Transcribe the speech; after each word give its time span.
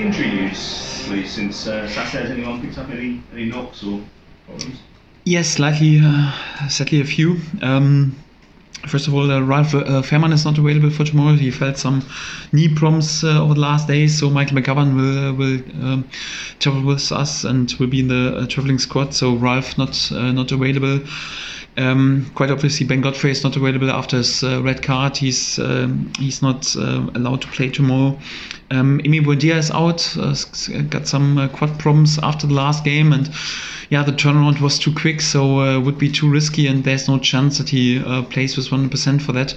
injury 0.00 0.30
news, 0.30 1.04
please, 1.06 1.30
since 1.30 1.66
uh, 1.66 1.88
Saturday? 1.88 2.22
Has 2.22 2.30
anyone 2.30 2.60
picked 2.60 2.78
up 2.78 2.88
any, 2.90 3.22
any 3.32 3.46
knocks 3.46 3.82
or 3.84 4.00
problems? 4.46 4.78
Yes, 5.24 5.48
slightly, 5.48 6.00
uh, 6.02 6.32
sadly 6.68 7.00
a 7.00 7.04
few. 7.04 7.36
Um, 7.62 8.16
First 8.86 9.08
of 9.08 9.14
all, 9.14 9.30
uh, 9.30 9.40
Ralf 9.40 9.74
uh, 9.74 10.00
Fährmann 10.00 10.32
is 10.32 10.46
not 10.46 10.56
available 10.56 10.88
for 10.88 11.04
tomorrow. 11.04 11.34
He 11.34 11.50
felt 11.50 11.76
some 11.76 12.02
knee 12.50 12.74
problems 12.74 13.22
uh, 13.22 13.42
over 13.42 13.52
the 13.52 13.60
last 13.60 13.86
days, 13.86 14.18
so 14.18 14.30
Michael 14.30 14.56
McGovern 14.56 14.96
will 14.96 15.34
will 15.34 15.60
um, 15.84 16.08
travel 16.60 16.82
with 16.82 17.12
us 17.12 17.44
and 17.44 17.70
will 17.78 17.88
be 17.88 18.00
in 18.00 18.08
the 18.08 18.38
uh, 18.38 18.46
traveling 18.46 18.78
squad. 18.78 19.12
So 19.12 19.34
Ralf 19.34 19.76
not 19.76 20.10
uh, 20.12 20.32
not 20.32 20.50
available. 20.50 21.00
Um, 21.76 22.30
quite 22.34 22.50
obviously, 22.50 22.86
Ben 22.86 23.00
Godfrey 23.00 23.30
is 23.30 23.44
not 23.44 23.56
available 23.56 23.90
after 23.90 24.18
his 24.18 24.42
uh, 24.42 24.62
red 24.62 24.82
card. 24.82 25.16
He's 25.16 25.58
um, 25.58 26.12
he's 26.18 26.42
not 26.42 26.74
allowed 26.74 27.42
to 27.42 27.48
play 27.48 27.70
tomorrow. 27.70 28.18
Um, 28.70 29.00
Emi 29.00 29.20
Buendia 29.24 29.56
is 29.56 29.70
out. 29.70 30.16
got 30.90 31.08
some 31.08 31.48
quad 31.50 31.78
problems 31.78 32.18
after 32.18 32.46
the 32.46 32.54
last 32.54 32.84
game 32.84 33.12
and 33.12 33.30
yeah, 33.90 34.04
the 34.04 34.12
turnaround 34.12 34.60
was 34.60 34.78
too 34.78 34.94
quick, 34.94 35.20
so 35.20 35.60
uh, 35.60 35.80
would 35.80 35.98
be 35.98 36.08
too 36.08 36.30
risky, 36.30 36.68
and 36.68 36.84
there's 36.84 37.08
no 37.08 37.18
chance 37.18 37.58
that 37.58 37.68
he 37.68 37.98
uh, 37.98 38.22
plays 38.22 38.56
with 38.56 38.68
100% 38.68 39.20
for 39.20 39.32
that. 39.32 39.52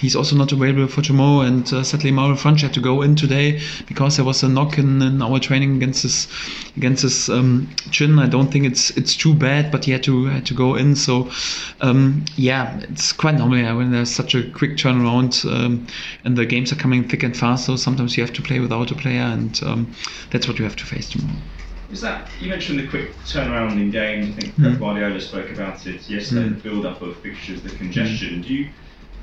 He's 0.00 0.16
also 0.16 0.36
not 0.36 0.52
available 0.52 0.88
for 0.88 1.02
tomorrow, 1.02 1.46
and 1.46 1.72
uh, 1.72 1.82
sadly, 1.82 2.10
Mario 2.10 2.34
Vrancic 2.34 2.62
had 2.62 2.74
to 2.74 2.80
go 2.80 3.02
in 3.02 3.14
today 3.14 3.60
because 3.86 4.16
there 4.16 4.24
was 4.24 4.42
a 4.42 4.48
knock 4.48 4.76
in, 4.76 5.00
in 5.00 5.22
our 5.22 5.38
training 5.38 5.76
against 5.76 6.02
his 6.02 6.28
against 6.76 7.02
his 7.02 7.28
um, 7.28 7.68
chin. 7.90 8.18
I 8.18 8.26
don't 8.26 8.50
think 8.50 8.66
it's 8.66 8.90
it's 8.90 9.16
too 9.16 9.34
bad, 9.34 9.70
but 9.70 9.84
he 9.84 9.92
had 9.92 10.02
to 10.04 10.26
had 10.26 10.46
to 10.46 10.54
go 10.54 10.74
in. 10.74 10.96
So 10.96 11.30
um, 11.80 12.24
yeah, 12.36 12.78
it's 12.80 13.12
quite 13.12 13.36
normal 13.36 13.58
yeah, 13.58 13.72
when 13.72 13.92
there's 13.92 14.10
such 14.10 14.34
a 14.34 14.50
quick 14.50 14.72
turnaround 14.72 15.44
um, 15.50 15.86
and 16.24 16.36
the 16.36 16.44
games 16.44 16.72
are 16.72 16.76
coming 16.76 17.08
thick 17.08 17.22
and 17.22 17.36
fast. 17.36 17.66
So 17.66 17.76
sometimes 17.76 18.16
you 18.16 18.24
have 18.24 18.34
to 18.34 18.42
play 18.42 18.60
without 18.60 18.90
a 18.90 18.94
player, 18.94 19.22
and 19.22 19.58
um, 19.62 19.94
that's 20.30 20.48
what 20.48 20.58
you 20.58 20.64
have 20.64 20.76
to 20.76 20.84
face 20.84 21.08
tomorrow. 21.08 21.38
Is 21.92 22.00
that 22.00 22.28
you 22.40 22.48
mentioned 22.48 22.80
the 22.80 22.88
quick 22.88 23.14
turnaround 23.26 23.72
in 23.72 23.90
games? 23.90 24.36
I 24.36 24.40
think 24.40 24.54
mm. 24.56 24.78
Guardiola 24.78 25.20
spoke 25.20 25.50
about 25.50 25.86
it 25.86 26.08
yesterday. 26.10 26.48
Mm. 26.48 26.56
The 26.56 26.68
build-up 26.68 27.00
of 27.02 27.16
fixtures, 27.18 27.62
the 27.62 27.70
congestion. 27.70 28.40
Mm. 28.40 28.46
Do 28.46 28.54
you 28.54 28.70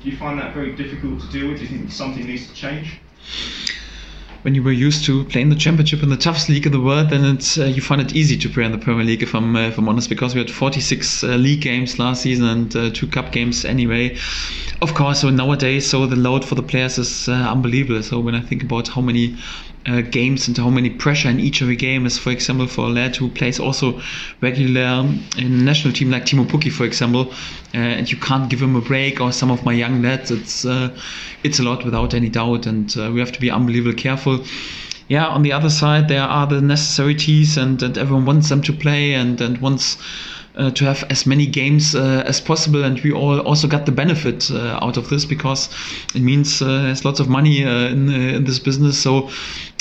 do 0.02 0.10
you 0.10 0.16
find 0.16 0.38
that 0.38 0.52
very 0.52 0.74
difficult 0.74 1.20
to 1.20 1.26
deal 1.28 1.48
with? 1.48 1.58
Do 1.58 1.64
you 1.64 1.78
think 1.78 1.92
something 1.92 2.26
needs 2.26 2.48
to 2.48 2.54
change? 2.54 3.00
When 4.42 4.56
you 4.56 4.62
were 4.64 4.72
used 4.72 5.04
to 5.04 5.24
playing 5.26 5.50
the 5.50 5.56
championship 5.56 6.02
in 6.02 6.08
the 6.08 6.16
toughest 6.16 6.48
league 6.48 6.66
in 6.66 6.72
the 6.72 6.80
world, 6.80 7.10
then 7.10 7.24
it's 7.24 7.56
uh, 7.56 7.66
you 7.66 7.80
find 7.80 8.00
it 8.00 8.12
easy 8.12 8.36
to 8.38 8.48
play 8.48 8.64
in 8.64 8.72
the 8.72 8.78
Premier 8.78 9.04
League. 9.04 9.22
If 9.22 9.32
I'm 9.34 9.54
uh, 9.54 9.68
if 9.68 9.78
I'm 9.78 9.88
honest, 9.88 10.08
because 10.08 10.34
we 10.34 10.40
had 10.40 10.50
46 10.50 11.22
uh, 11.22 11.28
league 11.36 11.60
games 11.60 12.00
last 12.00 12.22
season 12.22 12.46
and 12.48 12.74
uh, 12.74 12.90
two 12.90 13.06
cup 13.06 13.30
games 13.30 13.64
anyway. 13.64 14.16
Of 14.80 14.94
course, 14.94 15.20
so 15.20 15.30
nowadays, 15.30 15.88
so 15.88 16.06
the 16.06 16.16
load 16.16 16.44
for 16.44 16.56
the 16.56 16.62
players 16.64 16.98
is 16.98 17.28
uh, 17.28 17.34
unbelievable. 17.34 18.02
So 18.02 18.18
when 18.18 18.34
I 18.34 18.40
think 18.40 18.64
about 18.64 18.88
how 18.88 19.00
many 19.00 19.36
uh, 19.86 20.00
games 20.00 20.48
and 20.48 20.56
how 20.56 20.70
many 20.70 20.90
pressure 20.90 21.28
in 21.28 21.40
each 21.40 21.60
of 21.60 21.68
the 21.68 21.76
game 21.76 22.06
is, 22.06 22.18
for 22.18 22.30
example, 22.30 22.66
for 22.66 22.82
a 22.82 22.88
lad 22.88 23.16
who 23.16 23.28
plays 23.28 23.58
also 23.58 24.00
regular 24.40 25.04
in 25.36 25.64
national 25.64 25.92
team 25.92 26.10
like 26.10 26.24
Teemu 26.24 26.46
Pukki, 26.46 26.70
for 26.70 26.84
example, 26.84 27.32
uh, 27.74 27.78
and 27.78 28.10
you 28.10 28.18
can't 28.18 28.48
give 28.48 28.62
him 28.62 28.76
a 28.76 28.80
break, 28.80 29.20
or 29.20 29.32
some 29.32 29.50
of 29.50 29.64
my 29.64 29.72
young 29.72 30.02
lads, 30.02 30.30
it's 30.30 30.64
uh, 30.64 30.96
it's 31.42 31.58
a 31.58 31.62
lot 31.62 31.84
without 31.84 32.14
any 32.14 32.28
doubt, 32.28 32.66
and 32.66 32.96
uh, 32.96 33.10
we 33.12 33.20
have 33.20 33.32
to 33.32 33.40
be 33.40 33.50
unbelievably 33.50 33.94
careful. 33.94 34.44
Yeah, 35.08 35.26
on 35.26 35.42
the 35.42 35.52
other 35.52 35.70
side, 35.70 36.08
there 36.08 36.22
are 36.22 36.46
the 36.46 36.60
necessities, 36.60 37.56
and, 37.56 37.82
and 37.82 37.98
everyone 37.98 38.24
wants 38.24 38.48
them 38.48 38.62
to 38.62 38.72
play, 38.72 39.14
and, 39.14 39.40
and 39.40 39.58
wants 39.58 39.98
uh, 40.56 40.70
to 40.70 40.84
have 40.84 41.04
as 41.10 41.26
many 41.26 41.46
games 41.46 41.94
uh, 41.94 42.22
as 42.26 42.40
possible, 42.40 42.84
and 42.84 43.00
we 43.00 43.12
all 43.12 43.40
also 43.40 43.68
got 43.68 43.86
the 43.86 43.92
benefit 43.92 44.50
uh, 44.50 44.78
out 44.82 44.96
of 44.96 45.08
this 45.08 45.24
because 45.24 45.68
it 46.14 46.22
means 46.22 46.60
uh, 46.60 46.66
there's 46.82 47.04
lots 47.04 47.20
of 47.20 47.28
money 47.28 47.64
uh, 47.64 47.88
in, 47.88 48.08
uh, 48.08 48.36
in 48.36 48.44
this 48.44 48.58
business. 48.58 49.00
So 49.00 49.30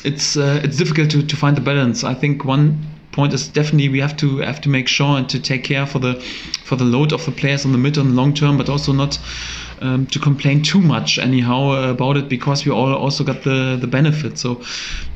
it's 0.03 0.35
it's 0.35 0.77
difficult 0.77 1.11
to, 1.11 1.23
to 1.25 1.35
find 1.35 1.55
the 1.57 1.61
balance. 1.61 2.03
I 2.03 2.13
think 2.13 2.45
one 2.45 2.85
point 3.11 3.33
is 3.33 3.47
definitely 3.47 3.89
we 3.89 3.99
have 3.99 4.15
to 4.17 4.37
have 4.39 4.61
to 4.61 4.69
make 4.69 4.87
sure 4.87 5.17
and 5.17 5.29
to 5.29 5.39
take 5.39 5.63
care 5.63 5.85
for 5.85 5.99
the 5.99 6.15
for 6.63 6.75
the 6.75 6.85
load 6.85 7.11
of 7.11 7.25
the 7.25 7.31
players 7.31 7.65
on 7.65 7.71
the 7.71 7.77
mid 7.77 7.97
and 7.97 8.15
long 8.15 8.33
term, 8.33 8.57
but 8.57 8.69
also 8.69 8.93
not 8.93 9.19
um, 9.81 10.05
to 10.07 10.19
complain 10.19 10.61
too 10.61 10.79
much 10.79 11.17
anyhow 11.17 11.89
about 11.89 12.15
it 12.15 12.29
because 12.29 12.65
we 12.65 12.71
all 12.71 12.93
also 12.93 13.23
got 13.23 13.43
the 13.43 13.77
the 13.79 13.87
benefit. 13.87 14.37
So, 14.37 14.61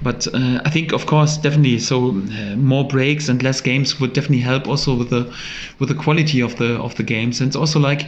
but 0.02 0.28
uh, 0.34 0.62
I 0.66 0.70
think 0.70 0.92
of 0.92 1.06
course 1.06 1.38
definitely 1.38 1.80
so 1.80 2.10
uh, 2.10 2.56
more 2.56 2.88
breaks 2.88 3.30
and 3.30 3.42
less 3.42 3.62
games 3.62 4.00
would 4.00 4.14
definitely 4.14 4.40
help 4.44 4.68
also 4.68 4.96
with 4.96 5.10
the 5.10 5.34
with 5.80 5.90
the 5.90 5.96
quality 5.96 6.42
of 6.42 6.56
the 6.58 6.78
of 6.80 6.96
the 6.96 7.04
games. 7.04 7.40
And 7.40 7.48
it's 7.48 7.56
also 7.56 7.80
like 7.80 8.06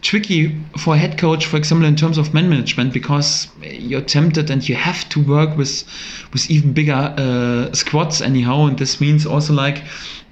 tricky 0.00 0.56
for 0.78 0.94
a 0.94 0.98
head 0.98 1.18
coach, 1.18 1.46
for 1.46 1.56
example, 1.56 1.86
in 1.86 1.96
terms 1.96 2.18
of 2.18 2.32
man 2.32 2.48
management, 2.48 2.92
because 2.92 3.48
you're 3.62 4.00
tempted 4.00 4.50
and 4.50 4.68
you 4.68 4.74
have 4.74 5.08
to 5.10 5.22
work 5.22 5.56
with 5.56 5.84
with 6.32 6.50
even 6.50 6.72
bigger 6.72 7.14
uh, 7.16 7.72
squads 7.72 8.22
anyhow, 8.22 8.66
and 8.66 8.78
this 8.78 9.00
means 9.00 9.26
also 9.26 9.52
like, 9.52 9.82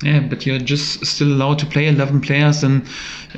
yeah, 0.03 0.21
but 0.21 0.47
you're 0.47 0.59
just 0.59 1.04
still 1.04 1.28
allowed 1.28 1.59
to 1.59 1.66
play 1.66 1.88
11 1.88 2.21
players, 2.21 2.62
and 2.62 2.87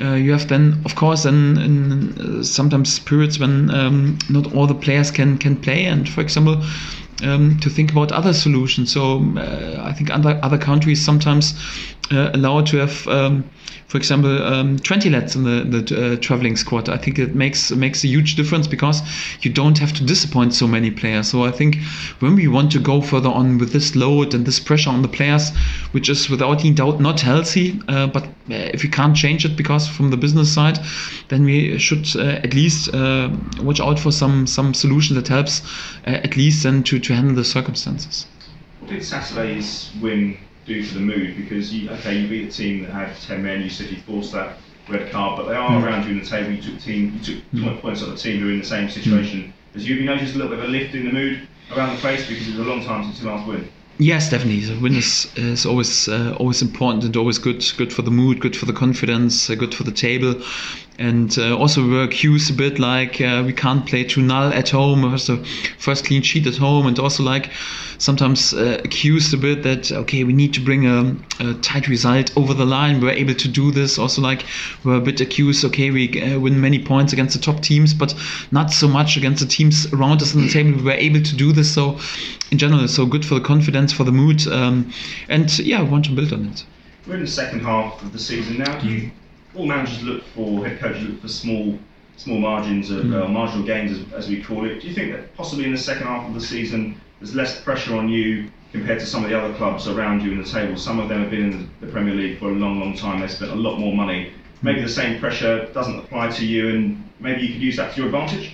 uh, 0.01 0.13
you 0.13 0.31
have 0.31 0.47
then, 0.47 0.81
of 0.85 0.95
course, 0.95 1.25
in, 1.25 2.19
uh, 2.19 2.43
sometimes 2.43 2.99
periods 2.99 3.39
when 3.39 3.71
um, 3.71 4.17
not 4.29 4.53
all 4.53 4.67
the 4.67 4.75
players 4.75 5.11
can 5.11 5.37
can 5.37 5.55
play, 5.55 5.85
and 5.85 6.07
for 6.07 6.21
example. 6.21 6.63
Um, 7.21 7.59
to 7.59 7.69
think 7.69 7.91
about 7.91 8.13
other 8.13 8.31
solutions. 8.31 8.93
So 8.93 9.21
uh, 9.35 9.81
I 9.83 9.91
think 9.91 10.09
other 10.09 10.39
other 10.41 10.57
countries 10.57 11.03
sometimes 11.03 11.53
uh, 12.11 12.31
allow 12.33 12.61
to 12.61 12.77
have 12.77 13.07
um, 13.07 13.43
for 13.89 13.97
example, 13.97 14.43
um, 14.43 14.77
20 14.77 15.09
lads 15.09 15.35
in 15.35 15.43
the, 15.43 15.81
the 15.81 16.13
uh, 16.13 16.15
traveling 16.17 16.55
squad. 16.55 16.89
I 16.89 16.97
think 16.97 17.17
it 17.17 17.33
makes 17.33 17.71
makes 17.71 18.03
a 18.03 18.07
huge 18.07 18.35
difference 18.35 18.67
because 18.67 19.01
you 19.41 19.51
don't 19.51 19.79
have 19.79 19.93
to 19.93 20.05
disappoint 20.05 20.53
so 20.53 20.67
many 20.67 20.91
players. 20.91 21.27
So 21.29 21.43
I 21.43 21.49
think 21.49 21.77
when 22.19 22.35
we 22.35 22.47
want 22.47 22.71
to 22.73 22.79
go 22.79 23.01
further 23.01 23.29
on 23.29 23.57
with 23.57 23.73
this 23.73 23.95
load 23.95 24.35
and 24.35 24.45
this 24.45 24.59
pressure 24.59 24.91
on 24.91 25.01
the 25.01 25.07
players, 25.07 25.49
which 25.91 26.07
is 26.07 26.29
without 26.29 26.59
any 26.59 26.71
doubt 26.71 27.01
not 27.01 27.21
healthy, 27.21 27.81
uh, 27.87 28.05
but 28.05 28.25
uh, 28.25 28.69
if 28.73 28.83
we 28.83 28.89
can't 28.89 29.15
change 29.15 29.43
it 29.43 29.57
because 29.57 29.87
from 29.87 30.11
the 30.11 30.17
business 30.17 30.53
side, 30.53 30.77
then 31.29 31.43
we 31.43 31.79
should 31.79 32.05
uh, 32.15 32.41
at 32.43 32.53
least 32.53 32.93
watch 32.93 33.79
out 33.79 33.97
for 33.99 34.11
some 34.11 34.45
some 34.45 34.75
solution 34.75 35.15
that 35.15 35.27
helps 35.27 35.63
at 36.05 36.37
least 36.37 36.61
then 36.61 36.83
to, 36.83 36.99
to 36.99 37.08
handle 37.13 37.35
the 37.35 37.45
circumstances. 37.45 38.27
What 38.79 38.91
did 38.91 39.03
Saturday's 39.03 39.91
win 40.01 40.37
do 40.65 40.83
for 40.83 40.95
the 40.95 41.01
mood 41.01 41.35
because 41.35 41.73
you, 41.73 41.89
okay, 41.89 42.19
you 42.19 42.27
beat 42.27 42.47
a 42.47 42.51
team 42.51 42.83
that 42.83 42.91
had 42.91 43.15
ten 43.27 43.43
men. 43.43 43.61
You 43.61 43.69
said 43.69 43.89
you 43.89 43.97
forced 43.97 44.31
that 44.33 44.57
red 44.87 45.11
card, 45.11 45.37
but 45.37 45.49
they 45.49 45.55
are 45.55 45.69
mm. 45.69 45.83
around 45.83 46.05
you 46.05 46.11
in 46.11 46.19
the 46.19 46.25
table. 46.25 46.51
You 46.51 46.61
took 46.61 46.79
team, 46.79 47.13
you 47.13 47.35
took 47.35 47.51
mm. 47.51 47.81
points 47.81 48.01
off 48.03 48.09
the 48.09 48.17
team 48.17 48.39
who 48.39 48.49
are 48.49 48.53
in 48.53 48.59
the 48.59 48.65
same 48.65 48.89
situation. 48.89 49.41
Mm. 49.41 49.73
Has 49.73 49.87
you 49.87 50.03
noticed 50.03 50.35
a 50.35 50.37
little 50.37 50.51
bit 50.51 50.59
of 50.59 50.65
a 50.65 50.67
lift 50.67 50.95
in 50.95 51.05
the 51.05 51.11
mood 51.11 51.47
around 51.75 51.95
the 51.95 52.01
place 52.01 52.27
because 52.27 52.47
it's 52.47 52.57
a 52.57 52.61
long 52.61 52.83
time 52.83 53.03
since 53.03 53.19
the 53.19 53.27
last 53.27 53.47
win? 53.47 53.69
Yes, 53.97 54.29
definitely. 54.29 54.61
The 54.61 54.79
win 54.79 54.95
is, 54.95 55.29
is 55.35 55.65
always 55.65 56.07
uh, 56.07 56.35
always 56.39 56.61
important 56.61 57.03
and 57.03 57.15
always 57.17 57.37
good 57.37 57.63
good 57.77 57.91
for 57.91 58.01
the 58.01 58.11
mood, 58.11 58.39
good 58.39 58.55
for 58.55 58.65
the 58.65 58.73
confidence, 58.73 59.49
uh, 59.49 59.55
good 59.55 59.75
for 59.75 59.83
the 59.83 59.91
table 59.91 60.41
and 60.99 61.37
uh, 61.39 61.57
also 61.57 61.81
we 61.81 61.91
were 61.91 62.03
accused 62.03 62.51
a 62.51 62.53
bit 62.53 62.77
like 62.77 63.21
uh, 63.21 63.41
we 63.45 63.53
can't 63.53 63.85
play 63.85 64.03
too 64.03 64.21
null 64.21 64.51
at 64.51 64.69
home. 64.69 65.05
It 65.05 65.11
was 65.11 65.27
the 65.27 65.37
first 65.77 66.05
clean 66.05 66.21
sheet 66.21 66.45
at 66.45 66.57
home, 66.57 66.85
and 66.87 66.99
also 66.99 67.23
like 67.23 67.49
sometimes 67.99 68.53
uh, 68.53 68.81
accused 68.83 69.33
a 69.33 69.37
bit 69.37 69.63
that 69.63 69.93
okay 69.93 70.25
we 70.25 70.33
need 70.33 70.53
to 70.53 70.59
bring 70.59 70.85
a, 70.85 71.15
a, 71.39 71.53
tight 71.61 71.87
result 71.87 72.35
over 72.37 72.53
the 72.53 72.65
line. 72.65 72.99
We're 72.99 73.11
able 73.11 73.33
to 73.33 73.47
do 73.47 73.71
this. 73.71 73.97
Also 73.97 74.21
like 74.21 74.43
we're 74.83 74.97
a 74.97 75.01
bit 75.01 75.21
accused. 75.21 75.63
Okay, 75.63 75.89
we 75.89 76.21
uh, 76.21 76.37
win 76.37 76.59
many 76.59 76.83
points 76.83 77.13
against 77.13 77.33
the 77.33 77.41
top 77.41 77.61
teams, 77.61 77.93
but 77.93 78.13
not 78.51 78.71
so 78.71 78.87
much 78.89 79.15
against 79.15 79.41
the 79.41 79.49
teams 79.49 79.91
around 79.93 80.21
us 80.21 80.35
on 80.35 80.41
the 80.41 80.49
table. 80.49 80.77
We 80.77 80.83
were 80.83 80.91
able 80.91 81.21
to 81.21 81.35
do 81.35 81.53
this. 81.53 81.73
So 81.73 81.97
in 82.51 82.57
general, 82.57 82.85
so 82.89 83.05
good 83.05 83.25
for 83.25 83.35
the 83.35 83.41
confidence, 83.41 83.93
for 83.93 84.03
the 84.03 84.11
mood, 84.11 84.45
um, 84.47 84.91
and 85.29 85.57
yeah, 85.59 85.79
I 85.79 85.83
want 85.83 86.05
to 86.05 86.11
build 86.11 86.33
on 86.33 86.47
it. 86.47 86.65
We're 87.07 87.15
in 87.15 87.21
the 87.21 87.27
second 87.27 87.61
half 87.61 88.03
of 88.03 88.11
the 88.11 88.19
season 88.19 88.57
now. 88.57 88.77
Do 88.79 88.89
you 88.89 89.11
all 89.55 89.65
managers 89.65 90.03
look 90.03 90.23
for 90.35 90.65
head 90.65 90.79
coaches 90.79 91.03
look 91.03 91.21
for 91.21 91.27
small 91.27 91.77
small 92.17 92.37
margins 92.37 92.91
of 92.91 93.05
mm. 93.05 93.23
uh, 93.23 93.27
marginal 93.27 93.65
gains 93.65 93.97
as, 93.97 94.13
as, 94.13 94.29
we 94.29 94.43
call 94.43 94.65
it. 94.65 94.81
Do 94.81 94.87
you 94.89 94.93
think 94.93 95.13
that 95.13 95.33
possibly 95.35 95.63
in 95.63 95.71
the 95.71 95.77
second 95.77 96.05
half 96.05 96.27
of 96.27 96.33
the 96.33 96.41
season 96.41 96.99
there's 97.19 97.33
less 97.33 97.61
pressure 97.61 97.95
on 97.95 98.09
you 98.09 98.49
compared 98.73 98.99
to 98.99 99.05
some 99.05 99.23
of 99.23 99.29
the 99.29 99.39
other 99.39 99.53
clubs 99.55 99.87
around 99.87 100.21
you 100.21 100.33
in 100.33 100.37
the 100.37 100.49
table? 100.49 100.75
Some 100.77 100.99
of 100.99 101.07
them 101.07 101.21
have 101.21 101.31
been 101.31 101.53
in 101.53 101.69
the 101.79 101.87
Premier 101.87 102.13
League 102.13 102.37
for 102.37 102.49
a 102.49 102.53
long, 102.53 102.79
long 102.79 102.95
time. 102.95 103.21
They've 103.21 103.31
spent 103.31 103.51
a 103.51 103.55
lot 103.55 103.79
more 103.79 103.95
money. 103.95 104.33
Maybe 104.61 104.81
the 104.81 104.89
same 104.89 105.19
pressure 105.19 105.65
doesn't 105.73 105.97
apply 105.97 106.31
to 106.31 106.45
you, 106.45 106.69
and 106.69 107.09
maybe 107.21 107.41
you 107.41 107.53
could 107.53 107.61
use 107.61 107.77
that 107.77 107.93
to 107.93 108.01
your 108.01 108.07
advantage. 108.07 108.51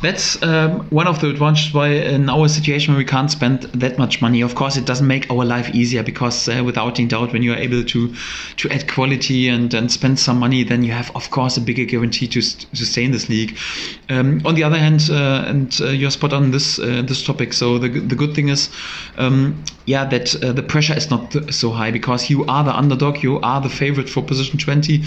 That's 0.00 0.40
um, 0.44 0.88
one 0.90 1.08
of 1.08 1.20
the 1.20 1.28
advantages 1.28 1.74
why 1.74 1.88
in 1.88 2.28
our 2.28 2.46
situation 2.46 2.94
we 2.94 3.04
can't 3.04 3.30
spend 3.30 3.62
that 3.62 3.98
much 3.98 4.22
money. 4.22 4.42
Of 4.42 4.54
course, 4.54 4.76
it 4.76 4.84
doesn't 4.84 5.06
make 5.06 5.28
our 5.28 5.44
life 5.44 5.74
easier 5.74 6.04
because 6.04 6.48
uh, 6.48 6.62
without 6.64 7.00
any 7.00 7.08
doubt, 7.08 7.32
when 7.32 7.42
you 7.42 7.52
are 7.52 7.56
able 7.56 7.82
to 7.82 8.14
to 8.58 8.70
add 8.70 8.86
quality 8.86 9.48
and, 9.48 9.74
and 9.74 9.90
spend 9.90 10.20
some 10.20 10.38
money, 10.38 10.62
then 10.62 10.84
you 10.84 10.92
have 10.92 11.10
of 11.16 11.30
course 11.30 11.56
a 11.56 11.60
bigger 11.60 11.84
guarantee 11.84 12.28
to, 12.28 12.40
to 12.40 12.86
stay 12.86 13.04
in 13.04 13.10
this 13.10 13.28
league. 13.28 13.58
Um, 14.08 14.40
on 14.44 14.54
the 14.54 14.62
other 14.62 14.78
hand, 14.78 15.08
uh, 15.10 15.44
and 15.48 15.76
uh, 15.80 15.88
you're 15.88 16.12
spot 16.12 16.32
on 16.32 16.52
this 16.52 16.78
uh, 16.78 17.02
this 17.04 17.24
topic. 17.24 17.52
So 17.52 17.78
the 17.78 17.88
the 17.88 18.14
good 18.14 18.36
thing 18.36 18.50
is, 18.50 18.70
um, 19.16 19.64
yeah, 19.86 20.04
that 20.04 20.32
uh, 20.44 20.52
the 20.52 20.62
pressure 20.62 20.96
is 20.96 21.10
not 21.10 21.34
so 21.52 21.70
high 21.70 21.90
because 21.90 22.30
you 22.30 22.44
are 22.44 22.62
the 22.62 22.76
underdog, 22.76 23.24
you 23.24 23.40
are 23.40 23.60
the 23.60 23.68
favorite 23.68 24.08
for 24.08 24.22
position 24.22 24.60
20, 24.60 25.02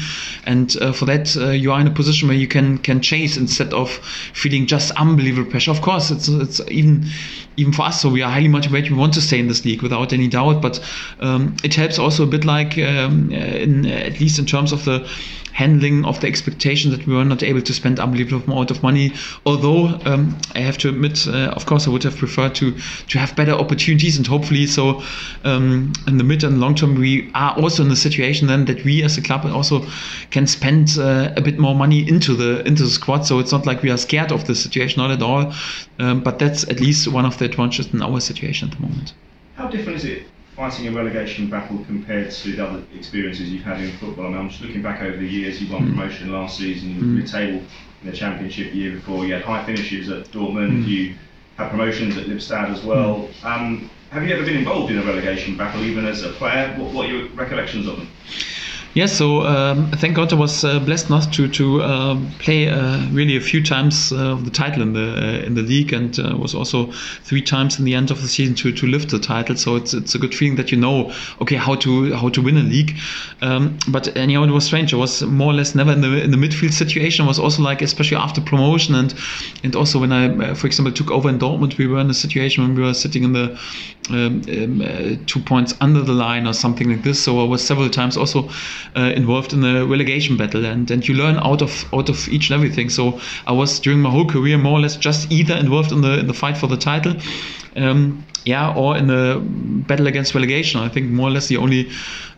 and 0.45 0.75
uh, 0.81 0.91
for 0.91 1.05
that 1.05 1.33
you 1.35 1.71
are 1.71 1.79
in 1.79 1.87
a 1.87 1.91
position 1.91 2.27
where 2.27 2.37
you 2.37 2.47
can 2.49 2.77
can 2.77 2.99
chase 2.99 3.37
instead 3.37 3.73
of 3.73 3.89
feeling 4.33 4.67
just 4.67 4.80
unbelievable 4.91 5.51
pressure. 5.51 5.69
Of 5.69 5.81
course, 5.81 6.09
it's 6.09 6.27
it's 6.27 6.59
even 6.69 7.05
even 7.57 7.73
for 7.73 7.83
us. 7.83 8.01
So 8.01 8.09
we 8.09 8.23
are 8.23 8.31
highly 8.31 8.47
motivated. 8.47 8.91
We 8.91 8.97
want 8.97 9.13
to 9.13 9.21
stay 9.21 9.39
in 9.39 9.47
this 9.47 9.63
league 9.63 9.83
without 9.83 10.13
any 10.13 10.27
doubt. 10.27 10.61
But 10.61 10.79
um, 11.19 11.55
it 11.63 11.75
helps 11.75 11.99
also 11.99 12.23
a 12.23 12.27
bit, 12.27 12.45
like 12.45 12.77
um, 12.79 13.31
in, 13.31 13.85
at 13.85 14.19
least 14.19 14.39
in 14.39 14.45
terms 14.45 14.71
of 14.71 14.85
the 14.85 15.07
handling 15.53 16.05
of 16.05 16.19
the 16.21 16.27
expectation 16.27 16.91
that 16.91 17.05
we 17.05 17.13
were 17.13 17.25
not 17.25 17.43
able 17.43 17.61
to 17.61 17.73
spend 17.73 17.99
unbelievable 17.99 18.43
amount 18.51 18.71
of 18.71 18.81
money. 18.83 19.13
Although 19.45 19.99
um, 20.05 20.37
I 20.55 20.59
have 20.59 20.77
to 20.79 20.89
admit, 20.89 21.27
uh, 21.27 21.53
of 21.55 21.65
course, 21.65 21.87
I 21.87 21.91
would 21.91 22.03
have 22.03 22.17
preferred 22.17 22.55
to 22.55 22.73
to 23.07 23.19
have 23.19 23.35
better 23.35 23.51
opportunities 23.51 24.17
and 24.17 24.25
hopefully 24.27 24.67
so 24.67 25.01
um, 25.43 25.93
in 26.07 26.17
the 26.17 26.23
mid 26.23 26.43
and 26.43 26.59
long 26.59 26.75
term 26.75 26.95
we 26.95 27.29
are 27.33 27.57
also 27.57 27.83
in 27.83 27.91
a 27.91 27.95
situation 27.95 28.47
then 28.47 28.65
that 28.65 28.83
we 28.83 29.03
as 29.03 29.17
a 29.17 29.21
club 29.21 29.45
also 29.45 29.85
can 30.29 30.47
spend 30.47 30.97
uh, 30.97 31.33
a 31.35 31.41
bit 31.41 31.59
more 31.59 31.75
money 31.75 32.07
into 32.07 32.35
the 32.35 32.65
into 32.67 32.83
the 32.83 32.89
squad. 32.89 33.25
So 33.25 33.39
it's 33.39 33.51
not 33.51 33.65
like 33.65 33.81
we 33.81 33.91
are 33.91 33.97
scared 33.97 34.31
of 34.31 34.45
the 34.47 34.55
situation, 34.55 35.01
not 35.01 35.11
at 35.11 35.21
all. 35.21 35.53
Um, 35.99 36.21
but 36.21 36.39
that's 36.39 36.63
at 36.69 36.79
least 36.79 37.07
one 37.07 37.25
of 37.25 37.37
the 37.37 37.45
advantages 37.45 37.93
in 37.93 38.01
our 38.01 38.19
situation 38.19 38.69
at 38.69 38.75
the 38.75 38.81
moment. 38.81 39.13
How 39.55 39.67
different 39.67 39.97
is 39.97 40.05
it 40.05 40.23
fighting 40.61 40.87
a 40.87 40.91
relegation 40.91 41.49
battle 41.49 41.83
compared 41.85 42.29
to 42.29 42.51
the 42.51 42.63
other 42.63 42.83
experiences 42.93 43.49
you've 43.49 43.63
had 43.63 43.79
in 43.79 43.91
football? 43.97 44.27
I 44.27 44.29
mean, 44.29 44.37
I'm 44.37 44.49
just 44.49 44.61
looking 44.61 44.83
back 44.83 45.01
over 45.01 45.17
the 45.17 45.27
years. 45.27 45.59
You 45.59 45.73
won 45.73 45.87
mm. 45.87 45.89
promotion 45.89 46.31
last 46.31 46.55
season. 46.55 46.91
You 46.91 46.99
were 46.99 47.05
mid-table 47.07 47.63
in 48.03 48.11
the 48.11 48.15
championship 48.15 48.71
the 48.71 48.77
year 48.77 48.91
before. 48.91 49.25
You 49.25 49.33
had 49.33 49.41
high 49.41 49.65
finishes 49.65 50.09
at 50.09 50.25
Dortmund. 50.27 50.83
Mm. 50.83 50.87
You 50.87 51.15
had 51.57 51.71
promotions 51.71 52.15
at 52.15 52.25
Lippstadt 52.27 52.69
as 52.69 52.83
well. 52.83 53.27
Um, 53.43 53.89
have 54.11 54.23
you 54.23 54.35
ever 54.35 54.45
been 54.45 54.57
involved 54.57 54.91
in 54.91 54.99
a 54.99 55.03
relegation 55.03 55.57
battle, 55.57 55.83
even 55.83 56.05
as 56.05 56.21
a 56.21 56.29
player? 56.33 56.75
What, 56.77 56.93
what 56.93 57.05
are 57.07 57.11
your 57.11 57.29
recollections 57.29 57.87
of 57.87 57.97
them? 57.97 58.07
Yes, 58.93 59.13
so 59.13 59.43
um, 59.43 59.89
thank 59.91 60.17
God 60.17 60.33
I 60.33 60.35
was 60.35 60.65
uh, 60.65 60.77
blessed 60.79 61.09
not 61.09 61.31
to 61.33 61.47
to 61.47 61.81
uh, 61.81 62.19
play 62.39 62.67
uh, 62.67 62.99
really 63.11 63.37
a 63.37 63.39
few 63.39 63.63
times 63.63 64.11
uh, 64.11 64.35
the 64.35 64.51
title 64.51 64.81
in 64.81 64.91
the 64.91 65.15
uh, 65.15 65.45
in 65.45 65.53
the 65.53 65.61
league, 65.61 65.93
and 65.93 66.19
uh, 66.19 66.35
was 66.35 66.53
also 66.53 66.91
three 67.23 67.41
times 67.41 67.79
in 67.79 67.85
the 67.85 67.95
end 67.95 68.11
of 68.11 68.21
the 68.21 68.27
season 68.27 68.53
to, 68.55 68.73
to 68.73 68.85
lift 68.85 69.09
the 69.11 69.19
title. 69.19 69.55
So 69.55 69.77
it's 69.77 69.93
it's 69.93 70.13
a 70.13 70.19
good 70.19 70.35
feeling 70.35 70.57
that 70.57 70.73
you 70.73 70.77
know 70.77 71.13
okay 71.39 71.55
how 71.55 71.75
to 71.75 72.13
how 72.15 72.27
to 72.29 72.41
win 72.41 72.57
a 72.57 72.63
league. 72.63 72.97
Um, 73.41 73.77
but 73.87 74.13
anyhow, 74.17 74.43
it 74.43 74.51
was 74.51 74.65
strange. 74.65 74.93
I 74.93 74.97
was 74.97 75.21
more 75.21 75.51
or 75.51 75.55
less 75.55 75.73
never 75.73 75.93
in 75.93 76.01
the 76.01 76.21
in 76.21 76.31
the 76.31 76.37
midfield 76.37 76.73
situation. 76.73 77.23
I 77.23 77.29
was 77.29 77.39
also 77.39 77.63
like 77.63 77.81
especially 77.81 78.17
after 78.17 78.41
promotion 78.41 78.95
and 78.95 79.13
and 79.63 79.73
also 79.73 79.99
when 79.99 80.11
I 80.11 80.53
for 80.53 80.67
example 80.67 80.91
took 80.91 81.11
over 81.11 81.29
in 81.29 81.39
Dortmund, 81.39 81.77
we 81.77 81.87
were 81.87 82.01
in 82.01 82.09
a 82.09 82.13
situation 82.13 82.63
when 82.63 82.75
we 82.75 82.83
were 82.83 82.93
sitting 82.93 83.23
in 83.23 83.31
the 83.31 83.57
um, 84.09 84.41
um 84.49 85.25
two 85.27 85.39
points 85.39 85.73
under 85.79 86.01
the 86.01 86.11
line 86.13 86.45
or 86.45 86.53
something 86.53 86.89
like 86.89 87.03
this. 87.03 87.23
So 87.23 87.39
I 87.39 87.47
was 87.47 87.65
several 87.65 87.89
times 87.89 88.17
also 88.17 88.49
uh, 88.95 89.11
involved 89.15 89.53
in 89.53 89.63
a 89.63 89.85
relegation 89.85 90.37
battle, 90.37 90.65
and 90.65 90.89
and 90.91 91.07
you 91.07 91.15
learn 91.15 91.37
out 91.37 91.61
of 91.61 91.85
out 91.93 92.09
of 92.09 92.27
each 92.29 92.49
and 92.49 92.55
everything. 92.55 92.89
So 92.89 93.19
I 93.47 93.51
was 93.51 93.79
during 93.79 93.99
my 94.01 94.09
whole 94.09 94.25
career 94.25 94.57
more 94.57 94.77
or 94.77 94.81
less 94.81 94.95
just 94.95 95.31
either 95.31 95.55
involved 95.55 95.91
in 95.91 96.01
the 96.01 96.19
in 96.19 96.27
the 96.27 96.33
fight 96.33 96.57
for 96.57 96.67
the 96.67 96.77
title. 96.77 97.15
Um, 97.75 98.25
yeah, 98.43 98.73
or 98.73 98.97
in 98.97 99.07
the 99.07 99.39
battle 99.87 100.07
against 100.07 100.33
relegation. 100.33 100.79
I 100.79 100.89
think 100.89 101.11
more 101.11 101.27
or 101.27 101.31
less 101.31 101.47
the 101.47 101.57
only 101.57 101.89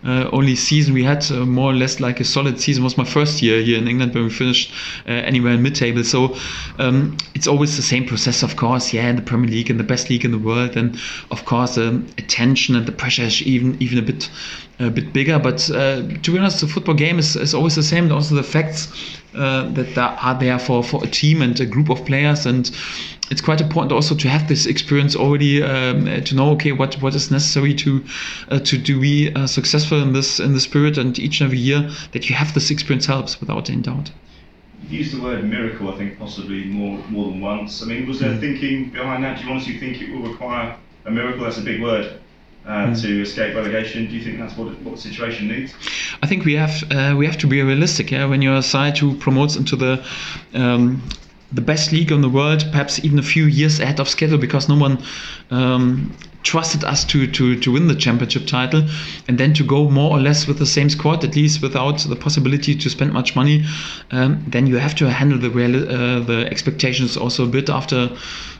uh, 0.05 0.29
only 0.31 0.55
season 0.55 0.93
we 0.93 1.03
had 1.03 1.29
uh, 1.31 1.45
more 1.45 1.71
or 1.71 1.75
less 1.75 1.99
like 1.99 2.19
a 2.19 2.23
solid 2.23 2.59
season 2.59 2.83
was 2.83 2.97
my 2.97 3.03
first 3.03 3.41
year 3.41 3.61
here 3.61 3.77
in 3.77 3.87
England 3.87 4.13
when 4.13 4.25
we 4.25 4.29
finished 4.29 4.71
uh, 5.07 5.11
anywhere 5.11 5.53
in 5.53 5.61
mid-table. 5.61 6.03
So 6.03 6.35
um, 6.79 7.17
it's 7.33 7.47
always 7.47 7.75
the 7.75 7.83
same 7.83 8.05
process, 8.05 8.43
of 8.43 8.55
course. 8.55 8.93
Yeah, 8.93 9.09
in 9.09 9.15
the 9.15 9.21
Premier 9.21 9.49
League 9.49 9.69
and 9.69 9.79
the 9.79 9.83
best 9.83 10.09
league 10.09 10.25
in 10.25 10.31
the 10.31 10.39
world, 10.39 10.75
and 10.75 10.99
of 11.31 11.45
course 11.45 11.75
the 11.75 11.87
um, 11.87 12.07
attention 12.17 12.75
and 12.75 12.85
the 12.85 12.91
pressure 12.91 13.23
is 13.23 13.41
even 13.43 13.77
even 13.81 13.97
a 13.97 14.01
bit 14.01 14.29
a 14.79 14.89
bit 14.89 15.13
bigger. 15.13 15.39
But 15.39 15.69
uh, 15.69 16.01
to 16.01 16.31
be 16.31 16.37
honest, 16.37 16.61
the 16.61 16.67
football 16.67 16.95
game 16.95 17.19
is, 17.19 17.35
is 17.35 17.53
always 17.53 17.75
the 17.75 17.83
same. 17.83 18.11
Also 18.11 18.35
the 18.35 18.43
facts 18.43 18.87
uh, 19.35 19.69
that 19.69 19.97
are 19.97 20.39
there 20.39 20.59
for 20.59 20.83
for 20.83 21.03
a 21.03 21.07
team 21.07 21.41
and 21.41 21.59
a 21.59 21.65
group 21.65 21.89
of 21.89 22.05
players. 22.05 22.45
And 22.45 22.69
it's 23.31 23.41
quite 23.41 23.61
important 23.61 23.91
also 23.91 24.15
to 24.15 24.29
have 24.29 24.47
this 24.47 24.65
experience 24.65 25.15
already 25.15 25.63
um, 25.63 26.05
to 26.05 26.35
know 26.35 26.51
okay 26.51 26.71
what 26.71 26.95
what 27.01 27.15
is 27.15 27.31
necessary 27.31 27.73
to 27.75 28.03
uh, 28.49 28.59
to 28.59 28.81
to 28.81 28.99
be 28.99 29.33
uh, 29.33 29.47
successful 29.47 30.01
in 30.01 30.13
this 30.13 30.39
in 30.39 30.53
the 30.53 30.59
spirit. 30.59 30.97
And 30.97 31.17
each 31.19 31.41
and 31.41 31.47
every 31.47 31.59
year 31.59 31.89
that 32.11 32.29
you 32.29 32.35
have 32.35 32.53
this 32.53 32.71
experience 32.71 33.05
helps 33.05 33.39
without 33.39 33.69
any 33.69 33.81
doubt. 33.81 34.11
You've 34.83 34.91
used 34.91 35.17
the 35.17 35.21
word 35.21 35.43
miracle 35.45 35.93
I 35.93 35.97
think 35.97 36.19
possibly 36.19 36.65
more 36.65 36.97
more 37.09 37.29
than 37.31 37.41
once. 37.41 37.81
I 37.81 37.85
mean 37.85 38.07
was 38.07 38.19
there 38.19 38.33
mm. 38.33 38.39
thinking 38.39 38.89
behind 38.89 39.23
that? 39.23 39.39
Do 39.39 39.45
you 39.45 39.51
honestly 39.51 39.77
think 39.77 40.01
it 40.01 40.11
will 40.11 40.29
require 40.31 40.77
a 41.05 41.11
miracle? 41.11 41.43
That's 41.43 41.57
a 41.57 41.61
big 41.61 41.81
word 41.81 42.19
uh, 42.65 42.87
mm. 42.87 43.01
to 43.01 43.21
escape 43.21 43.55
relegation. 43.55 44.07
Do 44.07 44.15
you 44.15 44.23
think 44.23 44.39
that's 44.39 44.57
what 44.57 44.67
what 44.81 44.95
the 44.95 45.01
situation 45.01 45.47
needs? 45.47 45.73
I 46.21 46.27
think 46.27 46.45
we 46.45 46.53
have 46.53 46.83
uh, 46.91 47.15
we 47.17 47.25
have 47.25 47.37
to 47.39 47.47
be 47.47 47.61
realistic. 47.61 48.11
Yeah, 48.11 48.25
when 48.25 48.41
you're 48.41 48.57
a 48.57 48.63
side 48.63 48.97
who 48.97 49.15
promotes 49.15 49.55
into 49.55 49.75
the 49.75 50.05
um, 50.53 51.01
the 51.53 51.61
best 51.61 51.91
league 51.91 52.11
in 52.11 52.21
the 52.21 52.29
world, 52.29 52.65
perhaps 52.71 53.03
even 53.05 53.19
a 53.19 53.23
few 53.23 53.45
years 53.45 53.79
ahead 53.79 53.99
of 53.99 54.09
schedule, 54.09 54.39
because 54.39 54.67
no 54.67 54.75
one 54.75 54.97
um, 55.51 56.11
trusted 56.41 56.83
us 56.83 57.05
to, 57.05 57.27
to, 57.27 57.57
to 57.59 57.71
win 57.71 57.87
the 57.87 57.95
championship 57.95 58.47
title, 58.47 58.83
and 59.27 59.37
then 59.37 59.53
to 59.53 59.63
go 59.63 59.89
more 59.89 60.11
or 60.11 60.19
less 60.19 60.47
with 60.47 60.57
the 60.57 60.65
same 60.65 60.89
squad, 60.89 61.23
at 61.23 61.35
least 61.35 61.61
without 61.61 61.99
the 61.99 62.15
possibility 62.15 62.75
to 62.75 62.89
spend 62.89 63.13
much 63.13 63.35
money, 63.35 63.63
um, 64.11 64.43
then 64.47 64.65
you 64.65 64.77
have 64.77 64.95
to 64.95 65.09
handle 65.09 65.37
the 65.37 65.49
real, 65.49 65.75
uh, 65.75 66.19
the 66.21 66.47
expectations 66.49 67.15
also 67.17 67.43
a 67.43 67.47
bit 67.47 67.69
after. 67.69 68.09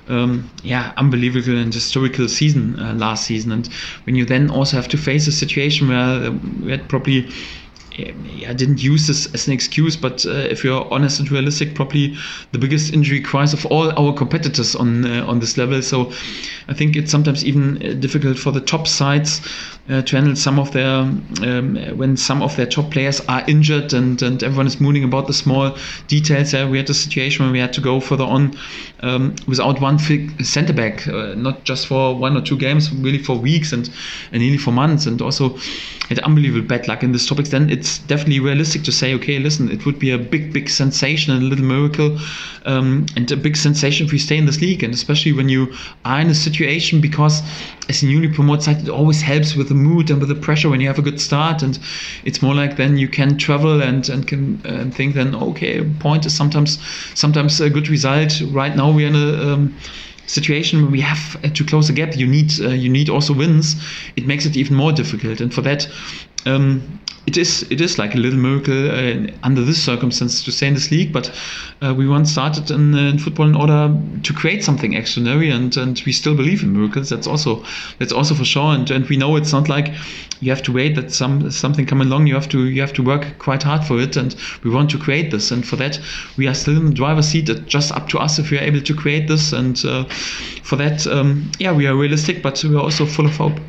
Um, 0.09 0.49
yeah, 0.63 0.91
unbelievable 0.97 1.57
and 1.57 1.73
historical 1.73 2.27
season 2.27 2.77
uh, 2.77 2.93
last 2.93 3.25
season, 3.25 3.53
and 3.53 3.67
when 4.03 4.15
you 4.15 4.25
then 4.25 4.49
also 4.49 4.75
have 4.75 4.89
to 4.89 4.97
face 4.97 5.27
a 5.27 5.31
situation 5.31 5.87
where 5.87 6.31
we 6.61 6.71
had 6.71 6.89
probably 6.89 7.29
I 8.47 8.53
didn't 8.53 8.81
use 8.81 9.05
this 9.05 9.31
as 9.33 9.47
an 9.47 9.53
excuse, 9.53 9.95
but 9.95 10.25
uh, 10.25 10.31
if 10.31 10.63
you're 10.63 10.91
honest 10.91 11.19
and 11.19 11.29
realistic, 11.29 11.75
probably 11.75 12.15
the 12.51 12.57
biggest 12.57 12.91
injury 12.91 13.21
crisis 13.21 13.59
of 13.59 13.71
all 13.71 13.91
our 13.99 14.13
competitors 14.13 14.75
on 14.75 15.05
uh, 15.05 15.25
on 15.27 15.39
this 15.39 15.57
level. 15.57 15.81
So 15.83 16.11
I 16.67 16.73
think 16.73 16.95
it's 16.95 17.11
sometimes 17.11 17.45
even 17.45 17.77
uh, 17.77 17.93
difficult 17.93 18.39
for 18.39 18.51
the 18.51 18.61
top 18.61 18.87
sides 18.87 19.41
uh, 19.89 20.01
to 20.01 20.15
handle 20.15 20.35
some 20.35 20.59
of 20.59 20.71
their 20.71 20.87
um, 21.41 21.75
when 21.97 22.15
some 22.15 22.41
of 22.41 22.55
their 22.55 22.65
top 22.65 22.89
players 22.89 23.19
are 23.27 23.43
injured 23.49 23.91
and, 23.93 24.21
and 24.21 24.41
everyone 24.41 24.65
is 24.65 24.79
mooning 24.79 25.03
about 25.03 25.27
the 25.27 25.33
small 25.33 25.75
details. 26.07 26.53
Uh, 26.53 26.67
we 26.71 26.77
had 26.77 26.89
a 26.89 26.93
situation 26.93 27.43
where 27.43 27.51
we 27.51 27.59
had 27.59 27.73
to 27.73 27.81
go 27.81 27.99
further 27.99 28.23
on 28.23 28.57
um, 29.01 29.35
without 29.45 29.81
one 29.81 29.99
centre 29.99 30.73
back, 30.73 31.05
uh, 31.07 31.33
not 31.35 31.65
just 31.65 31.87
for 31.87 32.15
one 32.15 32.37
or 32.37 32.41
two 32.41 32.57
games, 32.57 32.93
really 32.93 33.17
for 33.17 33.37
weeks 33.37 33.73
and, 33.73 33.89
and 34.31 34.41
nearly 34.41 34.57
for 34.57 34.71
months, 34.71 35.05
and 35.05 35.21
also 35.21 35.57
had 36.07 36.19
unbelievable 36.19 36.65
bad 36.65 36.87
luck 36.87 37.03
in 37.03 37.11
this 37.11 37.27
topics. 37.27 37.49
Then 37.49 37.69
it's 37.69 37.99
definitely 37.99 38.39
realistic 38.39 38.83
to 38.83 38.91
say, 38.91 39.13
okay, 39.15 39.37
listen, 39.39 39.69
it 39.69 39.85
would 39.85 39.99
be 39.99 40.11
a 40.11 40.17
big, 40.17 40.53
big 40.53 40.69
sensation 40.69 41.33
and 41.33 41.43
a 41.43 41.45
little 41.45 41.65
miracle 41.65 42.17
um, 42.65 43.05
and 43.17 43.29
a 43.31 43.35
big 43.35 43.57
sensation 43.57 44.05
if 44.05 44.13
we 44.13 44.17
stay 44.17 44.37
in 44.37 44.45
this 44.45 44.61
league, 44.61 44.83
and 44.83 44.93
especially 44.93 45.33
when 45.33 45.49
you 45.49 45.73
are 46.05 46.21
in 46.21 46.27
a 46.27 46.35
situation 46.35 47.01
because 47.01 47.41
as 47.89 48.01
a 48.01 48.05
newly 48.05 48.29
promoted 48.29 48.63
side, 48.63 48.81
it 48.81 48.89
always 48.89 49.21
helps 49.21 49.55
with 49.55 49.72
the 49.73 49.79
mood 49.79 50.09
and 50.09 50.19
with 50.19 50.29
the 50.29 50.35
pressure 50.35 50.69
when 50.69 50.81
you 50.81 50.87
have 50.87 50.99
a 50.99 51.01
good 51.01 51.19
start, 51.19 51.63
and 51.63 51.79
it's 52.23 52.41
more 52.41 52.55
like 52.55 52.77
then 52.77 52.97
you 52.97 53.07
can 53.07 53.37
travel 53.37 53.81
and 53.81 54.09
and 54.09 54.27
can 54.27 54.61
and 54.65 54.93
think 54.93 55.15
then 55.15 55.35
okay, 55.35 55.83
point 55.99 56.25
is 56.25 56.35
sometimes 56.35 56.79
sometimes 57.15 57.59
a 57.61 57.69
good 57.69 57.89
result. 57.89 58.41
Right 58.51 58.75
now 58.75 58.91
we're 58.91 59.07
in 59.07 59.15
a 59.15 59.53
um, 59.53 59.75
situation 60.25 60.81
where 60.81 60.91
we 60.91 61.01
have 61.01 61.53
to 61.53 61.63
close 61.63 61.87
the 61.87 61.93
gap. 61.93 62.15
You 62.15 62.27
need 62.27 62.51
uh, 62.59 62.69
you 62.69 62.89
need 62.89 63.09
also 63.09 63.33
wins. 63.33 63.75
It 64.15 64.25
makes 64.27 64.45
it 64.45 64.55
even 64.55 64.75
more 64.75 64.91
difficult, 64.91 65.41
and 65.41 65.53
for 65.53 65.61
that. 65.61 65.87
Um, 66.45 66.99
it 67.25 67.37
is 67.37 67.63
it 67.71 67.79
is 67.79 67.97
like 67.97 68.15
a 68.15 68.17
little 68.17 68.39
miracle 68.39 68.91
uh, 68.91 69.31
under 69.43 69.61
this 69.63 69.81
circumstance 69.81 70.43
to 70.43 70.51
stay 70.51 70.67
in 70.67 70.73
this 70.73 70.91
league. 70.91 71.13
But 71.13 71.31
uh, 71.81 71.93
we 71.93 72.07
once 72.07 72.31
started 72.31 72.69
in, 72.69 72.93
uh, 72.93 73.09
in, 73.09 73.17
football 73.17 73.47
in 73.47 73.55
order 73.55 73.95
to 74.23 74.33
create 74.33 74.63
something 74.63 74.93
extraordinary, 74.93 75.49
and, 75.49 75.75
and 75.77 76.01
we 76.05 76.11
still 76.11 76.35
believe 76.35 76.63
in 76.63 76.73
miracles. 76.73 77.09
That's 77.09 77.27
also 77.27 77.63
that's 77.99 78.11
also 78.11 78.35
for 78.35 78.43
sure. 78.43 78.73
And, 78.73 78.89
and 78.91 79.07
we 79.07 79.15
know 79.15 79.37
it's 79.37 79.53
not 79.53 79.69
like 79.69 79.93
you 80.41 80.51
have 80.51 80.61
to 80.63 80.73
wait 80.73 80.95
that 80.95 81.13
some 81.13 81.49
something 81.49 81.85
come 81.85 82.01
along. 82.01 82.27
You 82.27 82.33
have 82.33 82.49
to 82.49 82.65
you 82.65 82.81
have 82.81 82.93
to 82.93 83.03
work 83.03 83.39
quite 83.39 83.63
hard 83.63 83.85
for 83.85 84.01
it, 84.01 84.17
and 84.17 84.35
we 84.63 84.69
want 84.69 84.89
to 84.91 84.97
create 84.97 85.31
this. 85.31 85.49
And 85.49 85.65
for 85.65 85.77
that, 85.77 85.99
we 86.37 86.47
are 86.47 86.53
still 86.53 86.75
in 86.75 86.87
the 86.87 86.93
driver's 86.93 87.29
seat. 87.29 87.47
It's 87.47 87.61
just 87.61 87.93
up 87.93 88.09
to 88.09 88.19
us 88.19 88.37
if 88.37 88.51
we 88.51 88.57
are 88.57 88.63
able 88.63 88.81
to 88.81 88.93
create 88.93 89.29
this. 89.29 89.53
And 89.53 89.79
uh, 89.85 90.03
for 90.63 90.75
that, 90.75 91.07
um, 91.07 91.49
yeah, 91.57 91.71
we 91.71 91.87
are 91.87 91.95
realistic, 91.95 92.43
but 92.43 92.61
we 92.65 92.75
are 92.75 92.83
also 92.83 93.05
full 93.05 93.25
of 93.25 93.37
hope. 93.37 93.59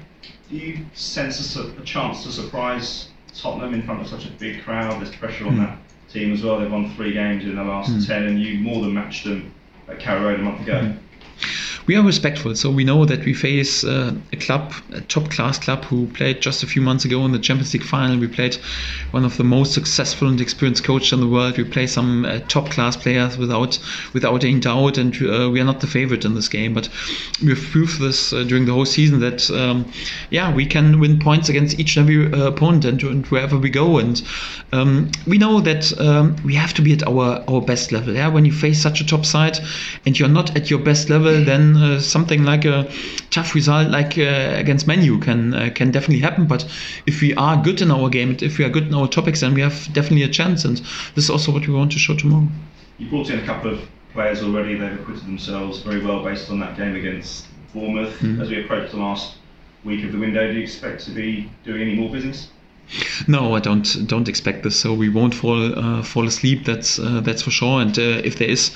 Do 0.51 0.57
you 0.57 0.87
sense 0.93 1.57
a, 1.57 1.69
a 1.69 1.85
chance 1.85 2.25
to 2.25 2.33
surprise? 2.33 3.09
Tottenham 3.35 3.75
in 3.75 3.83
front 3.83 4.01
of 4.01 4.09
such 4.09 4.27
a 4.27 4.31
big 4.31 4.63
crowd. 4.63 5.01
There's 5.01 5.15
pressure 5.17 5.47
on 5.47 5.57
mm. 5.57 5.67
that 5.67 5.79
team 6.09 6.33
as 6.33 6.43
well. 6.43 6.61
They've 6.61 6.71
won 6.71 6.95
three 6.95 7.13
games 7.13 7.45
in 7.45 7.57
the 7.57 7.65
last 7.65 7.91
mm. 7.91 8.07
ten, 8.07 8.25
and 8.25 8.41
you 8.41 8.59
more 8.59 8.81
than 8.83 8.95
matched 8.95 9.25
them 9.25 9.53
at 9.89 9.99
Carrow 9.99 10.29
Road 10.29 10.41
a 10.41 10.43
month 10.43 10.63
ago. 10.63 10.81
Mm. 10.81 10.99
We 11.87 11.97
are 11.97 12.03
respectful. 12.03 12.55
So 12.57 12.71
we 12.71 12.85
know 12.85 13.05
that 13.05 13.25
we 13.25 13.35
face 13.35 13.85
uh, 13.85 14.15
a 14.33 14.37
club, 14.37 14.73
a 14.93 15.01
top 15.03 15.31
class 15.31 15.59
club, 15.59 15.85
who 15.85 16.07
played 16.09 16.41
just 16.41 16.63
a 16.63 16.67
few 16.67 16.81
months 16.81 17.05
ago 17.05 17.25
in 17.25 17.33
the 17.33 17.39
Champions 17.39 17.75
League 17.75 17.83
final. 17.83 18.19
We 18.19 18.27
played 18.27 18.57
one 19.11 19.25
of 19.25 19.37
the 19.37 19.45
most 19.45 19.75
successful 19.75 20.29
and 20.29 20.41
experienced 20.41 20.85
coaches 20.85 21.13
in 21.13 21.21
the 21.21 21.29
world. 21.29 21.59
We 21.59 21.65
play 21.65 21.87
some 21.87 22.25
uh, 22.25 22.41
top 22.49 22.71
class 22.71 22.97
players 22.97 23.37
without 23.37 23.79
without 24.15 24.45
any 24.45 24.61
doubt, 24.61 24.97
and 24.97 25.15
uh, 25.23 25.51
we 25.51 25.61
are 25.61 25.65
not 25.65 25.81
the 25.81 25.87
favorite 25.87 26.25
in 26.25 26.35
this 26.35 26.49
game. 26.49 26.73
But 26.73 26.89
we've 27.43 27.69
proved 27.71 28.01
this 28.01 28.33
uh, 28.33 28.45
during 28.45 28.65
the 28.65 28.73
whole 28.73 28.87
season 28.87 29.21
that 29.21 29.51
um, 29.51 29.91
yeah, 30.31 30.55
we 30.55 30.65
can 30.67 31.01
win 31.01 31.19
points 31.19 31.49
against 31.49 31.79
each 31.79 31.97
and 31.97 32.09
every 32.09 32.33
uh, 32.33 32.47
opponent 32.47 32.85
and, 32.85 33.03
and, 33.03 33.27
wherever 33.27 33.59
we 33.59 33.71
go. 33.71 33.99
And 33.99 34.23
um, 34.73 35.11
we 35.27 35.39
know 35.39 35.61
that 35.61 35.99
um, 36.01 36.37
we 36.45 36.55
have 36.55 36.73
to 36.75 36.83
be 36.83 36.93
at 36.95 37.07
our 37.07 37.45
our 37.49 37.61
best 37.61 37.93
level. 37.93 38.15
Yeah, 38.15 38.29
when 38.29 38.47
you 38.47 38.53
face 38.53 38.81
such 38.81 39.01
a 39.03 39.07
top 39.07 39.27
side 39.27 39.59
and 40.07 40.19
you're 40.19 40.29
not 40.29 40.57
at 40.57 40.71
your 40.71 40.79
best 40.79 41.11
level, 41.11 41.45
then 41.45 41.74
uh, 41.77 42.01
something 42.01 42.45
like 42.45 42.65
a 42.65 42.91
tough 43.31 43.55
result 43.55 43.91
like 43.91 44.19
uh, 44.19 44.55
against 44.55 44.87
Man 44.87 45.03
U 45.03 45.19
can 45.19 45.55
uh, 45.55 45.71
can 45.75 45.91
definitely 45.91 46.21
happen. 46.21 46.47
But 46.47 46.67
if 47.07 47.21
we 47.21 47.35
are 47.35 47.63
good 47.63 47.81
in 47.81 47.91
our 47.91 48.09
game, 48.09 48.37
if 48.41 48.59
we 48.59 48.65
are 48.65 48.71
good 48.71 48.89
in 48.89 48.95
our 48.95 49.09
topics, 49.09 49.41
then 49.41 49.55
we 49.55 49.61
have 49.61 49.93
definitely 49.93 50.23
a 50.23 50.29
chance. 50.29 50.65
And 50.65 50.79
this 51.15 51.25
is 51.25 51.31
also 51.31 51.53
what 51.53 51.67
we 51.67 51.75
want 51.75 51.93
to 51.93 51.99
show 51.99 52.15
tomorrow. 52.15 52.49
You 52.99 53.09
brought 53.11 53.31
in 53.31 53.39
a 53.39 53.47
couple 53.47 53.73
of 53.73 53.81
players 54.13 54.43
already. 54.43 54.77
They've 54.77 55.01
acquitted 55.01 55.25
themselves 55.25 55.83
very 55.83 56.05
well 56.05 56.23
based 56.23 56.51
on 56.51 56.61
that 56.61 56.77
game 56.77 56.95
against 56.95 57.47
Bournemouth. 57.73 58.19
Mm. 58.21 58.41
As 58.41 58.51
we 58.51 58.65
approach 58.65 58.91
the 58.91 58.99
last 58.99 59.37
week 59.85 60.05
of 60.05 60.13
the 60.13 60.19
window, 60.19 60.47
do 60.47 60.55
you 60.55 60.63
expect 60.63 61.05
to 61.05 61.11
be 61.11 61.51
doing 61.65 61.83
any 61.83 61.95
more 61.95 62.11
business? 62.11 62.49
No, 63.27 63.55
I 63.55 63.61
don't 63.61 64.07
don't 64.07 64.29
expect 64.29 64.63
this. 64.63 64.79
So 64.79 64.93
we 64.93 65.09
won't 65.09 65.35
fall 65.35 65.79
uh, 65.79 66.03
fall 66.03 66.27
asleep. 66.27 66.65
That's 66.65 66.99
uh, 66.99 67.21
that's 67.21 67.43
for 67.43 67.51
sure. 67.51 67.81
And 67.81 67.99
uh, 67.99 68.23
if 68.25 68.39
there 68.39 68.49
is 68.49 68.71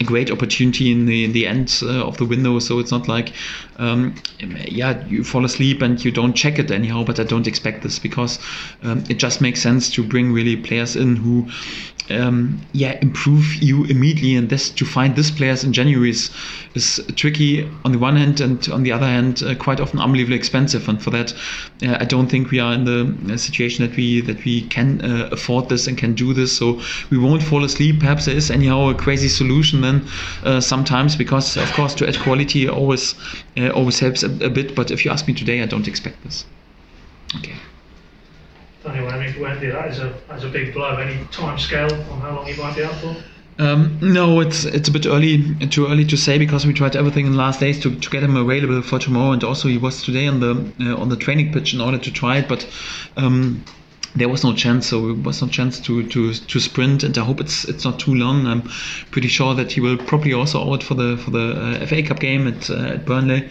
a 0.00 0.04
great 0.04 0.30
opportunity 0.30 0.90
in 0.90 1.06
the 1.06 1.24
in 1.24 1.32
the 1.32 1.46
end 1.46 1.80
uh, 1.82 2.06
of 2.06 2.16
the 2.18 2.24
window, 2.24 2.58
so 2.58 2.78
it's 2.78 2.90
not 2.90 3.08
like 3.08 3.32
um, 3.76 4.14
yeah 4.40 5.06
you 5.06 5.24
fall 5.24 5.44
asleep 5.44 5.82
and 5.82 6.04
you 6.04 6.10
don't 6.10 6.34
check 6.34 6.58
it 6.58 6.70
anyhow. 6.70 7.04
But 7.04 7.20
I 7.20 7.24
don't 7.24 7.46
expect 7.46 7.82
this 7.82 7.98
because 7.98 8.38
um, 8.82 9.04
it 9.08 9.18
just 9.18 9.40
makes 9.40 9.62
sense 9.62 9.90
to 9.90 10.02
bring 10.02 10.32
really 10.32 10.56
players 10.56 10.96
in 10.96 11.16
who 11.16 11.48
um, 12.10 12.60
yeah 12.72 12.98
improve 13.00 13.54
you 13.56 13.84
immediately 13.84 14.34
and 14.34 14.48
this 14.48 14.70
to 14.70 14.84
find 14.84 15.16
these 15.16 15.30
players 15.30 15.64
in 15.64 15.72
January 15.72 16.10
is, 16.10 16.30
is 16.74 17.00
tricky 17.16 17.68
on 17.84 17.92
the 17.92 17.98
one 17.98 18.16
hand 18.16 18.40
and 18.40 18.68
on 18.68 18.82
the 18.82 18.92
other 18.92 19.06
hand 19.06 19.42
uh, 19.42 19.54
quite 19.54 19.80
often 19.80 20.00
unbelievably 20.00 20.36
expensive 20.36 20.88
and 20.88 21.02
for 21.02 21.10
that 21.10 21.32
uh, 21.82 21.96
I 22.00 22.04
don't 22.04 22.28
think 22.28 22.50
we 22.50 22.58
are 22.58 22.72
in 22.72 22.84
the 22.84 23.04
situation 23.52 23.86
that 23.86 23.96
we 23.96 24.20
that 24.22 24.44
we 24.44 24.62
can 24.68 25.00
uh, 25.04 25.28
afford 25.30 25.68
this 25.68 25.86
and 25.86 25.98
can 25.98 26.14
do 26.14 26.32
this. 26.32 26.56
So 26.56 26.80
we 27.10 27.18
won't 27.18 27.42
fall 27.42 27.64
asleep. 27.64 28.00
Perhaps 28.00 28.24
there 28.24 28.36
is 28.36 28.50
anyhow 28.50 28.88
a 28.88 28.94
crazy 28.94 29.28
solution 29.28 29.80
then 29.82 30.06
uh, 30.44 30.60
sometimes 30.60 31.16
because 31.16 31.56
of 31.56 31.72
course 31.72 31.94
to 31.96 32.08
add 32.08 32.18
quality 32.18 32.68
always 32.68 33.14
uh, 33.56 33.70
always 33.70 34.00
helps 34.00 34.22
a, 34.22 34.30
a 34.44 34.50
bit. 34.50 34.74
But 34.74 34.90
if 34.90 35.04
you 35.04 35.10
ask 35.10 35.28
me 35.28 35.34
today 35.34 35.62
I 35.62 35.66
don't 35.66 35.88
expect 35.88 36.22
this. 36.24 36.46
Okay. 37.38 37.54
Anyway, 38.84 39.08
I 39.08 39.18
mean, 39.18 39.32
Buendia, 39.34 39.72
that 39.72 39.90
is 39.90 39.98
a 40.00 40.12
that's 40.28 40.44
a 40.44 40.48
big 40.48 40.74
blow. 40.74 40.96
Any 40.96 41.24
time 41.30 41.58
scale 41.58 41.92
on 42.10 42.20
how 42.20 42.34
long 42.36 42.46
you 42.48 42.56
might 42.56 42.76
be 42.76 42.82
out 42.82 42.94
for? 42.96 43.14
Um, 43.58 43.98
no, 44.00 44.40
it's 44.40 44.64
it's 44.64 44.88
a 44.88 44.92
bit 44.92 45.06
early, 45.06 45.54
too 45.66 45.86
early 45.86 46.04
to 46.06 46.16
say 46.16 46.38
because 46.38 46.66
we 46.66 46.72
tried 46.72 46.96
everything 46.96 47.26
in 47.26 47.32
the 47.32 47.38
last 47.38 47.60
days 47.60 47.80
to, 47.82 47.94
to 47.94 48.10
get 48.10 48.22
him 48.22 48.36
available 48.36 48.82
for 48.82 48.98
tomorrow, 48.98 49.32
and 49.32 49.44
also 49.44 49.68
he 49.68 49.78
was 49.78 50.02
today 50.02 50.26
on 50.26 50.40
the 50.40 50.72
uh, 50.80 50.96
on 50.96 51.08
the 51.10 51.16
training 51.16 51.52
pitch 51.52 51.74
in 51.74 51.80
order 51.80 51.98
to 51.98 52.10
try 52.10 52.38
it, 52.38 52.48
but. 52.48 52.66
Um, 53.16 53.64
there 54.14 54.28
was 54.28 54.44
no 54.44 54.54
chance, 54.54 54.88
so 54.88 55.06
there 55.06 55.22
was 55.22 55.40
no 55.40 55.48
chance 55.48 55.80
to, 55.80 56.06
to, 56.08 56.34
to 56.34 56.60
sprint, 56.60 57.02
and 57.02 57.16
I 57.16 57.24
hope 57.24 57.40
it's 57.40 57.64
it's 57.64 57.84
not 57.84 57.98
too 57.98 58.14
long. 58.14 58.46
I'm 58.46 58.62
pretty 59.10 59.28
sure 59.28 59.54
that 59.54 59.72
he 59.72 59.80
will 59.80 59.96
probably 59.96 60.34
also 60.34 60.72
out 60.72 60.82
for 60.82 60.94
the 60.94 61.16
for 61.16 61.30
the 61.30 61.80
uh, 61.82 61.86
FA 61.86 62.02
Cup 62.02 62.20
game 62.20 62.46
at 62.46 62.68
uh, 62.68 62.94
at 62.94 63.06
Burnley, 63.06 63.48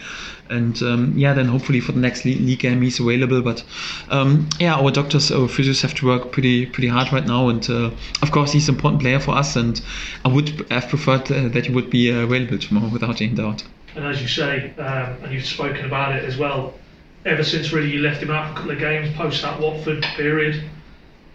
and 0.48 0.80
um, 0.82 1.14
yeah, 1.16 1.32
then 1.34 1.46
hopefully 1.46 1.80
for 1.80 1.92
the 1.92 2.00
next 2.00 2.24
league 2.24 2.58
game 2.58 2.82
he's 2.82 3.00
available. 3.00 3.42
But 3.42 3.64
um, 4.10 4.48
yeah, 4.60 4.76
our 4.76 4.90
doctors, 4.90 5.32
our 5.32 5.48
physios 5.48 5.82
have 5.82 5.94
to 5.94 6.06
work 6.06 6.30
pretty 6.30 6.66
pretty 6.66 6.88
hard 6.88 7.12
right 7.12 7.26
now, 7.26 7.48
and 7.48 7.68
uh, 7.68 7.90
of 8.22 8.30
course 8.30 8.52
he's 8.52 8.68
an 8.68 8.76
important 8.76 9.02
player 9.02 9.18
for 9.18 9.32
us, 9.32 9.56
and 9.56 9.80
I 10.24 10.28
would 10.28 10.66
have 10.70 10.88
preferred 10.88 11.30
uh, 11.32 11.48
that 11.48 11.66
he 11.66 11.72
would 11.72 11.90
be 11.90 12.10
available 12.10 12.58
tomorrow 12.58 12.88
without 12.88 13.20
any 13.20 13.34
doubt. 13.34 13.64
And 13.94 14.06
as 14.06 14.22
you 14.22 14.28
say, 14.28 14.72
um, 14.78 15.16
and 15.22 15.32
you've 15.32 15.44
spoken 15.44 15.84
about 15.84 16.14
it 16.16 16.24
as 16.24 16.38
well, 16.38 16.74
ever 17.24 17.44
since 17.44 17.72
really 17.72 17.90
you 17.90 18.00
left 18.00 18.22
him 18.22 18.30
out 18.30 18.46
for 18.46 18.52
a 18.52 18.56
couple 18.56 18.70
of 18.72 18.78
games 18.78 19.14
post 19.16 19.42
that 19.42 19.60
Watford 19.60 20.02
period. 20.02 20.62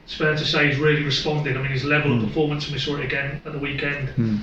It's 0.06 0.16
fair 0.16 0.36
to 0.36 0.46
say 0.46 0.70
he's 0.70 0.80
really 0.80 1.04
responded. 1.04 1.58
I 1.58 1.62
mean, 1.62 1.72
his 1.72 1.84
level 1.84 2.12
mm. 2.12 2.16
of 2.16 2.22
hmm. 2.22 2.28
performance, 2.30 2.66
and 2.66 2.74
we 2.74 2.80
saw 2.80 2.96
it 2.96 3.04
again 3.04 3.42
at 3.46 3.52
the 3.52 3.60
weekend, 3.60 4.10
mm. 4.10 4.40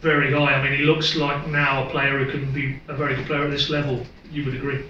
very 0.00 0.32
high. 0.32 0.54
I 0.54 0.62
mean, 0.62 0.76
he 0.76 0.84
looks 0.84 1.14
like 1.14 1.46
now 1.46 1.86
a 1.86 1.90
player 1.90 2.18
who 2.18 2.30
can 2.30 2.52
be 2.52 2.80
a 2.88 2.94
very 2.94 3.14
good 3.14 3.26
player 3.26 3.44
at 3.44 3.50
this 3.50 3.70
level. 3.70 4.04
You 4.32 4.44
would 4.44 4.54
agree? 4.54 4.84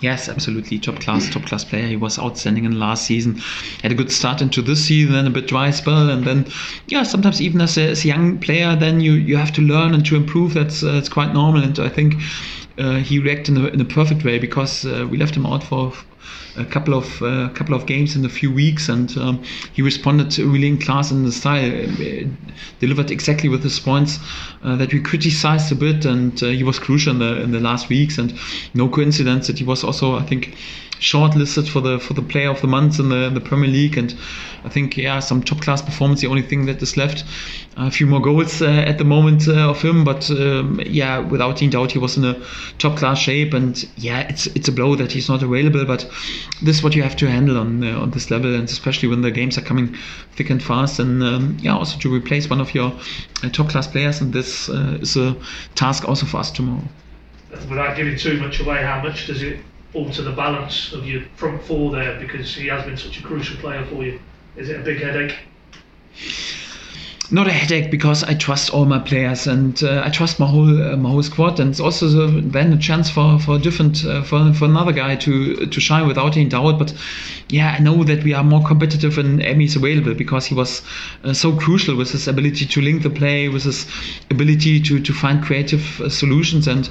Yes, 0.00 0.28
absolutely. 0.28 0.78
Top 0.78 1.00
class, 1.00 1.30
top 1.30 1.46
class 1.46 1.64
player. 1.64 1.86
He 1.86 1.96
was 1.96 2.18
outstanding 2.18 2.66
in 2.66 2.78
last 2.78 3.06
season. 3.06 3.36
Had 3.82 3.92
a 3.92 3.94
good 3.94 4.12
start 4.12 4.42
into 4.42 4.60
this 4.60 4.84
season, 4.84 5.14
then 5.14 5.26
a 5.26 5.30
bit 5.30 5.46
dry 5.46 5.70
spell, 5.70 6.10
and 6.10 6.24
then 6.24 6.46
yeah, 6.88 7.04
sometimes 7.04 7.40
even 7.40 7.62
as 7.62 7.78
a, 7.78 7.88
as 7.88 8.04
a 8.04 8.08
young 8.08 8.38
player, 8.38 8.76
then 8.76 9.00
you, 9.00 9.12
you 9.12 9.36
have 9.36 9.52
to 9.52 9.62
learn 9.62 9.94
and 9.94 10.04
to 10.06 10.16
improve. 10.16 10.52
That's 10.52 10.82
uh, 10.82 10.94
it's 10.94 11.08
quite 11.08 11.32
normal, 11.32 11.62
and 11.62 11.78
I 11.78 11.88
think 11.88 12.16
he 12.76 13.18
reacted 13.18 13.56
in 13.56 13.64
a, 13.64 13.68
in 13.68 13.80
a 13.80 13.84
perfect 13.84 14.24
way 14.24 14.38
because 14.38 14.84
uh, 14.84 15.06
we 15.08 15.16
left 15.16 15.36
him 15.36 15.46
out 15.46 15.62
for 15.62 15.92
a 16.56 16.64
couple 16.64 16.94
of 16.94 17.22
uh, 17.22 17.48
couple 17.50 17.74
of 17.74 17.86
games 17.86 18.16
in 18.16 18.24
a 18.24 18.28
few 18.28 18.52
weeks, 18.52 18.88
and 18.88 19.16
um, 19.18 19.42
he 19.72 19.82
responded 19.82 20.36
really 20.38 20.68
in 20.68 20.78
class 20.78 21.10
in 21.10 21.24
the 21.24 21.32
style, 21.32 21.70
delivered 22.80 23.10
exactly 23.10 23.48
with 23.48 23.62
his 23.62 23.80
points 23.80 24.18
uh, 24.62 24.76
that 24.76 24.92
we 24.92 25.00
criticized 25.00 25.72
a 25.72 25.74
bit, 25.74 26.04
and 26.04 26.42
uh, 26.42 26.46
he 26.46 26.62
was 26.62 26.78
crucial 26.78 27.12
in 27.12 27.18
the 27.18 27.42
in 27.42 27.50
the 27.52 27.60
last 27.60 27.88
weeks, 27.88 28.18
and 28.18 28.34
no 28.74 28.88
coincidence 28.88 29.46
that 29.46 29.58
he 29.58 29.64
was 29.64 29.84
also, 29.84 30.16
I 30.16 30.22
think, 30.22 30.56
shortlisted 31.00 31.68
for 31.68 31.80
the 31.80 31.98
for 31.98 32.14
the 32.14 32.22
player 32.22 32.50
of 32.50 32.60
the 32.60 32.66
month 32.66 32.98
in 32.98 33.08
the, 33.08 33.24
in 33.24 33.34
the 33.34 33.40
Premier 33.40 33.70
League, 33.70 33.98
and 33.98 34.14
I 34.64 34.68
think 34.68 34.96
yeah, 34.96 35.20
some 35.20 35.42
top 35.42 35.60
class 35.60 35.82
performance. 35.82 36.20
The 36.20 36.28
only 36.28 36.42
thing 36.42 36.66
that 36.66 36.80
is 36.82 36.96
left, 36.96 37.24
a 37.76 37.90
few 37.90 38.06
more 38.06 38.20
goals 38.20 38.62
uh, 38.62 38.66
at 38.66 38.98
the 38.98 39.04
moment 39.04 39.48
uh, 39.48 39.70
of 39.70 39.82
him, 39.82 40.04
but 40.04 40.30
um, 40.30 40.80
yeah, 40.86 41.18
without 41.18 41.60
any 41.60 41.70
doubt, 41.70 41.92
he 41.92 41.98
was 41.98 42.16
in 42.16 42.24
a 42.24 42.40
top 42.78 42.96
class 42.96 43.18
shape, 43.18 43.52
and 43.52 43.86
yeah, 43.96 44.20
it's 44.20 44.46
it's 44.48 44.68
a 44.68 44.72
blow 44.72 44.94
that 44.96 45.12
he's 45.12 45.28
not 45.28 45.42
available, 45.42 45.84
but 45.84 46.08
this 46.62 46.76
is 46.76 46.82
what 46.82 46.94
you 46.94 47.02
have 47.02 47.16
to 47.16 47.26
handle 47.28 47.58
on 47.58 47.82
uh, 47.82 48.00
on 48.00 48.10
this 48.10 48.30
level, 48.30 48.54
and 48.54 48.68
especially 48.68 49.08
when 49.08 49.22
the 49.22 49.30
games 49.30 49.58
are 49.58 49.62
coming 49.62 49.96
thick 50.36 50.50
and 50.50 50.62
fast, 50.62 50.98
and 50.98 51.22
um, 51.22 51.56
yeah, 51.60 51.76
also 51.76 51.98
to 51.98 52.14
replace 52.14 52.48
one 52.48 52.60
of 52.60 52.74
your 52.74 52.92
uh, 53.42 53.48
top 53.50 53.68
class 53.68 53.86
players, 53.86 54.20
and 54.20 54.32
this 54.32 54.68
uh, 54.68 54.98
is 55.00 55.16
a 55.16 55.36
task 55.74 56.08
also 56.08 56.26
for 56.26 56.38
us 56.38 56.50
tomorrow. 56.50 56.84
Without 57.68 57.96
giving 57.96 58.16
too 58.18 58.38
much 58.40 58.60
away, 58.60 58.82
how 58.82 59.02
much 59.02 59.26
does 59.26 59.42
it 59.42 59.60
alter 59.92 60.22
the 60.22 60.32
balance 60.32 60.92
of 60.92 61.06
your 61.06 61.22
front 61.36 61.62
four 61.62 61.92
there 61.92 62.18
because 62.18 62.54
he 62.54 62.66
has 62.66 62.84
been 62.84 62.96
such 62.96 63.18
a 63.18 63.22
crucial 63.22 63.56
player 63.58 63.84
for 63.86 64.02
you? 64.04 64.20
Is 64.56 64.68
it 64.68 64.80
a 64.80 64.82
big 64.82 65.00
headache? 65.00 65.36
Not 67.30 67.46
a 67.46 67.52
headache 67.52 67.90
because 67.90 68.22
I 68.22 68.34
trust 68.34 68.70
all 68.70 68.84
my 68.84 68.98
players 68.98 69.46
and 69.46 69.82
uh, 69.82 70.02
I 70.04 70.10
trust 70.10 70.38
my 70.38 70.46
whole 70.46 70.82
uh, 70.82 70.96
my 70.96 71.08
whole 71.08 71.22
squad. 71.22 71.58
And 71.58 71.70
it's 71.70 71.80
also 71.80 72.08
the, 72.08 72.40
then 72.40 72.72
a 72.72 72.78
chance 72.78 73.10
for 73.10 73.38
for 73.38 73.58
different 73.58 74.04
uh, 74.04 74.22
for, 74.22 74.52
for 74.52 74.66
another 74.66 74.92
guy 74.92 75.16
to 75.16 75.66
to 75.66 75.80
shine 75.80 76.06
without 76.06 76.36
any 76.36 76.48
doubt. 76.48 76.78
But 76.78 76.92
yeah 77.48 77.76
I 77.78 77.78
know 77.78 78.04
that 78.04 78.24
we 78.24 78.34
are 78.34 78.44
more 78.44 78.62
competitive 78.66 79.16
when 79.16 79.38
Emi 79.38 79.64
is 79.64 79.76
available 79.76 80.14
because 80.14 80.46
he 80.46 80.54
was 80.54 80.82
uh, 81.24 81.32
so 81.32 81.56
crucial 81.56 81.96
with 81.96 82.10
his 82.10 82.26
ability 82.28 82.66
to 82.66 82.80
link 82.80 83.02
the 83.02 83.10
play 83.10 83.48
with 83.48 83.64
his 83.64 83.86
ability 84.30 84.80
to 84.80 85.00
to 85.00 85.12
find 85.12 85.42
creative 85.42 86.00
uh, 86.00 86.08
solutions. 86.08 86.66
And 86.68 86.86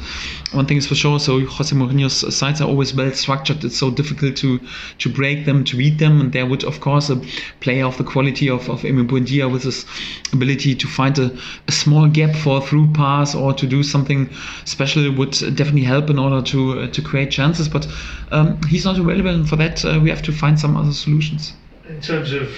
one 0.52 0.66
thing 0.66 0.78
is 0.78 0.88
for 0.88 0.96
sure 0.96 1.20
so 1.20 1.46
Jose 1.46 1.76
Mourinho's 1.76 2.36
sides 2.36 2.60
are 2.60 2.68
always 2.68 2.94
well 2.96 3.12
structured. 3.12 3.64
It's 3.64 3.78
so 3.78 3.92
difficult 3.92 4.36
to 4.38 4.60
to 5.00 5.10
break 5.10 5.46
them 5.46 5.64
to 5.66 5.78
read 5.78 6.00
them. 6.00 6.22
And 6.22 6.32
there 6.34 6.46
would 6.46 6.64
of 6.64 6.80
course 6.80 7.10
a 7.12 7.18
player 7.60 7.86
of 7.86 7.98
the 7.98 8.04
quality 8.04 8.50
of, 8.50 8.70
of 8.70 8.82
Emi 8.82 9.08
Buendia 9.08 9.52
with 9.52 9.64
his 9.64 9.86
ability 10.34 10.76
to 10.76 10.88
find 10.88 11.18
a, 11.20 11.36
a, 11.68 11.72
small 11.72 12.08
gap 12.08 12.36
for 12.36 12.58
a 12.58 12.62
through 12.62 12.92
pass 12.94 13.36
or 13.36 13.54
to 13.54 13.68
do 13.68 13.84
something 13.84 14.30
special 14.66 15.12
would 15.12 15.32
definitely 15.32 15.84
help 15.84 16.10
in 16.10 16.20
order 16.20 16.42
to 16.42 16.80
uh, 16.80 16.88
to 16.92 17.02
create 17.02 17.32
chances. 17.32 17.70
But 17.70 17.88
um, 18.32 18.62
he's 18.64 18.86
not 18.86 18.98
available, 18.98 19.30
and 19.30 19.48
for 19.48 19.56
that 19.58 19.84
uh, 19.86 20.00
we 20.02 20.10
have 20.10 20.22
to 20.24 20.32
find 20.32 20.60
some 20.60 20.76
other 20.76 20.94
solutions. 20.94 21.54
In 21.88 22.02
terms 22.02 22.32
of 22.32 22.50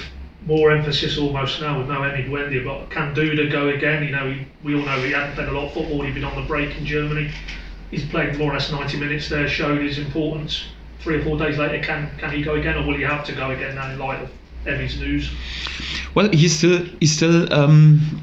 more 0.45 0.71
emphasis 0.71 1.17
almost 1.17 1.59
now 1.59 1.79
with 1.79 1.87
no 1.87 2.01
Emi 2.01 2.29
Buendia, 2.29 2.63
but 2.63 2.89
can 2.91 3.15
Duda 3.15 3.51
go 3.51 3.69
again? 3.69 4.03
You 4.03 4.11
know, 4.11 4.37
we 4.63 4.75
all 4.75 4.85
know 4.85 5.01
he 5.01 5.11
hadn't 5.11 5.35
played 5.35 5.49
a 5.49 5.51
lot 5.51 5.67
of 5.67 5.73
football. 5.73 6.01
He'd 6.03 6.13
been 6.13 6.23
on 6.23 6.35
the 6.39 6.47
break 6.47 6.77
in 6.77 6.85
Germany. 6.85 7.31
He's 7.91 8.05
played 8.05 8.37
more 8.37 8.51
or 8.51 8.53
less 8.53 8.71
90 8.71 8.99
minutes 8.99 9.29
there, 9.29 9.47
showed 9.47 9.81
his 9.81 9.97
importance. 9.97 10.65
Three 10.99 11.17
or 11.17 11.23
four 11.23 11.37
days 11.37 11.57
later, 11.57 11.83
can 11.83 12.09
can 12.17 12.31
he 12.31 12.41
go 12.41 12.55
again, 12.55 12.77
or 12.77 12.87
will 12.87 12.97
he 12.97 13.03
have 13.03 13.25
to 13.25 13.33
go 13.33 13.51
again 13.51 13.75
now 13.75 13.91
in 13.91 13.99
light 13.99 14.21
of 14.21 14.29
Emi's 14.65 14.99
news? 14.99 15.31
Well, 16.13 16.29
he's 16.31 16.57
still 16.57 16.85
he's 16.99 17.15
still 17.15 17.51
um, 17.53 18.21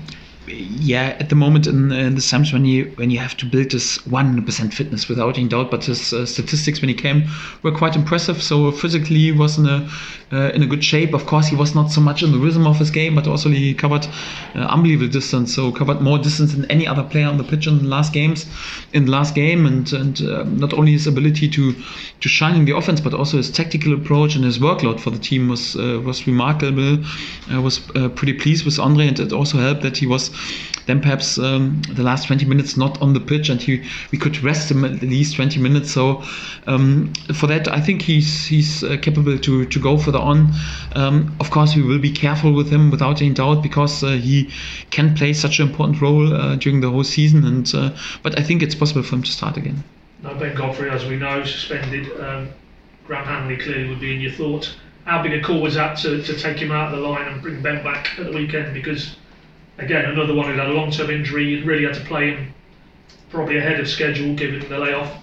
yeah, 0.52 1.16
at 1.18 1.28
the 1.28 1.34
moment 1.34 1.66
in, 1.66 1.92
in 1.92 2.14
the 2.14 2.20
times 2.20 2.52
when 2.52 2.64
you 2.64 2.92
when 2.96 3.10
you 3.10 3.18
have 3.18 3.36
to 3.38 3.46
build 3.46 3.70
this 3.70 3.98
100% 3.98 4.72
fitness 4.72 5.08
without 5.08 5.38
any 5.38 5.48
doubt, 5.48 5.70
but 5.70 5.84
his 5.84 6.12
uh, 6.12 6.26
statistics 6.26 6.80
when 6.80 6.88
he 6.88 6.94
came 6.94 7.24
were 7.62 7.72
quite 7.72 7.96
impressive. 7.96 8.42
So 8.42 8.70
physically 8.72 9.18
he 9.18 9.32
was 9.32 9.58
in 9.58 9.66
a 9.66 9.88
uh, 10.32 10.50
in 10.54 10.62
a 10.62 10.66
good 10.66 10.82
shape. 10.82 11.14
Of 11.14 11.26
course, 11.26 11.46
he 11.46 11.56
was 11.56 11.74
not 11.74 11.90
so 11.90 12.00
much 12.00 12.22
in 12.22 12.32
the 12.32 12.38
rhythm 12.38 12.66
of 12.66 12.78
his 12.78 12.90
game, 12.90 13.14
but 13.14 13.26
also 13.26 13.50
he 13.50 13.74
covered 13.74 14.06
uh, 14.54 14.60
unbelievable 14.60 15.12
distance. 15.12 15.54
So 15.54 15.72
covered 15.72 16.00
more 16.00 16.18
distance 16.18 16.54
than 16.54 16.64
any 16.70 16.86
other 16.86 17.02
player 17.02 17.26
on 17.26 17.38
the 17.38 17.44
pitch 17.44 17.66
in 17.66 17.78
the 17.78 17.84
last 17.84 18.12
games, 18.12 18.46
in 18.92 19.04
the 19.06 19.10
last 19.10 19.34
game, 19.34 19.66
and 19.66 19.92
and 19.92 20.20
uh, 20.22 20.44
not 20.44 20.72
only 20.72 20.92
his 20.92 21.06
ability 21.06 21.48
to 21.50 21.74
to 22.20 22.28
shine 22.28 22.56
in 22.56 22.64
the 22.64 22.76
offense, 22.76 23.00
but 23.00 23.14
also 23.14 23.36
his 23.36 23.50
tactical 23.50 23.92
approach 23.94 24.34
and 24.34 24.44
his 24.44 24.58
workload 24.58 25.00
for 25.00 25.10
the 25.10 25.18
team 25.18 25.48
was 25.48 25.76
uh, 25.76 26.00
was 26.04 26.26
remarkable. 26.26 26.98
I 27.50 27.58
was 27.58 27.80
uh, 27.94 28.08
pretty 28.08 28.34
pleased 28.34 28.64
with 28.64 28.78
Andre, 28.78 29.08
and 29.08 29.18
it 29.18 29.32
also 29.32 29.58
helped 29.58 29.82
that 29.82 29.96
he 29.96 30.06
was 30.06 30.30
then 30.86 31.00
perhaps 31.00 31.38
um, 31.38 31.82
the 31.90 32.02
last 32.02 32.26
20 32.26 32.44
minutes 32.44 32.76
not 32.76 33.00
on 33.00 33.12
the 33.14 33.20
pitch, 33.20 33.48
and 33.48 33.60
he 33.60 33.84
we 34.10 34.18
could 34.18 34.42
rest 34.42 34.70
him 34.70 34.84
at 34.84 35.02
least 35.02 35.36
20 35.36 35.60
minutes. 35.60 35.92
So 35.92 36.22
um, 36.66 37.12
for 37.34 37.46
that, 37.46 37.68
I 37.68 37.80
think 37.80 38.02
he's 38.02 38.46
he's 38.46 38.82
uh, 38.82 38.96
capable 39.00 39.38
to 39.38 39.66
to 39.66 39.80
go 39.80 39.96
further 39.96 40.18
on. 40.18 40.52
Um, 40.94 41.36
of 41.40 41.50
course, 41.50 41.76
we 41.76 41.82
will 41.82 42.00
be 42.00 42.10
careful 42.10 42.52
with 42.52 42.70
him 42.70 42.90
without 42.90 43.20
any 43.22 43.32
doubt 43.32 43.62
because 43.62 44.02
uh, 44.02 44.12
he 44.12 44.50
can 44.90 45.14
play 45.14 45.32
such 45.32 45.60
an 45.60 45.68
important 45.68 46.00
role 46.00 46.34
uh, 46.34 46.56
during 46.56 46.80
the 46.80 46.90
whole 46.90 47.04
season. 47.04 47.44
And 47.44 47.72
uh, 47.74 47.90
but 48.22 48.38
I 48.38 48.42
think 48.42 48.62
it's 48.62 48.74
possible 48.74 49.02
for 49.02 49.16
him 49.16 49.22
to 49.22 49.30
start 49.30 49.56
again. 49.56 49.84
Now 50.22 50.34
Ben 50.34 50.54
Godfrey, 50.54 50.90
as 50.90 51.04
we 51.04 51.16
know, 51.16 51.44
suspended. 51.44 52.20
Um, 52.20 52.48
Grant 53.06 53.26
Hanley 53.26 53.56
clearly 53.56 53.88
would 53.88 54.00
be 54.00 54.14
in 54.14 54.20
your 54.20 54.32
thoughts. 54.32 54.76
How 55.04 55.20
big 55.22 55.32
a 55.32 55.42
call 55.42 55.60
was 55.60 55.74
that 55.74 55.98
to, 55.98 56.22
to 56.22 56.38
take 56.38 56.58
him 56.58 56.70
out 56.70 56.94
of 56.94 57.00
the 57.00 57.04
line 57.08 57.26
and 57.26 57.42
bring 57.42 57.60
Ben 57.60 57.82
back 57.82 58.16
at 58.18 58.26
the 58.26 58.32
weekend? 58.32 58.72
Because 58.72 59.16
again, 59.82 60.04
another 60.06 60.34
one 60.34 60.46
who 60.46 60.58
had 60.58 60.68
a 60.68 60.72
long-term 60.72 61.10
injury. 61.10 61.44
You 61.48 61.64
really 61.64 61.84
had 61.84 61.94
to 61.94 62.04
play 62.04 62.30
him 62.30 62.54
probably 63.30 63.58
ahead 63.58 63.80
of 63.80 63.88
schedule, 63.88 64.34
given 64.34 64.68
the 64.68 64.78
layoff. 64.78 65.18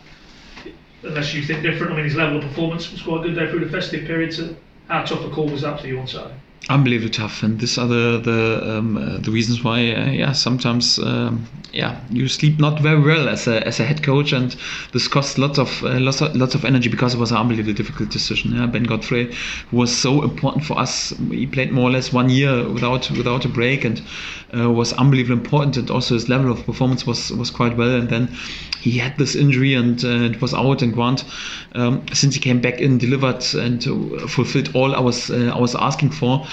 Unless 1.03 1.33
you 1.33 1.43
think 1.43 1.63
different. 1.63 1.93
I 1.93 1.95
mean, 1.95 2.05
his 2.05 2.15
level 2.15 2.37
of 2.37 2.43
performance 2.43 2.91
was 2.91 3.01
quite 3.01 3.23
good 3.23 3.35
there 3.35 3.49
through 3.49 3.65
the 3.65 3.71
festive 3.71 4.05
period. 4.05 4.33
So 4.33 4.55
how 4.87 5.03
tough 5.03 5.23
a 5.23 5.29
call 5.29 5.47
was 5.47 5.61
that 5.61 5.79
for 5.79 5.87
you 5.87 5.99
on 5.99 6.07
Saturday? 6.07 6.35
Unbelievably 6.69 7.09
tough 7.09 7.41
and 7.41 7.59
these 7.59 7.77
are 7.77 7.87
the 7.87 8.21
the, 8.23 8.77
um, 8.77 8.95
uh, 8.95 9.17
the 9.17 9.31
reasons 9.31 9.63
why 9.63 9.79
uh, 9.91 10.05
yeah 10.11 10.31
sometimes 10.31 10.99
um, 10.99 11.47
yeah 11.73 11.99
you 12.11 12.27
sleep 12.27 12.59
not 12.59 12.79
very 12.79 13.01
well 13.01 13.27
as 13.27 13.47
a, 13.47 13.65
as 13.65 13.79
a 13.79 13.83
head 13.83 14.03
coach 14.03 14.31
and 14.31 14.55
this 14.93 15.07
costs 15.07 15.39
lots 15.39 15.57
of 15.57 15.83
uh, 15.83 15.99
lots 15.99 16.21
of 16.21 16.35
lots 16.35 16.53
of 16.53 16.63
energy 16.65 16.87
because 16.87 17.15
it 17.15 17.17
was 17.19 17.31
an 17.31 17.37
unbelievably 17.37 17.73
difficult 17.73 18.09
decision 18.09 18.55
yeah. 18.55 18.67
Ben 18.67 18.83
Godfrey 18.83 19.33
was 19.71 19.95
so 19.95 20.21
important 20.21 20.63
for 20.63 20.77
us 20.77 21.09
he 21.31 21.47
played 21.47 21.71
more 21.71 21.89
or 21.89 21.91
less 21.91 22.13
one 22.13 22.29
year 22.29 22.69
without 22.69 23.09
without 23.11 23.45
a 23.45 23.49
break 23.49 23.83
and 23.83 24.01
uh, 24.55 24.69
was 24.69 24.93
unbelievably 24.93 25.41
important 25.41 25.75
and 25.75 25.89
also 25.89 26.13
his 26.13 26.29
level 26.29 26.51
of 26.51 26.63
performance 26.65 27.05
was 27.05 27.31
was 27.31 27.49
quite 27.49 27.75
well 27.77 27.95
and 27.95 28.09
then 28.09 28.27
he 28.79 28.91
had 28.91 29.17
this 29.17 29.35
injury 29.35 29.73
and 29.73 30.05
uh, 30.05 30.07
it 30.07 30.41
was 30.41 30.53
out 30.53 30.81
and 30.81 30.93
Grant 30.93 31.25
um, 31.73 32.05
since 32.13 32.35
he 32.35 32.39
came 32.39 32.61
back 32.61 32.79
in 32.79 32.97
delivered 32.97 33.43
and 33.55 33.83
fulfilled 34.29 34.69
all 34.75 34.95
I 34.95 34.99
was 34.99 35.29
uh, 35.29 35.51
I 35.53 35.59
was 35.59 35.75
asking 35.75 36.11
for 36.11 36.45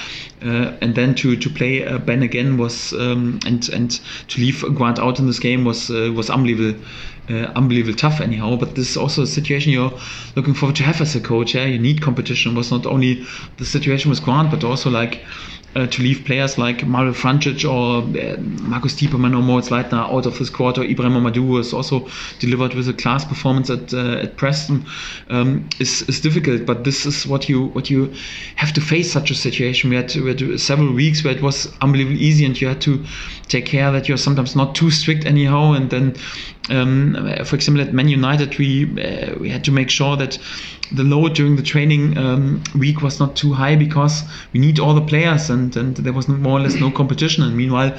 uh, 0.42 0.72
and 0.80 0.94
then 0.94 1.14
to 1.14 1.36
to 1.36 1.50
play 1.50 1.84
uh, 1.84 1.98
Ben 1.98 2.22
again 2.22 2.56
was 2.58 2.92
um, 2.92 3.40
and 3.46 3.68
and 3.70 4.00
to 4.28 4.40
leave 4.40 4.64
Grant 4.74 4.98
out 4.98 5.18
in 5.18 5.26
this 5.26 5.38
game 5.38 5.64
was 5.64 5.90
uh, 5.90 6.12
was 6.14 6.30
unbelievable. 6.30 6.80
Uh, 7.28 7.50
unbelievable 7.56 7.98
tough 7.98 8.20
anyhow 8.20 8.54
but 8.54 8.76
this 8.76 8.90
is 8.90 8.96
also 8.96 9.22
a 9.22 9.26
situation 9.26 9.72
you're 9.72 9.92
looking 10.36 10.54
forward 10.54 10.76
to 10.76 10.84
have 10.84 11.00
as 11.00 11.16
a 11.16 11.20
coach 11.20 11.56
yeah 11.56 11.64
you 11.64 11.76
need 11.76 12.00
competition 12.00 12.52
it 12.52 12.54
was 12.54 12.70
not 12.70 12.86
only 12.86 13.26
the 13.56 13.64
situation 13.64 14.08
with 14.10 14.22
Grant 14.22 14.48
but 14.48 14.62
also 14.62 14.90
like 14.90 15.24
uh, 15.76 15.86
to 15.86 16.02
leave 16.02 16.24
players 16.24 16.56
like 16.56 16.86
Mario 16.86 17.12
Vrancic 17.12 17.64
or 17.64 17.98
uh, 17.98 18.40
Marco 18.62 18.88
Stiepermann 18.88 19.36
or 19.36 19.42
Moritz 19.42 19.68
Leitner 19.68 20.10
out 20.10 20.24
of 20.24 20.38
the 20.38 20.50
quarter. 20.50 20.82
Ibrahim 20.82 21.12
Amadou 21.12 21.58
has 21.58 21.74
also 21.74 22.08
delivered 22.38 22.74
with 22.74 22.88
a 22.88 22.94
class 22.94 23.24
performance 23.24 23.68
at 23.68 23.92
uh, 23.92 24.24
at 24.24 24.36
Preston 24.36 24.86
um, 25.28 25.68
is, 25.78 26.02
is 26.08 26.20
difficult. 26.20 26.64
But 26.64 26.84
this 26.84 27.04
is 27.04 27.26
what 27.26 27.48
you 27.48 27.66
what 27.66 27.90
you 27.90 28.14
have 28.56 28.72
to 28.72 28.80
face 28.80 29.12
such 29.12 29.30
a 29.30 29.34
situation. 29.34 29.90
We 29.90 29.96
had, 29.96 30.14
we 30.14 30.28
had 30.28 30.60
several 30.60 30.92
weeks 30.94 31.22
where 31.22 31.34
it 31.36 31.42
was 31.42 31.70
unbelievably 31.82 32.18
easy, 32.18 32.46
and 32.46 32.58
you 32.58 32.68
had 32.68 32.80
to 32.82 33.04
take 33.48 33.66
care 33.66 33.92
that 33.92 34.08
you're 34.08 34.16
sometimes 34.16 34.56
not 34.56 34.74
too 34.74 34.90
strict 34.90 35.26
anyhow, 35.26 35.72
and 35.72 35.90
then 35.90 36.16
um, 36.70 37.14
for 37.44 37.56
example, 37.56 37.82
at 37.82 37.92
Man 37.92 38.08
United, 38.08 38.58
we 38.58 38.84
uh, 38.84 39.34
we 39.38 39.50
had 39.50 39.64
to 39.64 39.72
make 39.72 39.90
sure 39.90 40.16
that 40.16 40.38
the 40.92 41.02
load 41.02 41.34
during 41.34 41.56
the 41.56 41.62
training 41.62 42.16
um, 42.16 42.62
week 42.74 43.02
was 43.02 43.18
not 43.18 43.36
too 43.36 43.52
high 43.52 43.76
because 43.76 44.22
we 44.52 44.60
need 44.60 44.78
all 44.78 44.94
the 44.94 45.00
players 45.00 45.50
and, 45.50 45.76
and 45.76 45.96
there 45.96 46.12
was 46.12 46.28
more 46.28 46.58
or 46.58 46.62
less 46.62 46.74
no 46.74 46.90
competition. 46.90 47.42
And 47.42 47.56
meanwhile, 47.56 47.96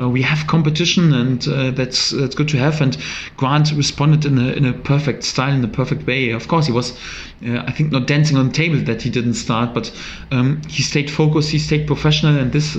uh, 0.00 0.08
we 0.08 0.22
have 0.22 0.46
competition 0.46 1.12
and 1.12 1.46
uh, 1.48 1.70
that's 1.70 2.10
that's 2.10 2.34
good 2.34 2.48
to 2.48 2.58
have. 2.58 2.80
And 2.80 2.96
Grant 3.36 3.72
responded 3.72 4.24
in 4.24 4.38
a 4.38 4.52
in 4.52 4.64
a 4.64 4.72
perfect 4.72 5.24
style, 5.24 5.52
in 5.52 5.64
a 5.64 5.68
perfect 5.68 6.06
way. 6.06 6.30
Of 6.30 6.48
course, 6.48 6.66
he 6.66 6.72
was, 6.72 6.92
uh, 7.46 7.58
I 7.66 7.72
think, 7.72 7.92
not 7.92 8.06
dancing 8.06 8.36
on 8.36 8.48
the 8.48 8.54
table 8.54 8.78
that 8.84 9.02
he 9.02 9.10
didn't 9.10 9.34
start, 9.34 9.74
but 9.74 9.92
um, 10.30 10.62
he 10.68 10.82
stayed 10.82 11.10
focused, 11.10 11.50
he 11.50 11.58
stayed 11.58 11.86
professional, 11.86 12.38
and 12.38 12.52
this 12.52 12.76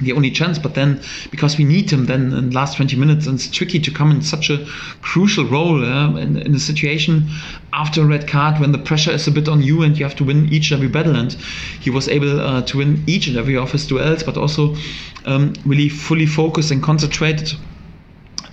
the 0.00 0.12
only 0.12 0.30
chance. 0.30 0.58
But 0.58 0.74
then, 0.74 1.02
because 1.30 1.56
we 1.58 1.64
need 1.64 1.90
him 1.90 2.06
then 2.06 2.32
in 2.32 2.50
the 2.50 2.54
last 2.54 2.76
20 2.76 2.96
minutes, 2.96 3.26
and 3.26 3.36
it's 3.36 3.50
tricky 3.50 3.78
to 3.80 3.90
come 3.90 4.10
in 4.10 4.22
such 4.22 4.50
a 4.50 4.64
crucial 5.02 5.44
role 5.44 5.84
uh, 5.84 6.16
in, 6.16 6.36
in, 6.38 6.54
a 6.54 6.58
situation 6.58 7.28
after 7.72 8.02
a 8.02 8.06
red 8.06 8.28
card 8.28 8.60
when 8.60 8.72
the 8.72 8.78
pressure 8.78 9.12
is 9.12 9.26
a 9.26 9.30
bit 9.30 9.48
on 9.48 9.62
you 9.62 9.82
and 9.82 9.98
you 9.98 10.04
have 10.04 10.16
to 10.16 10.24
win 10.24 10.48
each 10.52 10.70
and 10.70 10.78
every 10.78 10.88
battle. 10.88 11.16
And 11.16 11.32
he 11.80 11.90
was 11.90 12.08
able 12.08 12.40
uh, 12.40 12.62
to 12.62 12.78
win 12.78 13.02
each 13.06 13.26
and 13.26 13.36
every 13.36 13.56
of 13.56 13.72
his 13.72 13.86
duels, 13.86 14.22
but 14.22 14.36
also 14.36 14.74
um, 15.24 15.54
really 15.64 15.88
fully 15.88 16.26
focused 16.26 16.70
and 16.70 16.82
concentrated 16.82 17.52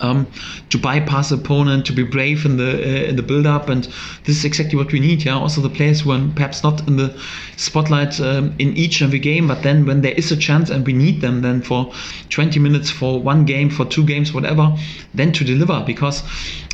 um, 0.01 0.27
to 0.69 0.77
bypass 0.77 1.31
opponent, 1.31 1.85
to 1.85 1.93
be 1.93 2.03
brave 2.03 2.45
in 2.45 2.57
the 2.57 2.71
uh, 2.71 3.09
in 3.09 3.15
the 3.15 3.23
build 3.23 3.45
up, 3.45 3.69
and 3.69 3.85
this 4.25 4.37
is 4.37 4.45
exactly 4.45 4.77
what 4.77 4.91
we 4.91 4.99
need. 4.99 5.23
Yeah, 5.23 5.37
also 5.37 5.61
the 5.61 5.69
players 5.69 6.01
who 6.01 6.11
are 6.11 6.21
perhaps 6.35 6.63
not 6.63 6.87
in 6.87 6.97
the 6.97 7.17
spotlight 7.57 8.19
um, 8.19 8.53
in 8.59 8.75
each 8.75 9.01
and 9.01 9.09
every 9.09 9.19
game, 9.19 9.47
but 9.47 9.63
then 9.63 9.85
when 9.85 10.01
there 10.01 10.13
is 10.13 10.31
a 10.31 10.37
chance 10.37 10.69
and 10.69 10.85
we 10.85 10.93
need 10.93 11.21
them, 11.21 11.41
then 11.41 11.61
for 11.61 11.93
20 12.29 12.59
minutes, 12.59 12.89
for 12.89 13.21
one 13.21 13.45
game, 13.45 13.69
for 13.69 13.85
two 13.85 14.05
games, 14.05 14.33
whatever, 14.33 14.75
then 15.13 15.31
to 15.31 15.43
deliver 15.43 15.83
because 15.85 16.23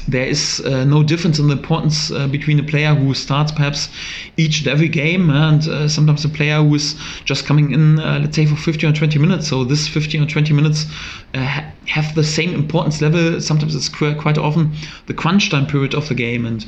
there 0.08 0.26
is 0.26 0.62
uh, 0.66 0.84
no 0.86 1.04
difference 1.04 1.40
in 1.40 1.48
the 1.48 1.54
importance 1.54 2.12
uh, 2.12 2.28
between 2.28 2.60
a 2.60 2.64
player 2.64 2.96
who 2.96 3.14
starts 3.14 3.52
perhaps 3.52 3.90
each 4.38 4.60
and 4.60 4.68
every 4.68 4.88
game 4.88 5.30
and 5.30 5.68
uh, 5.68 5.88
sometimes 5.88 6.26
a 6.26 6.30
player 6.30 6.64
who 6.64 6.76
is 6.76 6.96
just 7.26 7.46
coming 7.46 7.72
in, 7.72 8.00
uh, 8.00 8.20
let's 8.22 8.36
say, 8.36 8.46
for 8.46 8.56
15 8.56 8.90
or 8.90 8.94
20 8.94 9.20
minutes. 9.20 9.48
So 9.48 9.64
this 9.64 9.88
15 9.88 10.24
or 10.24 10.26
20 10.26 10.54
minutes 10.54 10.86
uh, 11.34 11.44
ha- 11.44 11.72
have 11.88 12.16
the 12.16 12.24
same 12.24 12.54
importance 12.54 13.02
level. 13.02 13.42
Sometimes 13.42 13.76
it's 13.76 13.90
qu- 13.90 14.16
quite 14.16 14.38
often 14.38 14.72
the 15.08 15.14
crunch 15.14 15.50
time 15.50 15.68
period 15.68 15.94
of 15.94 16.08
the 16.08 16.16
game, 16.16 16.46
and 16.46 16.66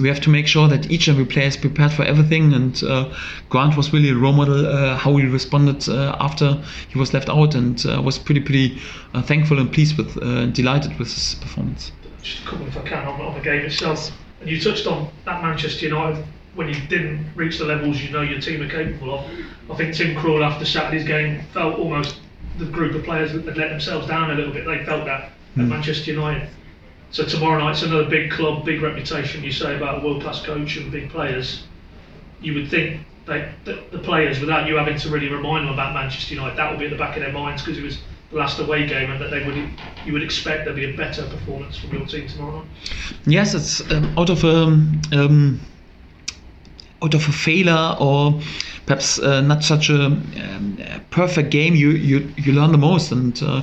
we 0.00 0.08
have 0.08 0.20
to 0.20 0.30
make 0.30 0.46
sure 0.46 0.68
that 0.68 0.90
each 0.90 1.08
and 1.08 1.16
every 1.16 1.26
player 1.30 1.46
is 1.46 1.56
prepared 1.56 1.92
for 1.92 2.02
everything. 2.02 2.52
And 2.52 2.82
uh, 2.82 3.12
Grant 3.48 3.76
was 3.76 3.92
really 3.92 4.10
a 4.10 4.16
role 4.16 4.32
model 4.32 4.96
how 4.96 5.16
he 5.16 5.26
responded 5.26 5.88
after 5.88 6.62
he 6.88 6.98
was 6.98 7.14
left 7.14 7.28
out, 7.28 7.54
and 7.54 7.82
was 8.04 8.18
pretty 8.18 8.40
pretty 8.40 8.78
thankful 9.22 9.58
and 9.58 9.72
pleased 9.72 9.96
with, 9.96 10.14
delighted 10.54 10.98
with 10.98 11.08
his 11.08 11.36
performance 11.36 11.92
just 12.22 12.44
a 12.44 12.48
couple 12.48 12.66
if 12.66 12.76
I 12.76 12.82
can 12.82 13.06
on, 13.06 13.20
on 13.20 13.34
the 13.34 13.40
game 13.40 13.64
itself. 13.64 14.10
And 14.40 14.50
you 14.50 14.60
touched 14.60 14.86
on 14.86 15.08
that 15.24 15.42
Manchester 15.42 15.86
United 15.86 16.24
when 16.54 16.68
you 16.68 16.74
didn't 16.88 17.26
reach 17.34 17.58
the 17.58 17.64
levels 17.64 18.02
you 18.02 18.10
know 18.10 18.22
your 18.22 18.40
team 18.40 18.62
are 18.62 18.68
capable 18.68 19.18
of. 19.18 19.30
I 19.70 19.76
think 19.76 19.94
Tim 19.94 20.14
Krul 20.16 20.44
after 20.44 20.64
Saturday's 20.64 21.04
game 21.04 21.42
felt 21.52 21.78
almost 21.78 22.20
the 22.58 22.66
group 22.66 22.94
of 22.94 23.04
players 23.04 23.32
had 23.32 23.56
let 23.56 23.70
themselves 23.70 24.06
down 24.06 24.30
a 24.30 24.34
little 24.34 24.52
bit. 24.52 24.66
They 24.66 24.84
felt 24.84 25.04
that 25.06 25.32
mm. 25.56 25.62
at 25.62 25.68
Manchester 25.68 26.12
United. 26.12 26.48
So 27.10 27.24
tomorrow 27.24 27.58
night's 27.58 27.82
another 27.82 28.08
big 28.08 28.30
club, 28.30 28.64
big 28.64 28.82
reputation. 28.82 29.42
You 29.44 29.52
say 29.52 29.76
about 29.76 30.02
a 30.02 30.06
world-class 30.06 30.44
coach 30.44 30.76
and 30.76 30.90
big 30.90 31.10
players. 31.10 31.64
You 32.40 32.54
would 32.54 32.70
think 32.70 33.06
they, 33.26 33.52
the, 33.64 33.84
the 33.92 33.98
players, 33.98 34.40
without 34.40 34.66
you 34.66 34.76
having 34.76 34.98
to 34.98 35.10
really 35.10 35.28
remind 35.28 35.66
them 35.66 35.74
about 35.74 35.94
Manchester 35.94 36.34
United, 36.34 36.56
that 36.56 36.70
would 36.70 36.78
be 36.78 36.86
at 36.86 36.90
the 36.90 36.96
back 36.96 37.16
of 37.16 37.22
their 37.22 37.32
minds 37.32 37.62
because 37.62 37.78
it 37.78 37.84
was 37.84 37.98
last 38.32 38.58
away 38.58 38.86
game, 38.86 39.10
and 39.10 39.20
that 39.20 39.30
they 39.30 39.44
would 39.44 39.56
you 40.04 40.12
would 40.12 40.22
expect 40.22 40.64
there'd 40.64 40.76
be 40.76 40.92
a 40.92 40.96
better 40.96 41.22
performance 41.26 41.78
from 41.78 41.92
your 41.92 42.06
team 42.06 42.28
tomorrow. 42.28 42.64
Yes, 43.26 43.54
it's 43.54 43.80
um, 43.92 44.18
out 44.18 44.30
of 44.30 44.44
a 44.44 44.64
um, 45.12 45.60
out 47.02 47.14
of 47.14 47.28
a 47.28 47.32
failure 47.32 47.96
or 47.98 48.40
perhaps 48.86 49.18
uh, 49.18 49.40
not 49.40 49.62
such 49.64 49.90
a, 49.90 50.06
um, 50.06 50.78
perfect 51.10 51.50
game, 51.50 51.74
you, 51.74 51.90
you 51.90 52.32
you 52.36 52.52
learn 52.52 52.72
the 52.72 52.78
most. 52.78 53.12
And 53.12 53.40
uh, 53.42 53.62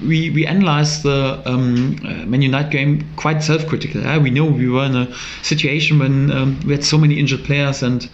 we 0.00 0.30
we 0.30 0.46
analyzed 0.46 1.02
the 1.02 1.42
um, 1.44 1.96
uh, 2.04 2.26
Man 2.26 2.42
United 2.42 2.72
game 2.72 3.08
quite 3.16 3.42
self-critical. 3.42 4.00
Yeah? 4.00 4.18
We 4.18 4.30
know 4.30 4.46
we 4.46 4.68
were 4.68 4.84
in 4.84 4.96
a 4.96 5.14
situation 5.42 5.98
when 5.98 6.30
um, 6.32 6.60
we 6.66 6.72
had 6.72 6.84
so 6.84 6.98
many 6.98 7.18
injured 7.18 7.44
players 7.44 7.82
and 7.82 8.08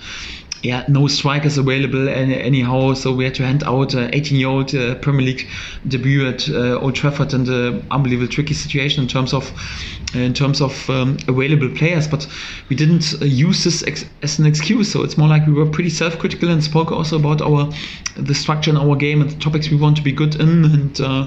yeah, 0.63 0.85
no 0.89 1.09
strikers 1.09 1.59
available 1.59 2.09
any, 2.09 2.41
anyhow. 2.41 2.95
So 2.95 3.13
we 3.13 3.25
had 3.25 3.35
to 3.35 3.45
hand 3.45 3.65
out 3.65 3.95
uh, 3.95 4.09
18-year-old 4.11 4.75
uh, 4.75 4.95
Premier 4.97 5.27
League 5.27 5.49
debut 5.89 6.27
at 6.27 6.49
uh, 6.49 6.79
Old 6.79 6.95
Trafford 6.95 7.35
and 7.35 7.49
an 7.49 7.85
unbelievable 7.91 8.29
tricky 8.29 8.55
situation 8.55 9.03
in 9.03 9.09
terms 9.09 9.35
of 9.35 9.53
in 10.15 10.35
terms 10.35 10.61
of 10.61 10.89
um, 10.91 11.17
available 11.27 11.71
players. 11.71 12.07
But 12.07 12.29
we 12.69 12.77
didn't 12.77 13.15
uh, 13.21 13.25
use 13.25 13.65
this 13.65 13.83
ex- 13.85 14.05
as 14.23 14.39
an 14.39 14.47
excuse. 14.47 14.93
So 14.93 15.03
it's 15.03 15.17
more 15.17 15.29
like 15.29 15.47
we 15.47 15.53
were 15.53 15.67
pretty 15.67 15.91
self-critical 15.91 16.49
and 16.49 16.63
spoke 16.63 16.93
also 16.93 17.19
about 17.19 17.43
our 17.43 17.71
the 18.17 18.35
structure 18.35 18.71
in 18.71 18.77
our 18.77 18.95
game 18.95 19.21
and 19.21 19.31
the 19.31 19.39
topics 19.39 19.71
we 19.71 19.77
want 19.77 19.97
to 19.97 20.03
be 20.03 20.13
good 20.13 20.37
in. 20.37 20.65
And 20.65 21.01
uh, 21.01 21.27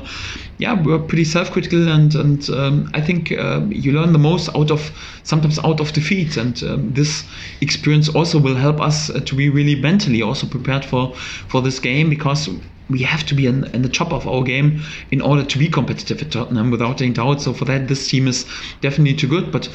yeah, 0.60 0.82
we 0.82 0.92
were 0.92 1.00
pretty 1.00 1.26
self-critical 1.26 1.90
and 1.90 2.16
and 2.16 2.50
um, 2.52 2.90
I 2.94 3.02
think 3.02 3.34
uh, 3.34 3.66
you 3.70 3.92
learn 3.92 4.14
the 4.14 4.20
most 4.20 4.50
out 4.56 4.72
of 4.72 4.92
sometimes 5.24 5.60
out 5.60 5.82
of 5.82 5.92
defeat. 5.92 6.38
And 6.38 6.62
um, 6.64 6.94
this 6.94 7.26
experience 7.60 8.08
also 8.08 8.40
will 8.40 8.56
help 8.56 8.80
us 8.80 9.10
to 9.26 9.36
be 9.36 9.50
really 9.50 9.76
mentally 9.76 10.22
also 10.22 10.48
prepared 10.48 10.86
for 10.86 11.14
for 11.48 11.62
this 11.62 11.80
game 11.80 12.10
because 12.10 12.50
we 12.90 13.00
have 13.00 13.26
to 13.26 13.34
be 13.34 13.48
in, 13.48 13.64
in, 13.74 13.82
the 13.82 13.90
top 13.90 14.14
of 14.14 14.28
our 14.28 14.44
game 14.44 14.82
in 15.10 15.22
order 15.22 15.44
to 15.44 15.58
be 15.58 15.68
competitive 15.68 16.22
at 16.22 16.32
Tottenham 16.32 16.70
without 16.70 17.02
any 17.02 17.12
doubt. 17.12 17.42
So 17.42 17.54
for 17.54 17.66
that, 17.66 17.88
this 17.88 18.08
team 18.08 18.28
is 18.28 18.46
definitely 18.82 19.16
too 19.16 19.28
good. 19.28 19.52
But 19.52 19.68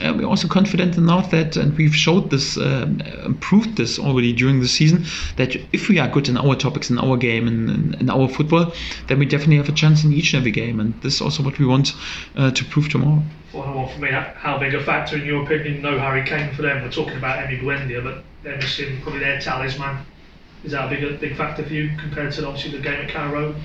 uh, 0.00 0.14
we're 0.16 0.26
also 0.26 0.48
confident 0.48 0.96
enough 0.96 1.30
that, 1.32 1.56
and 1.56 1.76
we've 1.76 1.94
showed 1.94 2.30
this, 2.30 2.56
uh, 2.56 2.88
proved 3.40 3.76
this 3.76 3.98
already 3.98 4.32
during 4.32 4.60
the 4.60 4.68
season, 4.68 5.04
that 5.36 5.56
if 5.72 5.88
we 5.88 5.98
are 5.98 6.08
good 6.08 6.28
in 6.28 6.36
our 6.36 6.54
topics, 6.54 6.88
in 6.90 6.98
our 6.98 7.16
game, 7.16 7.48
in, 7.48 7.68
in, 7.68 7.94
in 8.00 8.10
our 8.10 8.28
football, 8.28 8.72
then 9.08 9.18
we 9.18 9.26
definitely 9.26 9.56
have 9.56 9.68
a 9.68 9.72
chance 9.72 10.04
in 10.04 10.12
each 10.12 10.32
and 10.32 10.40
every 10.40 10.52
game. 10.52 10.78
And 10.78 10.94
this 11.02 11.16
is 11.16 11.20
also 11.20 11.42
what 11.42 11.58
we 11.58 11.66
want 11.66 11.94
uh, 12.36 12.52
to 12.52 12.64
prove 12.66 12.88
tomorrow. 12.88 13.22
One 13.52 13.88
for 13.88 14.00
me. 14.00 14.10
How 14.10 14.58
big 14.58 14.74
a 14.74 14.82
factor, 14.82 15.16
in 15.16 15.26
your 15.26 15.44
opinion, 15.44 15.82
no 15.82 15.98
Harry 15.98 16.24
Kane 16.24 16.54
for 16.54 16.62
them? 16.62 16.82
We're 16.82 16.90
talking 16.90 17.16
about 17.16 17.38
Emi 17.38 17.60
Buendia, 17.60 18.02
but 18.02 18.24
they're 18.42 18.56
missing 18.56 19.00
probably 19.02 19.20
their 19.20 19.40
talisman 19.40 20.06
is 20.64 20.72
that 20.72 20.86
a 20.86 20.88
big, 20.88 21.20
big 21.20 21.36
factor 21.36 21.64
for 21.64 21.72
you 21.72 21.90
compared 21.98 22.32
to 22.32 22.46
obviously 22.46 22.72
the 22.72 22.82
game 22.82 23.08
at 23.08 23.32
Road? 23.32 23.56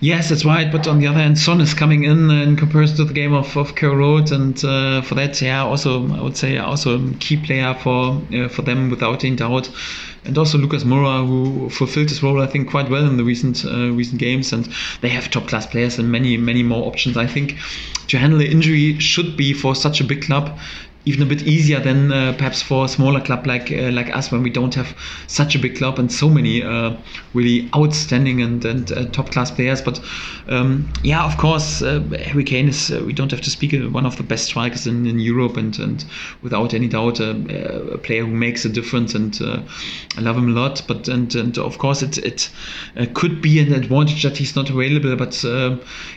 Yes, 0.00 0.28
that's 0.28 0.44
right. 0.44 0.70
But 0.70 0.88
on 0.88 0.98
the 0.98 1.06
other 1.06 1.20
hand, 1.20 1.38
Son 1.38 1.60
is 1.60 1.74
coming 1.74 2.04
in 2.04 2.28
in 2.28 2.56
comparison 2.56 2.96
to 2.96 3.04
the 3.04 3.14
game 3.14 3.32
of, 3.32 3.56
of 3.56 3.76
Carrow 3.76 3.94
Road, 3.94 4.32
and 4.32 4.62
uh, 4.64 5.00
for 5.02 5.14
that, 5.14 5.40
yeah, 5.40 5.62
also 5.62 6.08
I 6.12 6.20
would 6.20 6.36
say 6.36 6.58
also 6.58 6.98
a 6.98 7.14
key 7.14 7.36
player 7.36 7.72
for 7.74 8.20
uh, 8.34 8.48
for 8.48 8.62
them 8.62 8.90
without 8.90 9.24
any 9.24 9.36
doubt. 9.36 9.70
And 10.24 10.36
also 10.36 10.58
Lucas 10.58 10.84
Moura, 10.84 11.24
who 11.26 11.70
fulfilled 11.70 12.08
his 12.08 12.22
role, 12.22 12.42
I 12.42 12.46
think, 12.46 12.68
quite 12.68 12.90
well 12.90 13.06
in 13.06 13.16
the 13.16 13.24
recent 13.24 13.64
uh, 13.64 13.92
recent 13.92 14.18
games, 14.18 14.52
and 14.52 14.68
they 15.02 15.08
have 15.08 15.30
top 15.30 15.46
class 15.46 15.66
players 15.66 15.98
and 16.00 16.10
many 16.10 16.36
many 16.36 16.64
more 16.64 16.84
options. 16.88 17.16
I 17.16 17.28
think 17.28 17.56
to 18.12 18.18
handle 18.18 18.42
injury 18.42 18.98
should 18.98 19.38
be 19.38 19.54
for 19.54 19.74
such 19.74 19.98
a 19.98 20.04
big 20.04 20.20
club 20.22 20.58
even 21.04 21.22
a 21.22 21.26
bit 21.26 21.42
easier 21.42 21.80
than 21.80 22.12
uh, 22.12 22.32
perhaps 22.36 22.62
for 22.62 22.84
a 22.84 22.88
smaller 22.88 23.20
club 23.20 23.44
like 23.46 23.72
uh, 23.72 23.90
like 23.90 24.14
us 24.14 24.30
when 24.30 24.42
we 24.42 24.50
don't 24.50 24.74
have 24.74 24.96
such 25.26 25.54
a 25.56 25.58
big 25.58 25.76
club 25.76 25.98
and 25.98 26.12
so 26.12 26.28
many 26.28 26.62
uh, 26.62 26.96
really 27.34 27.68
outstanding 27.74 28.40
and, 28.40 28.64
and 28.64 28.92
uh, 28.92 29.04
top 29.06 29.30
class 29.30 29.50
players. 29.50 29.82
But 29.82 30.00
um, 30.48 30.90
yeah 31.02 31.24
of 31.24 31.36
course 31.38 31.82
uh, 31.82 32.00
Harry 32.24 32.44
Kane 32.44 32.68
is 32.68 32.92
uh, 32.92 33.02
we 33.04 33.12
don't 33.12 33.30
have 33.32 33.40
to 33.40 33.50
speak 33.50 33.72
one 33.92 34.06
of 34.06 34.16
the 34.16 34.22
best 34.22 34.44
strikers 34.44 34.86
in, 34.86 35.06
in 35.06 35.18
Europe 35.18 35.56
and, 35.56 35.76
and 35.78 36.04
without 36.42 36.72
any 36.72 36.88
doubt 36.88 37.18
a, 37.20 37.32
player 38.02 38.24
who 38.24 38.32
makes 38.32 38.64
a 38.64 38.68
difference 38.68 39.14
and 39.14 39.38
I 40.16 40.20
love 40.20 40.36
him 40.36 40.48
a 40.48 40.60
lot. 40.60 40.82
But 40.86 41.08
and, 41.08 41.34
and 41.34 41.58
of 41.58 41.78
course 41.78 42.02
it, 42.02 42.18
it 42.18 42.50
could 43.14 43.42
be 43.42 43.58
an 43.58 43.72
advantage 43.72 44.22
that 44.22 44.36
he's 44.36 44.54
not 44.54 44.70
available 44.70 45.16
but 45.16 45.44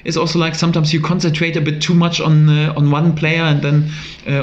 it's 0.04 0.18
also 0.18 0.38
like 0.38 0.54
sometimes 0.54 0.94
you 0.94 1.02
concentrate 1.02 1.56
a 1.56 1.62
bit 1.62 1.82
too 1.82 1.94
much 1.94 2.20
on 2.20 2.50
on 2.50 2.92
one 2.92 3.16
player 3.16 3.42
and 3.42 3.62
then 3.62 3.90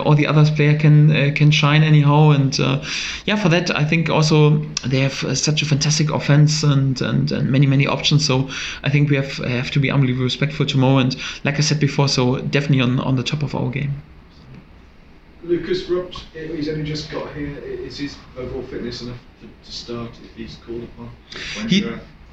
all 0.05 0.15
the 0.15 0.27
other 0.27 0.32
player 0.57 0.79
can 0.79 1.11
uh, 1.11 1.33
can 1.35 1.51
shine 1.51 1.83
anyhow. 1.83 2.31
And 2.31 2.59
uh, 2.61 2.83
yeah, 3.25 3.37
for 3.37 3.49
that 3.49 3.75
I 3.75 3.85
think 3.85 4.09
also 4.09 4.59
they 4.87 5.01
have 5.01 5.25
uh, 5.25 5.35
such 5.35 5.63
a 5.63 5.67
fantastic 5.67 6.11
offense 6.11 6.63
and, 6.63 7.01
and, 7.01 7.31
and 7.33 7.51
many 7.51 7.67
many 7.67 7.87
options. 7.87 8.27
So 8.27 8.49
I 8.83 8.91
think 8.91 9.11
we 9.11 9.17
have 9.17 9.37
have 9.39 9.71
to 9.73 9.81
be 9.81 9.91
unbelievably 9.91 10.25
respectful 10.25 10.67
tomorrow. 10.67 10.99
And 10.99 11.17
like 11.45 11.59
I 11.59 11.63
said 11.63 11.81
before, 11.81 12.09
so 12.09 12.39
definitely 12.39 12.81
on 12.81 13.01
on 13.01 13.17
the 13.17 13.25
top 13.25 13.43
of 13.43 13.55
our 13.55 13.71
game. 13.71 14.03
Lukas 15.45 15.89
Rupp, 15.91 16.13
he's 16.33 16.69
only 16.69 16.85
just 16.85 17.11
got 17.11 17.35
here. 17.35 17.59
Is 17.59 17.99
his 17.99 18.17
overall 18.37 18.63
fitness 18.63 19.03
enough 19.03 19.19
to, 19.41 19.49
to 19.65 19.73
start 19.73 20.11
if 20.23 20.37
he's 20.37 20.57
called 20.65 20.85
upon? 20.85 21.11
He, 21.69 21.85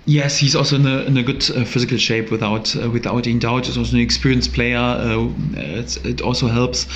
Yes, 0.06 0.38
he's 0.38 0.56
also 0.56 0.78
in 0.78 0.88
a, 0.88 1.02
in 1.02 1.18
a 1.18 1.24
good 1.24 1.48
uh, 1.52 1.64
physical 1.66 1.98
shape 1.98 2.32
without 2.32 2.76
uh, 2.76 2.90
without 2.90 3.28
any 3.28 3.38
doubt. 3.38 3.68
He's 3.68 3.78
also 3.78 3.96
an 3.96 4.02
experienced 4.02 4.54
player. 4.54 4.78
Uh, 4.78 5.30
it 5.56 6.20
also 6.22 6.48
helps. 6.48 6.88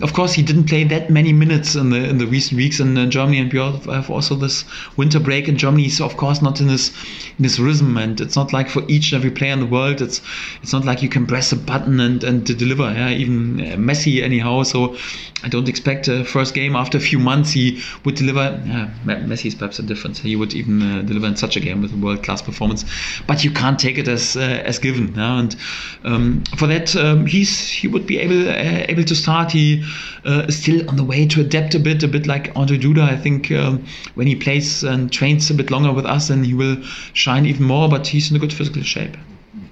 Of 0.00 0.12
course, 0.12 0.34
he 0.34 0.42
didn't 0.42 0.64
play 0.64 0.84
that 0.84 1.10
many 1.10 1.32
minutes 1.32 1.74
in 1.74 1.90
the 1.90 2.08
in 2.08 2.18
the 2.18 2.26
recent 2.28 2.58
weeks 2.58 2.78
in 2.78 2.96
uh, 2.96 3.06
Germany, 3.06 3.38
and 3.38 3.52
we 3.52 3.58
have 3.58 4.08
also 4.08 4.36
this 4.36 4.64
winter 4.96 5.18
break 5.18 5.48
in 5.48 5.56
Germany. 5.56 5.84
He's 5.84 6.00
of 6.00 6.16
course 6.16 6.42
not 6.42 6.60
in 6.60 6.68
his 6.68 6.92
in 7.38 7.44
his 7.44 7.58
rhythm, 7.58 7.96
and 7.96 8.20
it's 8.20 8.36
not 8.36 8.52
like 8.52 8.68
for 8.68 8.84
each 8.86 9.12
and 9.12 9.18
every 9.20 9.32
player 9.32 9.52
in 9.52 9.60
the 9.60 9.66
world. 9.66 10.00
It's 10.00 10.20
it's 10.62 10.72
not 10.72 10.84
like 10.84 11.02
you 11.02 11.08
can 11.08 11.26
press 11.26 11.50
a 11.50 11.56
button 11.56 11.98
and 11.98 12.22
and 12.22 12.44
deliver. 12.44 12.84
Yeah, 12.92 13.08
even 13.08 13.60
uh, 13.60 13.76
Messi 13.76 14.22
anyhow. 14.22 14.62
So 14.62 14.96
I 15.42 15.48
don't 15.48 15.68
expect 15.68 16.06
a 16.06 16.24
first 16.24 16.54
game 16.54 16.76
after 16.76 16.98
a 16.98 17.00
few 17.00 17.18
months 17.18 17.50
he 17.52 17.80
would 18.04 18.14
deliver. 18.14 18.62
Yeah, 18.66 18.90
Messi 19.04 19.46
is 19.46 19.54
perhaps 19.56 19.78
a 19.78 19.82
difference. 19.82 20.20
He 20.20 20.36
would 20.36 20.54
even 20.54 20.82
uh, 20.82 21.02
deliver 21.02 21.26
in 21.26 21.36
such 21.36 21.56
a 21.56 21.60
game 21.60 21.82
with 21.82 21.92
a 21.94 21.96
world 21.96 22.22
class 22.22 22.42
performance, 22.50 22.84
but 23.26 23.44
you 23.44 23.50
can't 23.50 23.78
take 23.78 23.98
it 23.98 24.08
as 24.08 24.36
uh, 24.36 24.40
as 24.40 24.78
given. 24.78 25.14
Yeah? 25.14 25.38
And 25.40 25.56
um, 26.04 26.44
for 26.56 26.66
that, 26.66 26.94
um, 26.96 27.26
he's 27.26 27.68
he 27.68 27.88
would 27.88 28.06
be 28.06 28.18
able 28.18 28.48
uh, 28.48 28.84
able 28.88 29.04
to 29.04 29.14
start. 29.14 29.52
He 29.52 29.84
uh, 30.24 30.46
is 30.48 30.60
still 30.62 30.88
on 30.88 30.96
the 30.96 31.04
way 31.04 31.26
to 31.26 31.40
adapt 31.40 31.74
a 31.74 31.78
bit, 31.78 32.02
a 32.02 32.08
bit 32.08 32.26
like 32.26 32.52
Andre 32.56 32.78
Duda. 32.78 33.02
I 33.02 33.16
think 33.16 33.50
um, 33.52 33.84
when 34.14 34.26
he 34.26 34.36
plays 34.36 34.82
and 34.84 35.10
trains 35.12 35.50
a 35.50 35.54
bit 35.54 35.70
longer 35.70 35.92
with 35.92 36.06
us, 36.06 36.28
then 36.28 36.44
he 36.44 36.54
will 36.54 36.76
shine 37.12 37.46
even 37.46 37.66
more. 37.66 37.88
But 37.88 38.06
he's 38.06 38.30
in 38.30 38.36
a 38.36 38.40
good 38.40 38.52
physical 38.52 38.82
shape. 38.82 39.16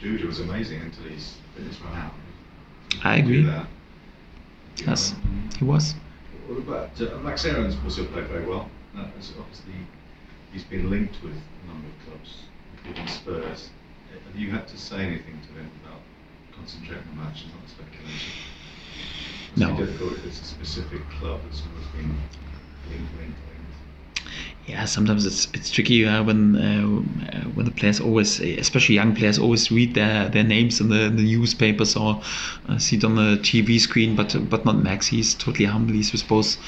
Duda 0.01 0.27
was 0.27 0.41
amazing 0.41 0.81
until 0.81 1.05
his 1.05 1.35
fitness 1.55 1.81
ran 1.81 2.03
out. 2.03 2.13
I 3.05 3.17
agree. 3.17 3.49
Yes, 4.87 5.15
he 5.59 5.65
was. 5.65 5.95
What 6.47 6.59
about 6.59 7.01
uh, 7.01 7.19
Max 7.19 7.45
Aarons 7.45 7.77
also 7.85 8.07
played 8.07 8.27
very 8.27 8.47
well. 8.47 8.71
Uh, 8.97 9.03
obviously, 9.03 9.75
he's 10.53 10.65
been 10.65 10.89
linked 10.89 11.23
with 11.23 11.35
a 11.35 11.67
number 11.67 11.89
of 11.89 12.07
clubs, 12.07 12.48
Spurs. 13.07 13.71
Have 14.27 14.37
you 14.37 14.51
had 14.51 14.67
to 14.69 14.79
say 14.79 14.97
anything 15.05 15.41
to 15.43 15.49
him 15.59 15.71
about 15.85 16.01
concentrating 16.57 17.05
on 17.11 17.17
the 17.17 17.23
match 17.23 17.43
and 17.43 17.53
not 17.55 17.69
speculation? 17.69 18.33
It's 19.53 19.61
no. 19.61 19.77
difficult 19.77 20.13
if 20.15 20.27
it's 20.27 20.41
a 20.41 20.45
specific 20.45 21.09
club 21.11 21.41
that's 21.45 21.63
always 21.63 21.87
been 21.89 22.17
linked, 22.91 23.19
linked, 23.19 23.39
yeah, 24.69 24.85
sometimes 24.85 25.25
it's 25.25 25.49
it's 25.55 25.71
tricky 25.71 26.05
uh, 26.05 26.23
when 26.23 26.55
uh, 26.55 27.43
when 27.55 27.65
the 27.65 27.73
players 27.73 28.01
always, 28.01 28.39
especially 28.39 28.97
young 28.97 29.15
players, 29.15 29.39
always 29.39 29.71
read 29.71 29.95
their, 29.95 30.29
their 30.29 30.45
names 30.45 30.79
in 30.79 30.91
the, 30.91 31.05
in 31.05 31.17
the 31.17 31.23
newspapers 31.23 31.97
or 31.97 32.21
uh, 32.69 32.79
see 32.79 32.97
it 32.97 33.05
on 33.05 33.17
the 33.17 33.39
TV 33.39 33.81
screen. 33.81 34.15
But 34.15 34.37
but 34.51 34.67
not 34.67 34.77
Max. 34.77 35.07
He's 35.07 35.35
totally 35.35 35.65
humble. 35.65 35.95
He's 35.95 36.13
with 36.13 36.29
both 36.29 36.59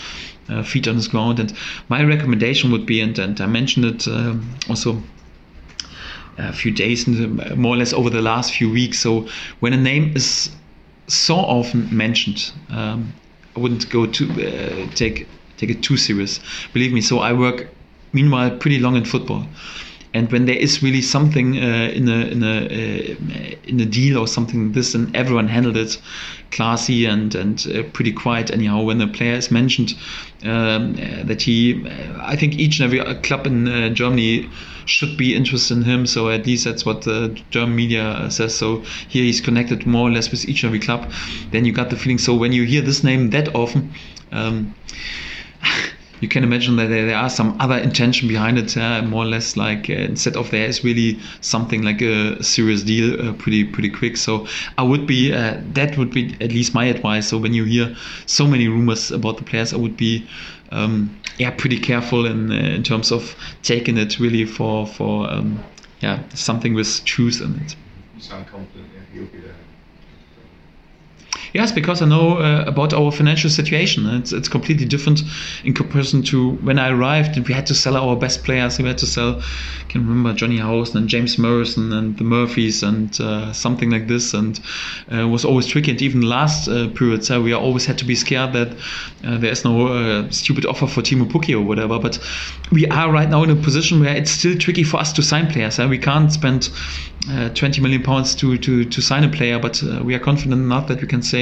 uh, 0.48 0.62
feet 0.62 0.88
on 0.88 0.94
his 0.94 1.08
ground. 1.08 1.38
And 1.40 1.52
my 1.90 2.02
recommendation 2.02 2.72
would 2.72 2.86
be, 2.86 3.02
and, 3.02 3.18
and 3.18 3.38
I 3.38 3.46
mentioned 3.46 3.84
it 3.84 4.08
um, 4.08 4.54
also 4.70 5.02
a 6.48 6.52
few 6.52 6.72
days, 6.72 7.06
more 7.06 7.74
or 7.74 7.78
less 7.78 7.92
over 7.92 8.10
the 8.10 8.22
last 8.22 8.54
few 8.54 8.70
weeks. 8.70 8.98
So 8.98 9.28
when 9.60 9.72
a 9.72 9.76
name 9.76 10.16
is 10.16 10.50
so 11.06 11.36
often 11.36 11.88
mentioned, 11.94 12.52
um, 12.70 13.12
I 13.56 13.60
wouldn't 13.60 13.90
go 13.90 14.06
to 14.06 14.24
uh, 14.24 14.94
take 14.94 15.26
take 15.56 15.70
it 15.70 15.82
too 15.82 15.96
serious. 15.96 16.40
Believe 16.72 16.92
me. 16.92 17.00
So 17.00 17.18
I 17.18 17.32
work 17.32 17.68
meanwhile 18.12 18.50
pretty 18.50 18.78
long 18.78 18.96
in 18.96 19.04
football. 19.04 19.46
And 20.12 20.30
when 20.32 20.46
there 20.46 20.56
is 20.56 20.82
really 20.82 21.02
something 21.02 21.56
uh, 21.56 21.90
in 21.94 22.08
a 22.08 22.26
in 22.26 22.42
a 22.42 22.56
uh, 22.66 23.56
in 23.64 23.78
a 23.78 23.86
deal 23.86 24.18
or 24.18 24.26
something 24.26 24.66
like 24.66 24.74
this, 24.74 24.94
and 24.94 25.14
everyone 25.14 25.46
handled 25.46 25.76
it 25.76 26.00
classy 26.50 27.06
and 27.06 27.32
and 27.34 27.64
uh, 27.68 27.82
pretty 27.92 28.12
quiet. 28.12 28.50
Anyhow, 28.50 28.82
when 28.82 28.98
the 28.98 29.06
player 29.06 29.34
is 29.34 29.50
mentioned, 29.50 29.94
um, 30.42 30.94
uh, 30.94 31.22
that 31.24 31.42
he, 31.42 31.86
I 32.20 32.34
think 32.34 32.54
each 32.54 32.80
and 32.80 32.92
every 32.92 33.14
club 33.22 33.46
in 33.46 33.94
Germany 33.94 34.50
should 34.84 35.16
be 35.16 35.36
interested 35.36 35.76
in 35.76 35.84
him. 35.84 36.06
So 36.06 36.28
at 36.28 36.44
least 36.46 36.64
that's 36.64 36.84
what 36.84 37.02
the 37.02 37.40
German 37.50 37.76
media 37.76 38.28
says. 38.30 38.56
So 38.56 38.82
here 39.08 39.22
he's 39.22 39.40
connected 39.40 39.86
more 39.86 40.08
or 40.08 40.10
less 40.10 40.30
with 40.30 40.48
each 40.48 40.64
and 40.64 40.70
every 40.70 40.80
club. 40.80 41.10
Then 41.52 41.64
you 41.64 41.72
got 41.72 41.90
the 41.90 41.96
feeling. 41.96 42.18
So 42.18 42.34
when 42.34 42.52
you 42.52 42.64
hear 42.64 42.82
this 42.82 43.04
name 43.04 43.30
that 43.30 43.54
often. 43.54 43.92
Um, 44.32 44.74
you 46.20 46.28
can 46.28 46.44
imagine 46.44 46.76
that 46.76 46.88
there, 46.88 47.06
there 47.06 47.16
are 47.16 47.30
some 47.30 47.56
other 47.60 47.76
intention 47.76 48.28
behind 48.28 48.58
it, 48.58 48.76
uh, 48.76 49.02
more 49.02 49.24
or 49.24 49.26
less 49.26 49.56
like 49.56 49.88
uh, 49.88 49.94
instead 49.94 50.36
of 50.36 50.50
there 50.50 50.66
is 50.66 50.84
really 50.84 51.18
something 51.40 51.82
like 51.82 52.00
a 52.02 52.42
serious 52.42 52.82
deal, 52.82 53.20
uh, 53.20 53.32
pretty 53.32 53.64
pretty 53.64 53.90
quick. 53.90 54.16
So 54.16 54.46
I 54.78 54.82
would 54.82 55.06
be 55.06 55.32
uh, 55.32 55.60
that 55.72 55.96
would 55.96 56.12
be 56.12 56.36
at 56.40 56.50
least 56.50 56.74
my 56.74 56.84
advice. 56.84 57.28
So 57.28 57.38
when 57.38 57.54
you 57.54 57.64
hear 57.64 57.96
so 58.26 58.46
many 58.46 58.68
rumors 58.68 59.10
about 59.10 59.38
the 59.38 59.44
players, 59.44 59.72
I 59.72 59.76
would 59.76 59.96
be 59.96 60.26
um, 60.72 61.18
yeah 61.38 61.50
pretty 61.50 61.78
careful 61.78 62.26
in 62.26 62.52
uh, 62.52 62.54
in 62.54 62.82
terms 62.82 63.10
of 63.10 63.34
taking 63.62 63.96
it 63.96 64.18
really 64.20 64.44
for 64.44 64.86
for 64.86 65.30
um, 65.30 65.62
yeah 66.00 66.22
something 66.34 66.74
with 66.74 67.04
truth 67.04 67.40
in 67.40 67.56
it. 67.64 67.76
You 68.16 68.22
sound 68.22 68.46
confident. 68.46 68.88
Yeah, 68.94 69.20
you'll 69.20 69.26
be 69.26 69.38
there. 69.38 69.54
Yes, 71.52 71.72
because 71.72 72.00
I 72.00 72.06
know 72.06 72.38
uh, 72.38 72.64
about 72.66 72.92
our 72.92 73.10
financial 73.10 73.50
situation. 73.50 74.06
It's 74.06 74.32
it's 74.32 74.48
completely 74.48 74.86
different 74.86 75.22
in 75.64 75.74
comparison 75.74 76.22
to 76.24 76.52
when 76.62 76.78
I 76.78 76.90
arrived 76.90 77.36
and 77.36 77.46
we 77.46 77.54
had 77.54 77.66
to 77.66 77.74
sell 77.74 77.96
our 77.96 78.14
best 78.14 78.44
players. 78.44 78.78
We 78.78 78.86
had 78.86 78.98
to 78.98 79.06
sell, 79.06 79.40
I 79.40 79.84
can 79.88 80.06
remember 80.06 80.32
Jonny 80.32 80.58
Howson 80.58 80.96
and 80.96 81.08
James 81.08 81.38
Maddison 81.38 81.92
and 81.92 82.16
the 82.16 82.24
Murphys 82.24 82.84
and 82.84 83.20
uh, 83.20 83.52
something 83.52 83.90
like 83.90 84.06
this, 84.06 84.32
and 84.32 84.60
uh, 85.12 85.26
was 85.26 85.44
always 85.44 85.66
tricky. 85.66 85.90
And 85.90 86.00
even 86.02 86.22
last 86.22 86.68
uh, 86.68 86.88
periods, 86.90 87.30
uh, 87.30 87.40
we 87.40 87.52
always 87.52 87.84
had 87.84 87.98
to 87.98 88.04
be 88.04 88.14
scared 88.14 88.52
that 88.52 88.68
uh, 89.24 89.38
there 89.38 89.50
is 89.50 89.64
no 89.64 90.28
stupid 90.30 90.66
offer 90.66 90.86
for 90.86 91.02
Teemu 91.02 91.26
Pukki 91.30 91.54
or 91.54 91.62
whatever. 91.62 91.98
But 91.98 92.20
we 92.70 92.86
are 92.86 93.10
right 93.10 93.28
now 93.28 93.42
in 93.42 93.50
a 93.50 93.56
position 93.56 93.98
where 93.98 94.14
it's 94.14 94.30
still 94.30 94.56
tricky 94.56 94.84
for 94.84 94.98
us 94.98 95.12
to 95.14 95.22
sign 95.22 95.48
players. 95.48 95.80
Uh, 95.80 95.88
we 95.88 95.98
can't 95.98 96.32
spend 96.32 96.70
uh, 97.28 97.48
20 97.50 97.80
million 97.80 98.02
pounds 98.02 98.34
to, 98.36 98.56
to, 98.58 98.84
to 98.84 99.00
sign 99.02 99.24
a 99.24 99.28
player, 99.28 99.58
but 99.58 99.82
we 100.04 100.14
are 100.14 100.18
confident 100.18 100.60
enough 100.60 100.86
that 100.86 101.00
we 101.00 101.06
can 101.06 101.22
say 101.22 101.39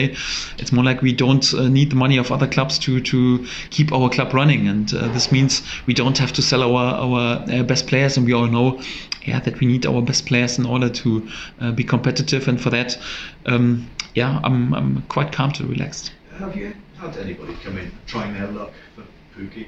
it's 0.58 0.72
more 0.72 0.84
like 0.84 1.02
we 1.02 1.12
don't 1.12 1.52
uh, 1.54 1.68
need 1.68 1.90
the 1.90 1.96
money 1.96 2.16
of 2.18 2.30
other 2.30 2.46
clubs 2.46 2.78
to, 2.80 3.00
to 3.00 3.46
keep 3.70 3.92
our 3.92 4.08
club 4.08 4.34
running. 4.34 4.68
And 4.68 4.92
uh, 4.94 5.08
this 5.08 5.30
means 5.30 5.62
we 5.87 5.94
don't 5.94 6.18
have 6.18 6.32
to 6.34 6.42
sell 6.42 6.62
our, 6.62 6.94
our 6.94 7.44
uh, 7.48 7.62
best 7.62 7.87
players, 7.87 8.16
and 8.16 8.26
we 8.26 8.32
all 8.32 8.46
know 8.46 8.80
yeah, 9.22 9.40
that 9.40 9.61
we 9.61 9.66
need 9.66 9.87
our 9.87 10.02
best 10.02 10.26
players 10.26 10.58
in 10.58 10.66
order 10.66 10.88
to 10.88 11.28
uh, 11.61 11.72
be 11.72 11.84
competitive. 11.84 12.48
And 12.48 12.61
for 12.61 12.70
that, 12.70 12.98
um, 13.46 13.90
yeah, 14.14 14.40
I'm, 14.42 14.74
I'm 14.74 15.02
quite 15.02 15.32
calm 15.32 15.52
to 15.52 15.66
relaxed. 15.66 16.12
Have 16.38 16.56
you 16.56 16.74
had 16.98 17.16
anybody 17.16 17.56
come 17.62 17.78
in 17.78 17.92
trying 18.06 18.34
their 18.34 18.48
luck 18.48 18.72
for 18.94 19.04
Pukki, 19.37 19.66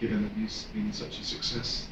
given 0.00 0.22
that 0.22 0.32
he's 0.32 0.64
been 0.74 0.92
such 0.92 1.20
a 1.20 1.24
success 1.24 1.88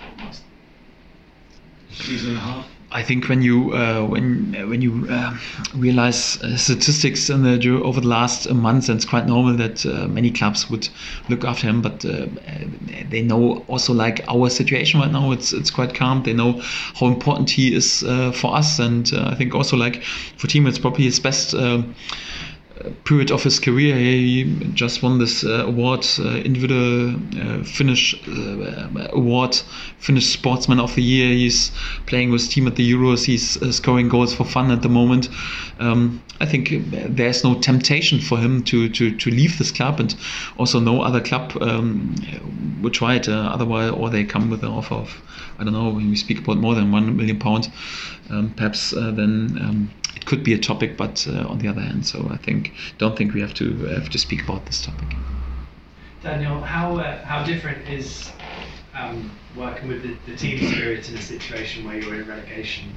season 1.93 2.31
and 2.31 2.39
a 2.39 2.41
half? 2.41 2.67
I 2.91 3.03
think 3.03 3.29
when 3.29 3.43
you 3.43 3.75
uh, 3.75 4.07
when 4.07 4.55
when 4.71 4.81
you 4.81 5.07
uh, 5.11 5.37
realize 5.75 6.43
uh, 6.43 6.57
statistics 6.57 7.29
in 7.29 7.43
the, 7.43 7.81
over 7.83 8.01
the 8.01 8.09
last 8.09 8.51
months, 8.51 8.89
it's 8.89 9.05
quite 9.05 9.27
normal 9.27 9.55
that 9.57 9.85
uh, 9.85 10.09
many 10.09 10.31
clubs 10.31 10.71
would 10.71 10.89
look 11.29 11.45
after 11.45 11.67
him. 11.67 11.83
But 11.83 12.03
uh, 12.07 12.27
they 13.11 13.21
know 13.21 13.59
also 13.69 13.93
like 13.93 14.25
our 14.27 14.49
situation 14.49 15.01
right 15.01 15.13
now. 15.13 15.33
It's 15.33 15.53
it's 15.53 15.71
quite 15.71 15.95
calm. 15.95 16.23
They 16.23 16.33
know 16.33 16.63
how 16.95 17.09
important 17.09 17.51
he 17.51 17.75
is 17.75 18.03
uh, 18.05 18.33
for 18.33 18.57
us, 18.57 18.79
and 18.79 19.13
I 19.15 19.35
think 19.35 19.55
also 19.55 19.77
like 19.77 20.03
for 20.39 20.47
Teemu, 20.47 20.69
it's 20.69 20.79
probably 20.79 21.05
his 21.05 21.21
best. 21.21 21.55
Period 23.05 23.31
of 23.31 23.43
his 23.43 23.59
career. 23.59 23.97
He 23.97 24.45
just 24.75 25.03
won 25.03 25.19
this 25.19 25.45
uh, 25.45 25.67
award, 25.67 26.07
uh, 26.19 26.37
individual 26.37 27.15
uh, 27.37 27.65
Finnish 27.65 28.15
uh, 28.29 29.09
award, 29.13 29.61
Finnish 29.99 30.27
Sportsman 30.27 30.81
of 30.81 30.95
the 30.95 31.03
Year. 31.03 31.33
He's 31.33 31.73
playing 32.07 32.31
with 32.31 32.49
team 32.49 32.67
at 32.67 32.77
the 32.77 32.93
Euros. 32.93 33.25
He's 33.25 33.61
uh, 33.63 33.73
scoring 33.73 34.09
goals 34.09 34.35
for 34.35 34.45
fun 34.45 34.71
at 34.71 34.83
the 34.83 34.89
moment. 34.89 35.29
Um, 35.79 36.23
I 36.41 36.47
think 36.47 36.71
there's 36.93 37.43
no 37.43 37.55
temptation 37.61 38.21
for 38.21 38.39
him 38.39 38.63
to, 38.65 38.89
to, 38.89 39.17
to 39.17 39.31
leave 39.31 39.59
this 39.59 39.73
club, 39.73 39.99
and 40.01 40.15
also 40.57 40.79
no 40.79 41.03
other 41.03 41.21
club 41.21 41.57
um, 41.61 42.15
would 42.83 42.95
try 42.95 43.17
it. 43.17 43.29
Uh, 43.29 43.51
otherwise, 43.53 43.91
or 43.91 44.11
they 44.11 44.25
come 44.25 44.51
with 44.51 44.63
an 44.63 44.71
offer 44.71 44.95
of 44.95 45.23
I 45.59 45.65
don't 45.65 45.73
know 45.73 45.89
when 45.89 46.11
we 46.11 46.17
speak 46.17 46.39
about 46.39 46.59
more 46.59 46.77
than 46.77 46.93
one 46.93 47.17
million 47.17 47.41
pound, 47.41 47.73
um, 48.31 48.55
perhaps 48.57 48.91
then 48.91 49.59
um, 49.61 49.91
it 50.17 50.25
could 50.27 50.43
be 50.43 50.53
a 50.55 50.59
topic, 50.59 50.97
but 50.97 51.27
uh, 51.29 51.47
on 51.49 51.59
the 51.59 51.69
other 51.69 51.81
hand, 51.81 52.07
so 52.07 52.29
I 52.31 52.37
think 52.37 52.73
don't 52.99 53.17
think 53.17 53.35
we 53.35 53.41
have 53.41 53.55
to 53.55 53.75
have 53.87 54.09
to 54.11 54.19
speak 54.19 54.43
about 54.43 54.67
this 54.67 54.83
topic. 54.85 55.09
Daniel, 56.23 56.61
how 56.61 56.97
uh, 56.99 57.25
how 57.25 57.45
different 57.45 57.89
is 57.89 58.31
um, 58.95 59.31
working 59.57 59.89
with 59.89 60.03
the, 60.03 60.17
the 60.31 60.37
team 60.37 60.59
spirit 60.73 61.09
in 61.09 61.17
a 61.17 61.21
situation 61.23 61.85
where 61.87 61.97
you're 61.97 62.15
in 62.15 62.27
relegation 62.27 62.93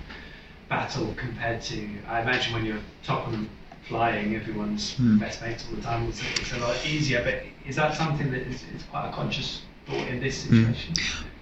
battle 0.69 1.13
compared 1.17 1.61
to 1.61 1.75
I 2.07 2.21
imagine 2.21 2.53
when 2.53 2.65
you're 2.65 2.79
top 3.03 3.27
and 3.27 3.47
flying, 3.83 4.35
everyone's 4.35 4.95
Hmm. 4.95 5.17
best 5.17 5.41
mates 5.41 5.65
all 5.69 5.75
the 5.75 5.81
time. 5.81 6.07
It's, 6.07 6.21
it's 6.39 6.53
a 6.53 6.57
lot 6.59 6.75
easier. 6.85 7.21
But 7.23 7.43
is 7.67 7.75
that 7.75 7.95
something 7.95 8.31
that 8.31 8.41
is, 8.41 8.63
is 8.75 8.83
quite 8.89 9.09
a 9.09 9.11
conscious 9.11 9.61
thought 9.85 10.07
in 10.07 10.19
this 10.19 10.45
Hmm. 10.45 10.71
situation? 10.73 10.95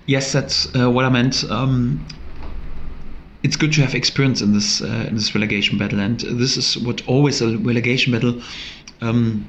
Yes, 0.05 0.32
that's 0.32 0.67
uh, 0.75 0.89
what 0.89 1.05
I 1.05 1.10
meant. 1.10 1.43
Um, 1.49 2.05
it's 3.43 3.56
good 3.56 3.73
to 3.73 3.82
have 3.82 3.95
experience 3.95 4.41
in 4.41 4.54
this 4.54 4.82
uh, 4.82 5.06
in 5.08 5.15
this 5.15 5.34
relegation 5.34 5.78
battle, 5.78 5.99
and 5.99 6.19
this 6.19 6.58
is 6.58 6.78
what 6.78 7.08
always 7.08 7.41
a 7.41 7.58
relegation 7.58 8.13
battle. 8.13 8.41
Um, 9.02 9.47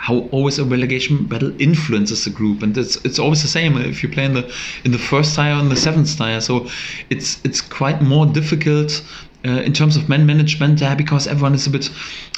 how 0.00 0.20
always 0.32 0.58
a 0.58 0.64
relegation 0.64 1.26
battle 1.26 1.52
influences 1.60 2.24
the 2.24 2.30
group, 2.30 2.62
and 2.62 2.76
it's 2.76 2.96
it's 3.04 3.18
always 3.18 3.42
the 3.42 3.48
same 3.48 3.76
if 3.76 4.02
you 4.02 4.08
play 4.08 4.24
in 4.24 4.34
the 4.34 4.50
in 4.84 4.92
the 4.92 4.98
first 4.98 5.34
tier 5.36 5.52
and 5.52 5.70
the 5.70 5.76
seventh 5.76 6.16
tier. 6.16 6.40
So 6.40 6.68
it's 7.10 7.40
it's 7.44 7.60
quite 7.60 8.00
more 8.00 8.26
difficult 8.26 9.02
uh, 9.44 9.62
in 9.62 9.72
terms 9.72 9.96
of 9.96 10.08
man 10.08 10.26
management 10.26 10.80
there 10.80 10.96
because 10.96 11.26
everyone 11.26 11.54
is 11.54 11.66
a 11.66 11.70
bit 11.70 11.90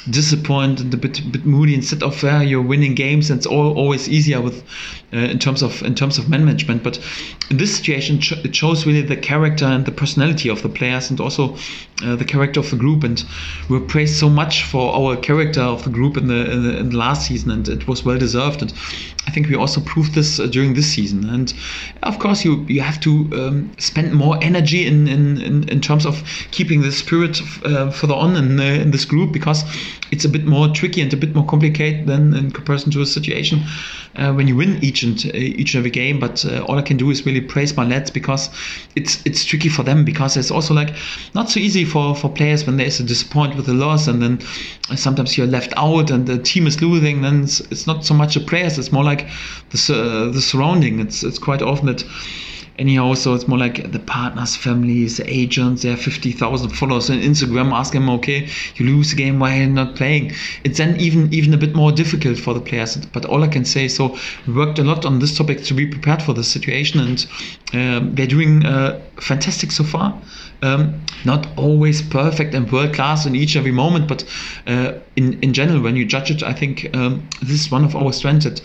disappointed 0.09 0.81
and 0.81 0.93
a 0.93 0.97
bit 0.97 1.21
bit 1.31 1.45
moody 1.45 1.73
instead 1.73 2.03
of 2.03 2.23
uh, 2.23 2.39
you're 2.39 2.61
winning 2.61 2.95
games. 2.95 3.29
And 3.29 3.37
it's 3.37 3.47
all, 3.47 3.77
always 3.77 4.09
easier 4.09 4.41
with 4.41 4.63
uh, 5.13 5.17
in 5.17 5.39
terms 5.39 5.61
of 5.61 5.81
in 5.83 5.95
terms 5.95 6.17
of 6.17 6.29
man 6.29 6.45
management. 6.45 6.83
But 6.83 6.99
in 7.49 7.57
this 7.57 7.75
situation 7.75 8.19
it 8.43 8.55
shows 8.55 8.85
really 8.85 9.01
the 9.01 9.17
character 9.17 9.65
and 9.65 9.85
the 9.85 9.91
personality 9.91 10.49
of 10.49 10.61
the 10.61 10.69
players 10.69 11.09
and 11.09 11.19
also 11.19 11.55
uh, 12.03 12.15
the 12.15 12.25
character 12.25 12.59
of 12.59 12.69
the 12.69 12.75
group. 12.75 13.03
And 13.03 13.23
we're 13.69 13.79
praised 13.79 14.15
so 14.15 14.29
much 14.29 14.63
for 14.63 14.93
our 14.93 15.15
character 15.15 15.61
of 15.61 15.83
the 15.83 15.89
group 15.89 16.17
in 16.17 16.27
the, 16.27 16.51
in 16.51 16.63
the, 16.63 16.77
in 16.77 16.89
the 16.89 16.97
last 16.97 17.27
season 17.27 17.51
and 17.51 17.67
it 17.67 17.87
was 17.87 18.03
well 18.03 18.17
deserved. 18.17 18.61
And 18.61 18.73
I 19.25 19.31
think 19.31 19.47
we 19.47 19.55
also 19.55 19.81
proved 19.81 20.13
this 20.15 20.39
uh, 20.39 20.47
during 20.47 20.73
this 20.73 20.91
season. 20.91 21.29
And 21.29 21.53
of 22.03 22.19
course 22.19 22.43
you 22.43 22.65
you 22.67 22.81
have 22.81 22.99
to 23.01 23.11
um, 23.33 23.71
spend 23.77 24.13
more 24.13 24.37
energy 24.41 24.85
in, 24.85 25.07
in, 25.07 25.41
in, 25.41 25.69
in 25.69 25.81
terms 25.81 26.05
of 26.05 26.23
keeping 26.51 26.81
the 26.81 26.91
spirit 26.91 27.39
uh, 27.65 27.89
further 27.91 28.13
on 28.13 28.35
in, 28.35 28.59
in 28.59 28.91
this 28.91 29.05
group 29.05 29.31
because 29.31 29.63
it's 30.11 30.25
a 30.25 30.29
bit 30.29 30.45
more 30.45 30.67
tricky 30.69 31.01
and 31.01 31.11
a 31.13 31.17
bit 31.17 31.33
more 31.33 31.45
complicated 31.45 32.07
than 32.07 32.33
in 32.35 32.51
comparison 32.51 32.91
to 32.91 33.01
a 33.01 33.05
situation 33.05 33.63
uh, 34.15 34.31
when 34.31 34.47
you 34.47 34.55
win 34.55 34.83
each 34.83 35.03
and 35.03 35.25
uh, 35.25 35.37
each 35.37 35.73
and 35.73 35.81
every 35.81 35.89
game. 35.89 36.19
But 36.19 36.45
uh, 36.45 36.63
all 36.67 36.77
I 36.77 36.81
can 36.81 36.97
do 36.97 37.09
is 37.09 37.25
really 37.25 37.41
praise 37.41 37.75
my 37.75 37.85
lads 37.85 38.11
because 38.11 38.49
it's 38.95 39.25
it's 39.25 39.43
tricky 39.43 39.69
for 39.69 39.83
them 39.83 40.05
because 40.05 40.37
it's 40.37 40.51
also 40.51 40.73
like 40.73 40.93
not 41.33 41.49
so 41.49 41.59
easy 41.59 41.85
for, 41.85 42.15
for 42.15 42.29
players 42.29 42.65
when 42.65 42.77
there's 42.77 42.99
a 42.99 43.03
disappointment 43.03 43.57
with 43.57 43.69
a 43.69 43.73
loss 43.73 44.07
and 44.07 44.21
then 44.21 44.39
sometimes 44.95 45.37
you're 45.37 45.47
left 45.47 45.73
out 45.77 46.11
and 46.11 46.27
the 46.27 46.37
team 46.37 46.67
is 46.67 46.81
losing. 46.81 47.21
Then 47.21 47.43
it's, 47.43 47.59
it's 47.71 47.87
not 47.87 48.05
so 48.05 48.13
much 48.13 48.35
the 48.35 48.41
players; 48.41 48.77
it's 48.77 48.91
more 48.91 49.03
like 49.03 49.27
the 49.71 49.77
su- 49.77 50.31
the 50.31 50.41
surrounding. 50.41 50.99
It's 50.99 51.23
it's 51.23 51.39
quite 51.39 51.61
often 51.61 51.87
that 51.87 52.03
anyhow 52.79 53.13
so 53.13 53.33
it's 53.33 53.47
more 53.47 53.57
like 53.57 53.91
the 53.91 53.99
partners 53.99 54.55
families 54.55 55.19
agents 55.21 55.83
they 55.83 55.89
have 55.89 56.01
50000 56.01 56.69
followers. 56.69 57.09
On 57.09 57.17
instagram 57.17 57.71
ask 57.71 57.93
them 57.93 58.09
okay 58.09 58.49
you 58.75 58.85
lose 58.85 59.11
the 59.11 59.15
game 59.15 59.39
why 59.39 59.57
are 59.57 59.61
you 59.61 59.69
not 59.69 59.95
playing? 59.95 60.33
It's 60.63 60.77
then 60.77 60.99
even 60.99 61.33
even 61.33 61.53
a 61.53 61.57
bit 61.57 61.75
more 61.75 61.91
difficult 61.91 62.37
for 62.37 62.53
the 62.53 62.61
players. 62.61 62.95
But 62.97 63.25
all 63.25 63.43
i 63.43 63.47
can 63.47 63.65
say 63.65 63.87
so 63.87 64.17
we 64.47 64.53
worked 64.53 64.79
a 64.79 64.83
lot 64.83 65.05
on 65.05 65.19
this 65.19 65.37
topic 65.37 65.63
to 65.65 65.73
be 65.73 65.85
prepared 65.85 66.21
for 66.21 66.33
this 66.33 66.47
situation. 66.47 66.99
And 66.99 67.25
um, 67.73 68.15
they're 68.15 68.27
doing 68.27 68.65
uh, 68.65 69.01
fantastic 69.17 69.71
so 69.71 69.83
far 69.83 70.19
um, 70.63 71.03
not 71.25 71.47
always 71.57 72.01
perfect 72.01 72.53
and 72.53 72.71
world 72.71 72.93
class 72.93 73.25
in 73.25 73.35
each 73.35 73.55
every 73.55 73.71
moment, 73.71 74.07
but 74.07 74.23
uh, 74.65 74.93
in 75.15 75.39
in 75.41 75.53
general, 75.53 75.81
when 75.81 75.95
you 75.95 76.05
judge 76.05 76.31
it, 76.31 76.41
I 76.41 76.53
think 76.53 76.89
um, 76.95 77.27
this 77.41 77.65
is 77.65 77.71
one 77.71 77.83
of 77.83 77.95
our 77.95 78.13
strengths 78.13 78.45
that 78.45 78.61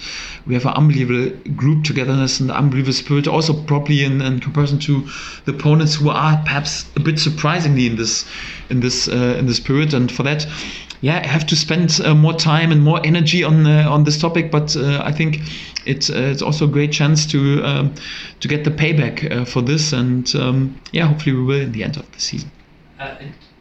we 0.46 0.54
have 0.54 0.64
an 0.64 0.74
unbelievable 0.74 1.36
group 1.52 1.84
togetherness 1.84 2.40
and 2.40 2.50
unbelievable 2.50 2.92
spirit. 2.92 3.26
Also, 3.28 3.52
probably 3.64 4.04
in, 4.04 4.22
in 4.22 4.40
comparison 4.40 4.78
to 4.80 5.06
the 5.44 5.52
opponents 5.52 5.96
who 5.96 6.08
are 6.08 6.40
perhaps 6.44 6.86
a 6.96 7.00
bit 7.00 7.18
surprisingly 7.18 7.86
in 7.86 7.96
this 7.96 8.24
in 8.70 8.80
this 8.80 9.08
uh, 9.08 9.36
in 9.38 9.46
this 9.46 9.56
spirit, 9.56 9.92
and 9.92 10.10
for 10.10 10.22
that. 10.22 10.46
Yeah, 11.00 11.20
I 11.22 11.26
have 11.26 11.46
to 11.46 11.56
spend 11.56 12.00
uh, 12.04 12.14
more 12.14 12.34
time 12.34 12.72
and 12.72 12.82
more 12.82 13.00
energy 13.04 13.44
on 13.44 13.66
uh, 13.66 13.88
on 13.88 14.04
this 14.04 14.18
topic, 14.18 14.50
but 14.50 14.76
uh, 14.76 15.00
I 15.04 15.12
think 15.12 15.38
it's 15.86 16.10
uh, 16.10 16.32
it's 16.32 16.42
also 16.42 16.64
a 16.64 16.68
great 16.68 16.92
chance 16.92 17.24
to 17.26 17.62
um, 17.64 17.94
to 18.40 18.48
get 18.48 18.64
the 18.64 18.70
payback 18.70 19.46
for 19.46 19.62
this, 19.62 19.92
and 19.92 20.34
um, 20.34 20.80
yeah, 20.92 21.06
hopefully 21.06 21.36
we 21.36 21.44
will 21.44 21.60
in 21.60 21.72
the 21.72 21.84
end 21.84 21.96
of 21.96 22.10
the 22.12 22.20
season. 22.20 22.50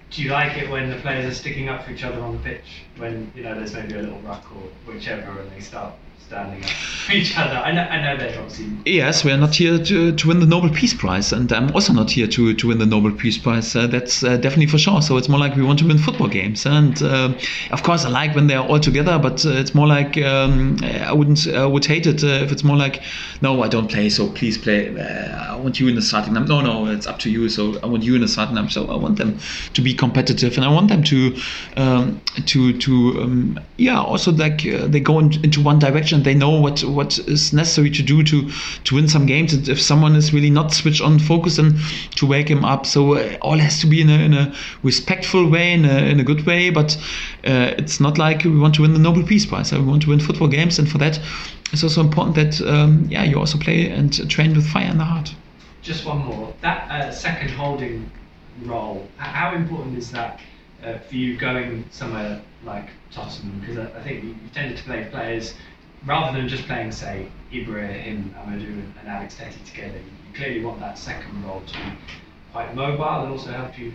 Do 0.09 0.23
you 0.23 0.31
like 0.31 0.57
it 0.57 0.69
when 0.71 0.89
the 0.89 0.95
players 0.95 1.31
are 1.31 1.35
sticking 1.35 1.69
up 1.69 1.83
for 1.85 1.91
each 1.91 2.03
other 2.03 2.19
on 2.21 2.37
the 2.37 2.41
pitch? 2.41 2.85
When 2.97 3.31
you 3.35 3.43
know 3.43 3.53
there's 3.53 3.73
maybe 3.73 3.93
a 3.93 4.01
little 4.01 4.19
ruck 4.21 4.45
or 4.55 4.63
whichever, 4.91 5.39
and 5.39 5.51
they 5.51 5.59
start 5.59 5.93
standing 6.27 6.61
up 6.61 6.69
for 6.69 7.13
each 7.13 7.37
other. 7.37 7.55
I 7.55 7.71
know, 7.71 7.83
I 7.83 8.01
know. 8.01 8.47
Yes, 8.85 9.23
we 9.23 9.31
are 9.31 9.37
not 9.37 9.55
here 9.55 9.77
to, 9.77 10.11
to 10.13 10.27
win 10.27 10.39
the 10.39 10.45
Nobel 10.45 10.69
Peace 10.69 10.93
Prize, 10.93 11.31
and 11.31 11.51
I'm 11.53 11.71
also 11.73 11.93
not 11.93 12.11
here 12.11 12.27
to, 12.27 12.53
to 12.53 12.67
win 12.67 12.79
the 12.79 12.85
Nobel 12.85 13.11
Peace 13.11 13.37
Prize. 13.37 13.75
Uh, 13.75 13.87
that's 13.87 14.23
uh, 14.23 14.35
definitely 14.35 14.67
for 14.67 14.77
sure. 14.77 15.01
So 15.01 15.15
it's 15.17 15.29
more 15.29 15.39
like 15.39 15.55
we 15.55 15.63
want 15.63 15.79
to 15.79 15.87
win 15.87 15.97
football 15.97 16.27
games, 16.27 16.65
and 16.65 17.01
uh, 17.01 17.33
of 17.71 17.83
course 17.83 18.03
I 18.03 18.09
like 18.09 18.35
when 18.35 18.47
they 18.47 18.55
are 18.55 18.67
all 18.67 18.79
together. 18.79 19.17
But 19.19 19.45
uh, 19.45 19.51
it's 19.51 19.73
more 19.73 19.87
like 19.87 20.17
um, 20.17 20.77
I 20.83 21.13
wouldn't 21.13 21.47
would 21.47 21.85
hate 21.85 22.07
it 22.07 22.23
uh, 22.23 22.43
if 22.43 22.51
it's 22.51 22.63
more 22.63 22.77
like, 22.77 23.01
no, 23.41 23.63
I 23.63 23.69
don't 23.69 23.89
play, 23.89 24.09
so 24.09 24.29
please 24.29 24.57
play. 24.57 24.89
Uh, 24.99 25.53
I 25.53 25.55
want 25.55 25.79
you 25.79 25.87
in 25.87 25.95
the 25.95 26.01
starting 26.01 26.33
number. 26.33 26.49
No, 26.49 26.61
no, 26.61 26.91
it's 26.91 27.07
up 27.07 27.19
to 27.19 27.29
you. 27.29 27.47
So 27.47 27.79
I 27.81 27.85
want 27.85 28.03
you 28.03 28.15
in 28.15 28.21
the 28.21 28.27
starting 28.27 28.55
number. 28.55 28.71
So 28.71 28.87
I 28.87 28.97
want 28.97 29.17
them 29.17 29.39
to 29.73 29.81
be 29.81 29.93
competitive, 29.93 30.57
and 30.57 30.65
I 30.65 30.69
want 30.69 30.89
them 30.89 31.03
to 31.03 31.37
um, 31.77 32.21
to 32.47 32.77
to 32.77 33.21
um, 33.21 33.59
yeah 33.77 34.01
also 34.01 34.31
like 34.31 34.63
they 34.63 34.99
go 34.99 35.19
in, 35.19 35.33
into 35.43 35.61
one 35.61 35.79
direction 35.79 36.16
connection. 36.17 36.23
They 36.23 36.37
know 36.37 36.59
what 36.59 36.83
what 36.83 37.19
is 37.19 37.53
necessary 37.53 37.89
to 37.91 38.03
do 38.03 38.23
to 38.23 38.49
to 38.83 38.95
win 38.95 39.07
some 39.07 39.25
games. 39.25 39.53
And 39.53 39.67
if 39.67 39.79
someone 39.79 40.15
is 40.15 40.33
really 40.33 40.49
not 40.49 40.73
switched 40.73 41.01
on 41.01 41.19
focus, 41.19 41.57
and 41.57 41.75
to 42.15 42.25
wake 42.25 42.49
him 42.49 42.65
up. 42.65 42.85
So 42.85 43.15
uh, 43.15 43.37
all 43.41 43.59
has 43.59 43.79
to 43.81 43.87
be 43.87 44.01
in 44.01 44.09
a, 44.09 44.19
in 44.19 44.33
a 44.33 44.53
respectful 44.83 45.49
way, 45.49 45.73
in 45.73 45.85
a, 45.85 45.97
in 46.11 46.19
a 46.19 46.23
good 46.23 46.45
way. 46.45 46.71
But 46.71 46.97
uh, 47.45 47.73
it's 47.77 47.99
not 47.99 48.17
like 48.17 48.43
we 48.43 48.59
want 48.59 48.75
to 48.75 48.81
win 48.81 48.93
the 48.93 48.99
Nobel 48.99 49.23
Peace 49.23 49.45
Prize. 49.45 49.71
We 49.71 49.79
want 49.79 50.03
to 50.03 50.09
win 50.09 50.19
football 50.19 50.47
games, 50.47 50.79
and 50.79 50.89
for 50.89 50.97
that, 50.99 51.19
it's 51.71 51.83
also 51.83 52.01
important 52.01 52.35
that 52.35 52.61
um, 52.67 53.07
yeah, 53.09 53.23
you 53.23 53.37
also 53.37 53.57
play 53.57 53.89
and 53.89 54.29
train 54.29 54.55
with 54.55 54.67
fire 54.67 54.89
in 54.89 54.97
the 54.97 55.05
heart. 55.05 55.35
Just 55.81 56.05
one 56.05 56.19
more. 56.25 56.53
That 56.61 56.89
uh, 56.91 57.11
second 57.11 57.51
holding 57.51 58.11
role. 58.65 59.07
How 59.17 59.55
important 59.55 59.97
is 59.97 60.11
that 60.11 60.39
uh, 60.83 60.97
for 60.97 61.15
you 61.15 61.37
going 61.37 61.85
somewhere 61.91 62.41
like 62.65 62.89
Tottenham? 63.11 63.59
Because 63.59 63.77
I, 63.77 63.99
I, 63.99 64.03
think 64.03 64.23
you, 64.23 64.29
you 64.29 64.49
tended 64.53 64.77
to 64.77 64.83
play 64.83 65.07
players 65.11 65.53
rather 66.05 66.37
than 66.37 66.47
just 66.47 66.63
playing, 66.65 66.91
say, 66.91 67.27
Ibrahim 67.53 68.33
Amadou 68.37 68.83
and 68.99 69.07
Alex 69.07 69.35
Tettey 69.35 69.63
together. 69.65 69.97
You, 69.97 70.11
clearly 70.37 70.63
want 70.63 70.79
that 70.79 70.97
second 70.97 71.43
role 71.43 71.61
to 71.65 71.73
be 71.73 71.79
quite 72.51 72.75
mobile 72.75 73.23
and 73.23 73.31
also 73.31 73.51
help 73.51 73.77
you 73.77 73.91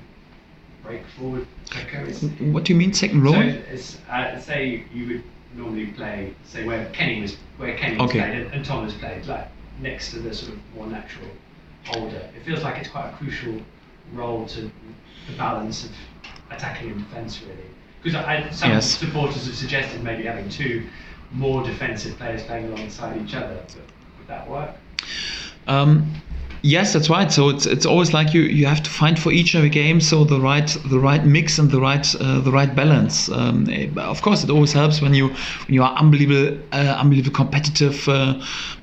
break 0.83 1.07
forward 1.17 1.47
quicker. 1.71 2.05
what 2.51 2.65
do 2.65 2.73
you 2.73 2.79
mean 2.79 2.93
second 2.93 3.23
role? 3.23 3.35
So 3.35 3.99
uh, 4.11 4.41
say 4.41 4.85
you 4.93 5.07
would 5.07 5.23
normally 5.55 5.87
play, 5.87 6.35
say 6.45 6.65
where 6.65 6.87
Kenny 6.91 7.21
was, 7.21 7.37
where 7.57 7.77
Kenny 7.77 7.99
okay. 8.01 8.19
played 8.19 8.41
and, 8.41 8.53
and 8.53 8.65
Thomas 8.65 8.93
played, 8.95 9.25
like 9.27 9.49
next 9.81 10.11
to 10.11 10.19
the 10.19 10.35
sort 10.35 10.53
of 10.53 10.59
more 10.75 10.87
natural 10.87 11.29
holder. 11.85 12.29
It 12.37 12.45
feels 12.45 12.63
like 12.63 12.79
it's 12.79 12.89
quite 12.89 13.11
a 13.11 13.13
crucial 13.17 13.61
role 14.13 14.47
to 14.47 14.63
the 14.63 15.37
balance 15.37 15.85
of 15.85 15.93
attacking 16.51 16.91
and 16.91 16.99
defence, 16.99 17.41
really. 17.43 17.57
Because 18.03 18.57
some 18.57 18.73
yes. 18.73 18.99
supporters 18.99 19.47
have 19.47 19.55
suggested 19.55 20.03
maybe 20.03 20.25
having 20.25 20.49
two 20.49 20.89
more 21.35 21.63
defensive 21.63 22.17
players 22.17 22.43
playing 22.45 22.67
alongside 22.67 23.21
each 23.21 23.35
other. 23.35 23.55
Would 24.19 24.29
that 24.29 24.49
work? 24.49 24.71
Um, 25.67 26.13
Yes, 26.65 26.93
that's 26.93 27.11
right. 27.11 27.31
So 27.33 27.49
it's 27.49 27.67
it's 27.67 27.85
always 27.85 28.15
like 28.15 28.33
you 28.33 28.43
you 28.43 28.67
have 28.67 28.85
to 28.85 28.91
find 28.91 29.19
for 29.19 29.33
each 29.33 29.57
of 29.57 29.63
the 29.63 29.69
game 29.69 30.01
so 30.01 30.23
the 30.23 30.41
right 30.41 30.69
the 30.85 31.01
right 31.01 31.25
mix 31.27 31.59
and 31.59 31.69
the 31.69 31.81
right 31.81 32.07
uh, 32.21 32.39
the 32.39 32.53
right 32.53 32.73
balance. 32.73 33.29
Um, 33.29 33.67
of 33.97 34.23
course, 34.23 34.45
it 34.45 34.51
always 34.51 34.73
helps 34.73 35.03
when 35.03 35.13
you 35.13 35.29
when 35.29 35.75
you 35.75 35.83
are 35.83 35.93
unbelievable 35.97 36.63
uh, 36.71 36.97
unbelievable 37.01 37.35
competitive 37.35 38.09
uh, 38.09 38.41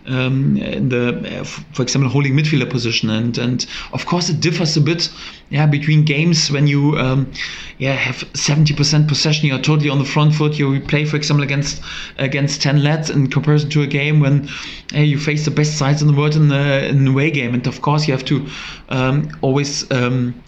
um, 0.10 0.58
in 0.58 0.90
the, 0.90 1.46
for 1.74 1.82
example, 1.82 2.10
holding 2.10 2.34
midfielder 2.34 2.70
position. 2.70 3.10
And 3.10 3.38
and 3.38 3.66
of 3.94 4.06
course, 4.06 4.30
it 4.30 4.40
differs 4.40 4.76
a 4.78 4.82
bit, 4.82 5.10
yeah, 5.50 5.66
between 5.66 6.06
games 6.06 6.52
when 6.52 6.68
you, 6.68 6.98
um, 6.98 7.32
yeah, 7.78 7.94
have 7.94 8.18
70% 8.34 9.08
possession, 9.08 9.48
you're 9.48 9.60
totally 9.60 9.90
on 9.90 10.00
the 10.00 10.06
front 10.06 10.34
foot. 10.34 10.58
You 10.58 10.80
play, 10.82 11.06
for 11.06 11.16
example, 11.16 11.44
against 11.44 11.82
against 12.18 12.62
10 12.62 12.84
lads 12.84 13.10
in 13.10 13.28
comparison 13.28 13.70
to 13.72 13.82
a 13.82 13.88
game 13.88 14.20
when 14.20 14.50
uh, 14.94 15.00
you 15.00 15.20
face 15.20 15.46
the 15.46 15.52
best 15.52 15.78
sides 15.78 16.02
in 16.02 16.08
the 16.08 16.14
world 16.14 16.36
in 16.36 16.50
the 16.50 16.88
in 16.88 17.08
away 17.08 17.32
game. 17.32 17.54
And 17.54 17.66
of 17.68 17.82
course, 17.82 18.08
you 18.08 18.14
have 18.14 18.26
to 18.26 18.48
um, 18.90 19.30
always. 19.42 19.90
Um, 19.92 20.42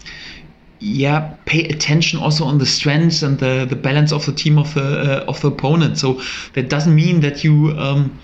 yeah, 0.82 1.36
pay 1.46 1.68
attention 1.68 2.18
also 2.18 2.44
on 2.44 2.58
the 2.58 2.66
strengths 2.66 3.22
and 3.22 3.38
the, 3.38 3.64
the 3.70 3.76
balance 3.76 4.12
of 4.12 4.26
the 4.26 4.32
team 4.32 4.58
of 4.58 4.74
the 4.74 4.82
uh, 4.82 5.24
of 5.28 5.40
the 5.40 5.48
opponent. 5.48 5.96
So 5.96 6.20
that 6.54 6.68
doesn't 6.68 6.94
mean 6.94 7.20
that 7.20 7.44
you 7.44 7.70
um, 7.78 8.18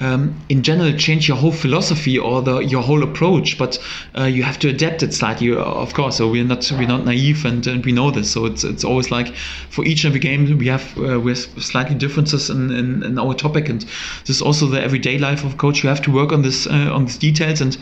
um, 0.00 0.40
in 0.48 0.62
general 0.62 0.92
change 0.96 1.28
your 1.28 1.36
whole 1.36 1.52
philosophy 1.52 2.18
or 2.18 2.42
the, 2.42 2.58
your 2.58 2.82
whole 2.82 3.02
approach, 3.02 3.58
but 3.58 3.78
uh, 4.16 4.24
you 4.24 4.42
have 4.42 4.58
to 4.60 4.68
adapt 4.68 5.02
it 5.02 5.12
slightly, 5.12 5.52
uh, 5.52 5.62
of 5.62 5.94
course. 5.94 6.16
So 6.16 6.30
we're 6.30 6.44
not 6.44 6.70
we're 6.72 6.88
not 6.88 7.04
naive, 7.04 7.44
and, 7.44 7.66
and 7.66 7.84
we 7.84 7.92
know 7.92 8.10
this. 8.10 8.30
So 8.30 8.46
it's 8.46 8.64
it's 8.64 8.84
always 8.84 9.10
like 9.10 9.34
for 9.70 9.84
each 9.84 10.04
of 10.04 10.12
the 10.12 10.18
games 10.18 10.52
we 10.52 10.68
have 10.68 10.96
uh, 10.98 11.20
with 11.20 11.62
slightly 11.62 11.94
differences 11.94 12.50
in, 12.50 12.70
in, 12.70 13.02
in, 13.02 13.18
our 13.18 13.34
topic, 13.34 13.68
and 13.68 13.82
this 13.82 14.36
is 14.36 14.42
also 14.42 14.66
the 14.66 14.82
everyday 14.82 15.18
life 15.18 15.44
of 15.44 15.58
coach. 15.58 15.82
You 15.82 15.88
have 15.90 16.02
to 16.02 16.10
work 16.10 16.32
on 16.32 16.42
this 16.42 16.66
uh, 16.66 16.90
on 16.92 17.04
these 17.04 17.18
details 17.18 17.60
and 17.60 17.76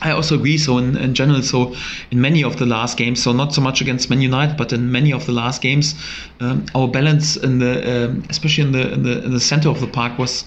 I 0.00 0.12
also 0.12 0.36
agree. 0.36 0.58
So 0.58 0.78
in, 0.78 0.96
in 0.96 1.14
general, 1.14 1.42
so 1.42 1.74
in 2.10 2.20
many 2.20 2.44
of 2.44 2.58
the 2.58 2.66
last 2.66 2.96
games, 2.96 3.22
so 3.22 3.32
not 3.32 3.52
so 3.52 3.60
much 3.60 3.80
against 3.80 4.10
Man 4.10 4.20
United, 4.20 4.56
but 4.56 4.72
in 4.72 4.92
many 4.92 5.12
of 5.12 5.26
the 5.26 5.32
last 5.32 5.60
games, 5.60 5.94
um, 6.40 6.66
our 6.74 6.86
balance 6.86 7.36
in 7.36 7.58
the, 7.58 8.06
um, 8.06 8.22
especially 8.30 8.64
in 8.64 8.72
the, 8.72 8.92
in 8.92 9.02
the 9.02 9.24
in 9.24 9.32
the 9.32 9.40
center 9.40 9.68
of 9.68 9.80
the 9.80 9.86
park, 9.86 10.18
was 10.18 10.44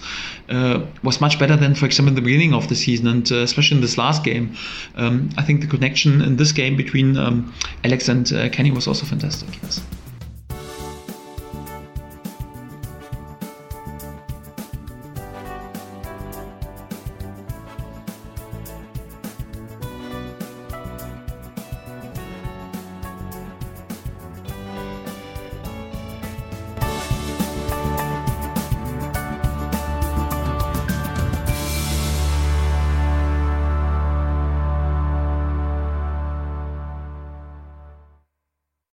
uh, 0.48 0.80
was 1.02 1.20
much 1.20 1.38
better 1.38 1.56
than, 1.56 1.74
for 1.74 1.86
example, 1.86 2.10
in 2.10 2.14
the 2.14 2.22
beginning 2.22 2.54
of 2.54 2.68
the 2.68 2.74
season, 2.74 3.06
and 3.06 3.30
uh, 3.30 3.36
especially 3.36 3.76
in 3.76 3.82
this 3.82 3.98
last 3.98 4.24
game. 4.24 4.56
Um, 4.96 5.30
I 5.36 5.42
think 5.42 5.60
the 5.60 5.66
connection 5.66 6.22
in 6.22 6.36
this 6.36 6.52
game 6.52 6.76
between 6.76 7.16
um, 7.16 7.52
Alex 7.84 8.08
and 8.08 8.32
uh, 8.32 8.48
Kenny 8.48 8.70
was 8.70 8.86
also 8.86 9.04
fantastic. 9.06 9.48
Yes. 9.62 9.80